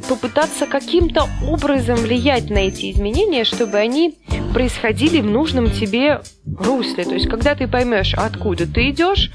попытаться 0.08 0.66
каким-то 0.66 1.28
образом 1.48 1.96
влиять 1.96 2.48
на 2.48 2.58
эти 2.58 2.92
изменения, 2.92 3.42
чтобы 3.42 3.78
они 3.78 4.18
происходили 4.54 5.20
в 5.20 5.26
нужном 5.26 5.72
тебе 5.72 6.20
русле. 6.46 7.02
То 7.02 7.14
есть, 7.14 7.28
когда 7.28 7.56
ты 7.56 7.66
поймешь, 7.66 8.14
откуда 8.14 8.72
ты 8.72 8.90
идешь, 8.90 9.32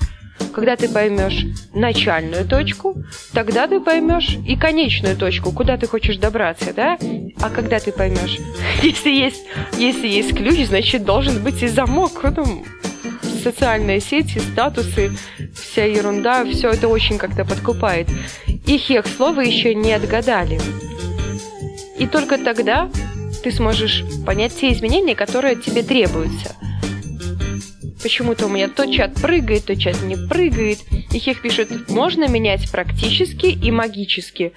когда 0.53 0.77
ты 0.77 0.87
поймешь 0.87 1.45
начальную 1.73 2.47
точку, 2.47 3.03
тогда 3.33 3.67
ты 3.67 3.81
поймешь 3.81 4.37
и 4.47 4.55
конечную 4.55 5.17
точку, 5.17 5.51
куда 5.51 5.75
ты 5.75 5.87
хочешь 5.87 6.15
добраться, 6.15 6.73
да? 6.73 6.97
А 7.41 7.49
когда 7.49 7.79
ты 7.79 7.91
поймешь, 7.91 8.39
если 8.81 9.09
есть, 9.09 9.43
если 9.77 10.07
есть 10.07 10.35
ключ, 10.35 10.67
значит 10.67 11.03
должен 11.03 11.43
быть 11.43 11.61
и 11.61 11.67
замок. 11.67 12.23
Ну, 12.35 12.65
социальные 13.43 13.99
сети, 13.99 14.39
статусы, 14.39 15.11
вся 15.53 15.85
ерунда, 15.85 16.45
все 16.45 16.69
это 16.69 16.87
очень 16.87 17.17
как-то 17.17 17.45
подкупает. 17.45 18.07
И 18.47 18.77
хех 18.77 19.05
слова 19.05 19.41
еще 19.41 19.75
не 19.75 19.93
отгадали. 19.93 20.59
И 21.99 22.07
только 22.07 22.37
тогда 22.37 22.89
ты 23.43 23.51
сможешь 23.51 24.03
понять 24.25 24.55
те 24.55 24.73
изменения, 24.73 25.15
которые 25.15 25.55
тебе 25.55 25.83
требуются. 25.83 26.55
Почему-то 28.01 28.47
у 28.47 28.49
меня 28.49 28.67
то 28.67 28.91
чат 28.91 29.13
прыгает, 29.21 29.65
то 29.65 29.75
чат 29.75 30.01
не 30.01 30.15
прыгает. 30.15 30.79
И 31.11 31.19
хех 31.19 31.41
пишет, 31.41 31.89
можно 31.89 32.27
менять 32.27 32.71
практически 32.71 33.45
и 33.45 33.71
магически. 33.71 34.53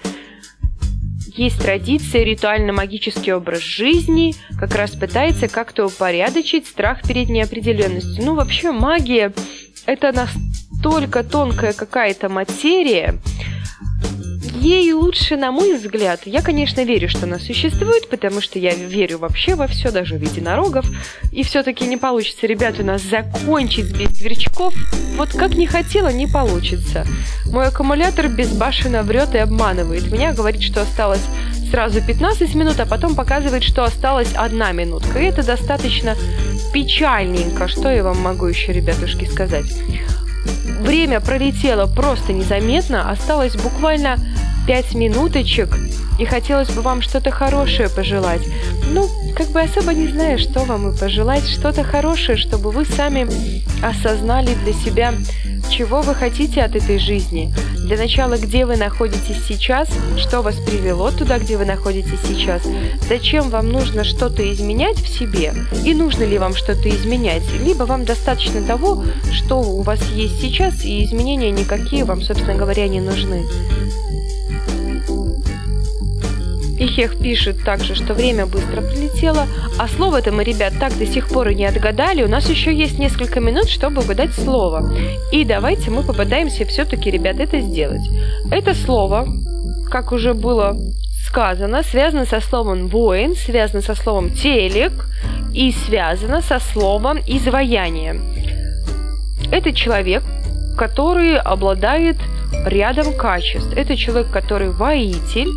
Есть 1.35 1.61
традиция, 1.61 2.23
ритуально-магический 2.23 3.33
образ 3.33 3.61
жизни, 3.61 4.33
как 4.59 4.75
раз 4.75 4.91
пытается 4.91 5.47
как-то 5.47 5.85
упорядочить 5.85 6.67
страх 6.67 7.01
перед 7.07 7.29
неопределенностью. 7.29 8.25
Ну, 8.25 8.35
вообще, 8.35 8.71
магия– 8.71 9.31
это 9.85 10.11
настолько 10.11 11.23
тонкая 11.23 11.73
какая-то 11.73 12.29
материя, 12.29 13.19
Ей 14.59 14.91
лучше, 14.91 15.37
на 15.37 15.53
мой 15.53 15.77
взгляд, 15.77 16.23
я, 16.25 16.41
конечно, 16.41 16.83
верю, 16.83 17.07
что 17.07 17.23
она 17.23 17.39
существует, 17.39 18.09
потому 18.09 18.41
что 18.41 18.59
я 18.59 18.73
верю 18.75 19.17
вообще 19.17 19.55
во 19.55 19.67
все, 19.67 19.89
даже 19.89 20.15
в 20.15 20.21
единорогов. 20.21 20.85
И 21.31 21.43
все-таки 21.43 21.87
не 21.87 21.95
получится, 21.95 22.45
ребята, 22.45 22.81
у 22.81 22.85
нас 22.85 23.01
закончить 23.01 23.95
без 23.95 24.17
сверчков. 24.17 24.73
Вот 25.15 25.29
как 25.29 25.55
не 25.55 25.65
хотела, 25.65 26.09
не 26.11 26.27
получится. 26.27 27.07
Мой 27.45 27.67
аккумулятор 27.67 28.27
безбашенно 28.27 29.03
врет 29.03 29.33
и 29.33 29.37
обманывает. 29.37 30.11
Меня 30.11 30.33
говорит, 30.33 30.61
что 30.61 30.81
осталось 30.81 31.23
сразу 31.71 32.01
15 32.05 32.53
минут, 32.53 32.81
а 32.81 32.85
потом 32.85 33.15
показывает, 33.15 33.63
что 33.63 33.85
осталась 33.85 34.33
одна 34.35 34.73
минутка. 34.73 35.19
И 35.19 35.25
это 35.25 35.41
достаточно 35.41 36.17
печальненько. 36.73 37.69
Что 37.69 37.89
я 37.89 38.03
вам 38.03 38.19
могу 38.19 38.47
еще, 38.47 38.73
ребятушки, 38.73 39.23
сказать? 39.23 39.71
Время 40.81 41.21
пролетело 41.21 41.85
просто 41.85 42.33
незаметно, 42.33 43.09
осталось 43.09 43.55
буквально 43.55 44.17
пять 44.67 44.93
минуточек, 44.93 45.77
и 46.19 46.25
хотелось 46.25 46.69
бы 46.69 46.81
вам 46.81 47.01
что-то 47.01 47.31
хорошее 47.31 47.89
пожелать. 47.89 48.41
Ну, 48.91 49.09
как 49.35 49.47
бы 49.49 49.61
особо 49.61 49.93
не 49.93 50.07
знаю, 50.07 50.37
что 50.37 50.61
вам 50.61 50.89
и 50.89 50.97
пожелать, 50.97 51.47
что-то 51.47 51.83
хорошее, 51.83 52.37
чтобы 52.37 52.71
вы 52.71 52.85
сами 52.85 53.27
осознали 53.81 54.53
для 54.63 54.73
себя, 54.73 55.13
чего 55.69 56.01
вы 56.01 56.15
хотите 56.15 56.61
от 56.61 56.75
этой 56.75 56.99
жизни. 56.99 57.53
Для 57.85 57.97
начала, 57.97 58.37
где 58.37 58.65
вы 58.65 58.75
находитесь 58.75 59.37
сейчас, 59.47 59.87
что 60.17 60.41
вас 60.41 60.55
привело 60.55 61.11
туда, 61.11 61.39
где 61.39 61.57
вы 61.57 61.65
находитесь 61.65 62.19
сейчас, 62.27 62.63
зачем 63.07 63.49
вам 63.49 63.69
нужно 63.69 64.03
что-то 64.03 64.43
изменять 64.51 64.97
в 64.97 65.07
себе, 65.07 65.53
и 65.85 65.93
нужно 65.93 66.23
ли 66.23 66.37
вам 66.37 66.55
что-то 66.55 66.89
изменять, 66.89 67.43
либо 67.63 67.83
вам 67.83 68.05
достаточно 68.05 68.61
того, 68.61 69.03
что 69.31 69.61
у 69.61 69.81
вас 69.81 70.01
есть 70.11 70.41
сейчас, 70.41 70.83
и 70.83 71.05
изменения 71.05 71.51
никакие 71.51 72.03
вам, 72.03 72.21
собственно 72.21 72.55
говоря, 72.55 72.87
не 72.87 72.99
нужны. 72.99 73.45
Ихех 76.79 77.19
пишет 77.19 77.63
также, 77.63 77.93
что 77.93 78.13
время 78.13 78.45
быстро 78.45 78.81
пролетело, 78.81 79.47
а 79.77 79.87
слово-то 79.87 80.31
мы, 80.31 80.43
ребят, 80.43 80.73
так 80.79 80.97
до 80.97 81.05
сих 81.05 81.27
пор 81.27 81.49
и 81.49 81.55
не 81.55 81.65
отгадали. 81.65 82.23
У 82.23 82.29
нас 82.29 82.49
еще 82.49 82.73
есть 82.73 82.97
несколько 82.97 83.39
минут, 83.39 83.69
чтобы 83.69 84.01
угадать 84.01 84.33
слово. 84.33 84.91
И 85.31 85.43
давайте 85.43 85.91
мы 85.91 86.03
попытаемся 86.03 86.65
все-таки, 86.65 87.11
ребят, 87.11 87.39
это 87.39 87.59
сделать. 87.59 88.07
Это 88.49 88.73
слово, 88.73 89.27
как 89.91 90.11
уже 90.11 90.33
было 90.33 90.77
сказано, 91.27 91.83
связано 91.83 92.25
со 92.25 92.39
словом 92.39 92.87
«воин», 92.87 93.35
связано 93.35 93.81
со 93.81 93.93
словом 93.93 94.31
«телек» 94.31 94.93
и 95.53 95.71
связано 95.71 96.41
со 96.41 96.59
словом 96.59 97.19
«изваяние». 97.27 98.19
Это 99.51 99.73
человек, 99.73 100.23
который 100.77 101.37
обладает 101.37 102.17
рядом 102.65 103.13
качеств. 103.13 103.73
Это 103.75 103.95
человек, 103.95 104.31
который 104.31 104.69
воитель, 104.69 105.49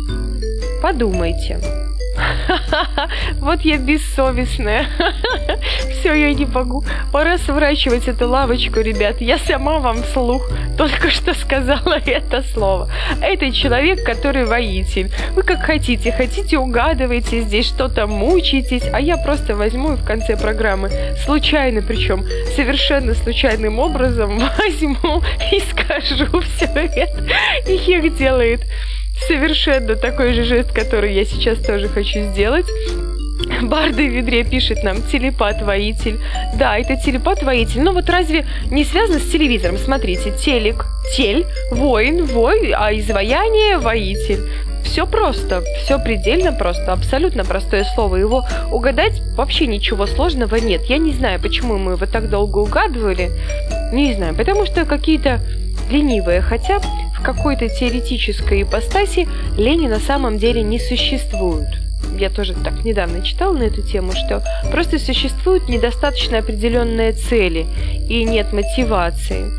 Подумайте. 0.83 1.59
Вот 3.39 3.61
я 3.61 3.77
бессовестная. 3.77 4.87
Все, 5.89 6.13
я 6.13 6.33
не 6.33 6.45
могу. 6.45 6.83
Пора 7.13 7.37
сворачивать 7.37 8.09
эту 8.09 8.27
лавочку, 8.27 8.81
ребят. 8.81 9.21
Я 9.21 9.37
сама 9.37 9.79
вам 9.79 10.03
вслух 10.03 10.49
только 10.77 11.09
что 11.09 11.33
сказала 11.33 11.99
это 12.05 12.43
слово. 12.53 12.89
Это 13.21 13.49
человек, 13.51 14.03
который 14.03 14.45
воитель. 14.45 15.09
Вы 15.35 15.43
как 15.43 15.63
хотите. 15.63 16.11
Хотите, 16.11 16.57
угадывайте 16.57 17.41
здесь 17.41 17.67
что-то, 17.67 18.05
мучитесь. 18.05 18.83
А 18.91 18.99
я 18.99 19.15
просто 19.15 19.55
возьму 19.55 19.93
и 19.93 19.95
в 19.95 20.03
конце 20.03 20.35
программы, 20.35 20.91
случайно 21.23 21.81
причем, 21.81 22.25
совершенно 22.55 23.13
случайным 23.13 23.79
образом 23.79 24.37
возьму 24.57 25.23
и 25.49 25.61
скажу 25.61 26.41
все 26.41 26.65
это. 26.65 27.23
И 27.67 27.75
их 27.75 28.17
делает 28.17 28.61
совершенно 29.27 29.95
такой 29.95 30.33
же 30.33 30.43
жест, 30.43 30.71
который 30.71 31.13
я 31.13 31.25
сейчас 31.25 31.59
тоже 31.59 31.87
хочу 31.87 32.21
сделать. 32.31 32.65
Барда 33.61 34.01
в 34.01 34.07
ведре 34.07 34.43
пишет 34.43 34.83
нам 34.83 35.01
телепат-воитель. 35.01 36.19
Да, 36.57 36.77
это 36.77 36.95
телепат-воитель. 36.95 37.81
Но 37.81 37.91
вот 37.91 38.09
разве 38.09 38.45
не 38.69 38.83
связано 38.83 39.19
с 39.19 39.29
телевизором? 39.31 39.77
Смотрите, 39.77 40.31
телек, 40.31 40.85
тель, 41.15 41.45
воин, 41.71 42.25
вой, 42.25 42.73
а 42.75 42.93
изваяние 42.93 43.77
воитель. 43.77 44.39
Все 44.83 45.07
просто, 45.07 45.63
все 45.83 45.97
предельно 45.97 46.51
просто, 46.51 46.91
абсолютно 46.91 47.45
простое 47.45 47.85
слово. 47.95 48.17
Его 48.17 48.45
угадать 48.71 49.21
вообще 49.35 49.65
ничего 49.65 50.05
сложного 50.07 50.55
нет. 50.57 50.83
Я 50.85 50.97
не 50.97 51.13
знаю, 51.13 51.39
почему 51.39 51.77
мы 51.77 51.93
его 51.93 52.05
так 52.05 52.29
долго 52.29 52.59
угадывали. 52.59 53.31
Не 53.91 54.13
знаю, 54.13 54.35
потому 54.35 54.65
что 54.65 54.85
какие-то 54.85 55.39
ленивые, 55.89 56.41
хотя 56.41 56.79
какой-то 57.23 57.69
теоретической 57.69 58.63
ипостаси 58.63 59.27
лени 59.57 59.87
на 59.87 59.99
самом 59.99 60.37
деле 60.37 60.61
не 60.61 60.79
существует. 60.79 61.67
Я 62.17 62.29
тоже 62.29 62.53
так 62.53 62.83
недавно 62.85 63.23
читала 63.23 63.53
на 63.53 63.63
эту 63.63 63.81
тему, 63.81 64.11
что 64.11 64.43
просто 64.71 64.99
существуют 64.99 65.67
недостаточно 65.67 66.39
определенные 66.39 67.13
цели 67.13 67.65
и 68.07 68.23
нет 68.23 68.53
мотивации. 68.53 69.51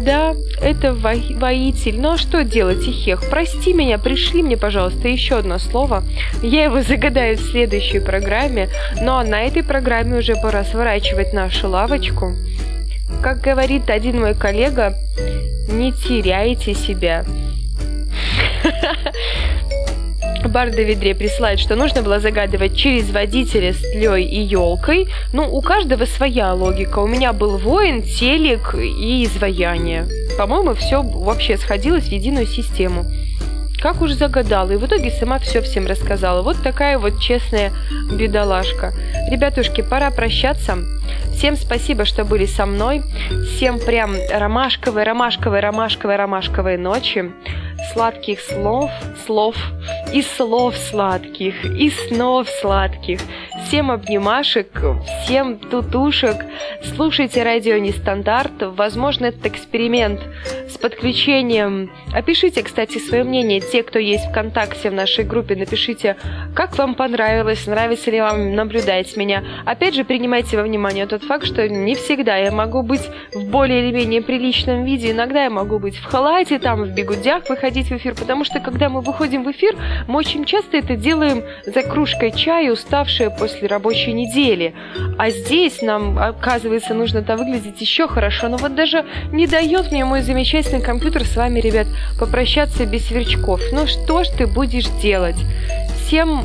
Да, 0.00 0.34
это 0.60 0.92
во 0.92 1.14
воитель. 1.14 1.98
Но 1.98 2.16
что 2.16 2.44
делать, 2.44 2.86
Ихех? 2.86 3.28
Прости 3.30 3.72
меня, 3.72 3.98
пришли 3.98 4.42
мне, 4.42 4.56
пожалуйста, 4.56 5.08
еще 5.08 5.36
одно 5.36 5.58
слово. 5.58 6.02
Я 6.42 6.64
его 6.64 6.82
загадаю 6.82 7.36
в 7.36 7.40
следующей 7.40 8.00
программе, 8.00 8.68
но 9.00 9.22
на 9.22 9.42
этой 9.42 9.62
программе 9.62 10.18
уже 10.18 10.36
пора 10.36 10.64
сворачивать 10.64 11.32
нашу 11.32 11.68
лавочку. 11.70 12.34
Как 13.22 13.40
говорит 13.40 13.90
один 13.90 14.20
мой 14.20 14.34
коллега, 14.34 14.94
не 15.68 15.92
теряйте 15.92 16.74
себя. 16.74 17.24
Барда 20.48 20.82
Ведре 20.82 21.14
присылает, 21.14 21.58
что 21.58 21.76
нужно 21.76 22.02
было 22.02 22.20
загадывать 22.20 22.76
через 22.76 23.10
водителя 23.10 23.72
с 23.72 23.78
тлей 23.78 24.24
и 24.24 24.40
елкой. 24.40 25.08
Ну, 25.32 25.48
у 25.52 25.60
каждого 25.60 26.04
своя 26.04 26.54
логика. 26.54 27.00
У 27.00 27.06
меня 27.06 27.32
был 27.32 27.58
воин, 27.58 28.02
телек 28.02 28.74
и 28.74 29.24
изваяние. 29.24 30.06
По-моему, 30.38 30.74
все 30.74 31.02
вообще 31.02 31.56
сходилось 31.56 32.04
в 32.04 32.12
единую 32.12 32.46
систему. 32.46 33.04
Как 33.80 34.00
уж 34.00 34.12
загадала, 34.12 34.72
и 34.72 34.76
в 34.76 34.86
итоге 34.86 35.10
сама 35.10 35.38
все 35.38 35.60
всем 35.60 35.86
рассказала. 35.86 36.42
Вот 36.42 36.62
такая 36.62 36.98
вот 36.98 37.20
честная 37.20 37.72
бедолашка. 38.10 38.92
Ребятушки, 39.30 39.82
пора 39.82 40.10
прощаться. 40.10 40.78
Всем 41.34 41.56
спасибо, 41.56 42.06
что 42.06 42.24
были 42.24 42.46
со 42.46 42.64
мной. 42.64 43.02
Всем 43.44 43.78
прям 43.78 44.14
ромашковой, 44.32 45.04
ромашковой, 45.04 45.60
ромашковой, 45.60 46.16
ромашковой 46.16 46.78
ночи. 46.78 47.30
Сладких 47.92 48.40
слов, 48.40 48.90
слов 49.26 49.54
и 50.12 50.22
слов 50.22 50.74
сладких, 50.76 51.64
и 51.64 51.90
снов 51.90 52.48
сладких. 52.48 53.20
Всем 53.66 53.90
обнимашек, 53.90 54.68
всем 55.24 55.58
тутушек. 55.58 56.36
Слушайте 56.94 57.42
радио 57.42 57.76
Нестандарт. 57.76 58.52
Возможно, 58.60 59.26
этот 59.26 59.44
эксперимент 59.46 60.20
с 60.76 60.78
подключением. 60.78 61.90
Опишите, 62.12 62.62
кстати, 62.62 62.98
свое 62.98 63.24
мнение. 63.24 63.60
Те, 63.60 63.82
кто 63.82 63.98
есть 63.98 64.26
ВКонтакте 64.26 64.90
в 64.90 64.92
нашей 64.92 65.24
группе, 65.24 65.56
напишите, 65.56 66.16
как 66.54 66.76
вам 66.76 66.94
понравилось, 66.94 67.66
нравится 67.66 68.10
ли 68.10 68.20
вам 68.20 68.54
наблюдать 68.54 69.16
меня. 69.16 69.42
Опять 69.64 69.94
же, 69.94 70.04
принимайте 70.04 70.56
во 70.56 70.62
внимание 70.62 71.06
тот 71.06 71.24
факт, 71.24 71.46
что 71.46 71.66
не 71.66 71.94
всегда 71.94 72.36
я 72.36 72.52
могу 72.52 72.82
быть 72.82 73.08
в 73.32 73.44
более 73.44 73.88
или 73.88 73.96
менее 73.96 74.20
приличном 74.20 74.84
виде. 74.84 75.12
Иногда 75.12 75.44
я 75.44 75.50
могу 75.50 75.78
быть 75.78 75.96
в 75.96 76.04
халате, 76.04 76.58
там, 76.58 76.82
в 76.82 76.94
бегудях 76.94 77.48
выходить 77.48 77.88
в 77.88 77.96
эфир, 77.96 78.14
потому 78.14 78.44
что, 78.44 78.60
когда 78.60 78.90
мы 78.90 79.00
выходим 79.00 79.44
в 79.44 79.50
эфир, 79.50 79.76
мы 80.08 80.18
очень 80.18 80.44
часто 80.44 80.76
это 80.76 80.94
делаем 80.94 81.42
за 81.64 81.82
кружкой 81.82 82.32
чая, 82.32 82.70
уставшие 82.70 83.30
после 83.30 83.66
рабочей 83.66 84.12
недели. 84.12 84.74
А 85.16 85.30
здесь 85.30 85.80
нам, 85.80 86.18
оказывается, 86.18 86.92
нужно-то 86.92 87.36
выглядеть 87.36 87.80
еще 87.80 88.06
хорошо. 88.08 88.48
Но 88.48 88.58
вот 88.58 88.74
даже 88.74 89.06
не 89.32 89.46
дает 89.46 89.90
мне 89.90 90.04
мой 90.04 90.20
замечательный 90.20 90.65
компьютер 90.80 91.24
с 91.24 91.36
вами, 91.36 91.60
ребят, 91.60 91.86
попрощаться 92.18 92.86
без 92.86 93.06
сверчков. 93.06 93.60
Ну 93.72 93.86
что 93.86 94.24
ж 94.24 94.28
ты 94.28 94.46
будешь 94.46 94.88
делать? 95.00 95.36
Всем 96.04 96.44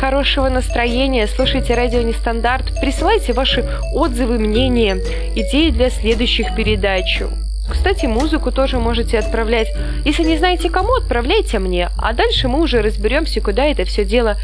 хорошего 0.00 0.48
настроения, 0.48 1.26
слушайте 1.26 1.74
радио 1.74 2.00
Нестандарт, 2.00 2.80
присылайте 2.80 3.32
ваши 3.32 3.64
отзывы, 3.94 4.38
мнения, 4.38 4.96
идеи 5.34 5.70
для 5.70 5.90
следующих 5.90 6.54
передач. 6.54 7.22
Кстати, 7.70 8.06
музыку 8.06 8.50
тоже 8.50 8.78
можете 8.78 9.18
отправлять. 9.18 9.68
Если 10.04 10.24
не 10.24 10.38
знаете 10.38 10.70
кому, 10.70 10.94
отправляйте 10.94 11.58
мне, 11.58 11.90
а 11.98 12.12
дальше 12.12 12.48
мы 12.48 12.60
уже 12.60 12.82
разберемся, 12.82 13.40
куда 13.40 13.66
это 13.66 13.84
все 13.84 14.04
дело 14.04 14.36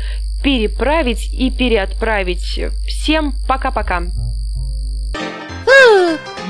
переправить 0.44 1.32
и 1.32 1.50
переотправить. 1.50 2.60
Всем 2.86 3.34
пока-пока. 3.48 4.02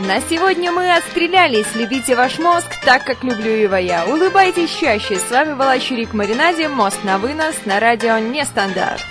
На 0.07 0.21
сегодня 0.21 0.71
мы 0.71 0.95
отстрелялись. 0.95 1.67
Любите 1.75 2.14
ваш 2.14 2.39
мозг 2.39 2.67
так, 2.85 3.05
как 3.05 3.25
люблю 3.25 3.51
его 3.51 3.77
я. 3.77 4.05
Улыбайтесь 4.05 4.71
чаще. 4.71 5.17
С 5.17 5.31
вами 5.31 5.55
была 5.55 5.79
Чирик 5.79 6.12
Маринаде. 6.12 6.69
Мозг 6.69 7.03
на 7.03 7.19
вынос 7.19 7.55
на 7.64 7.81
радио 7.81 8.19
Нестандарт. 8.19 9.05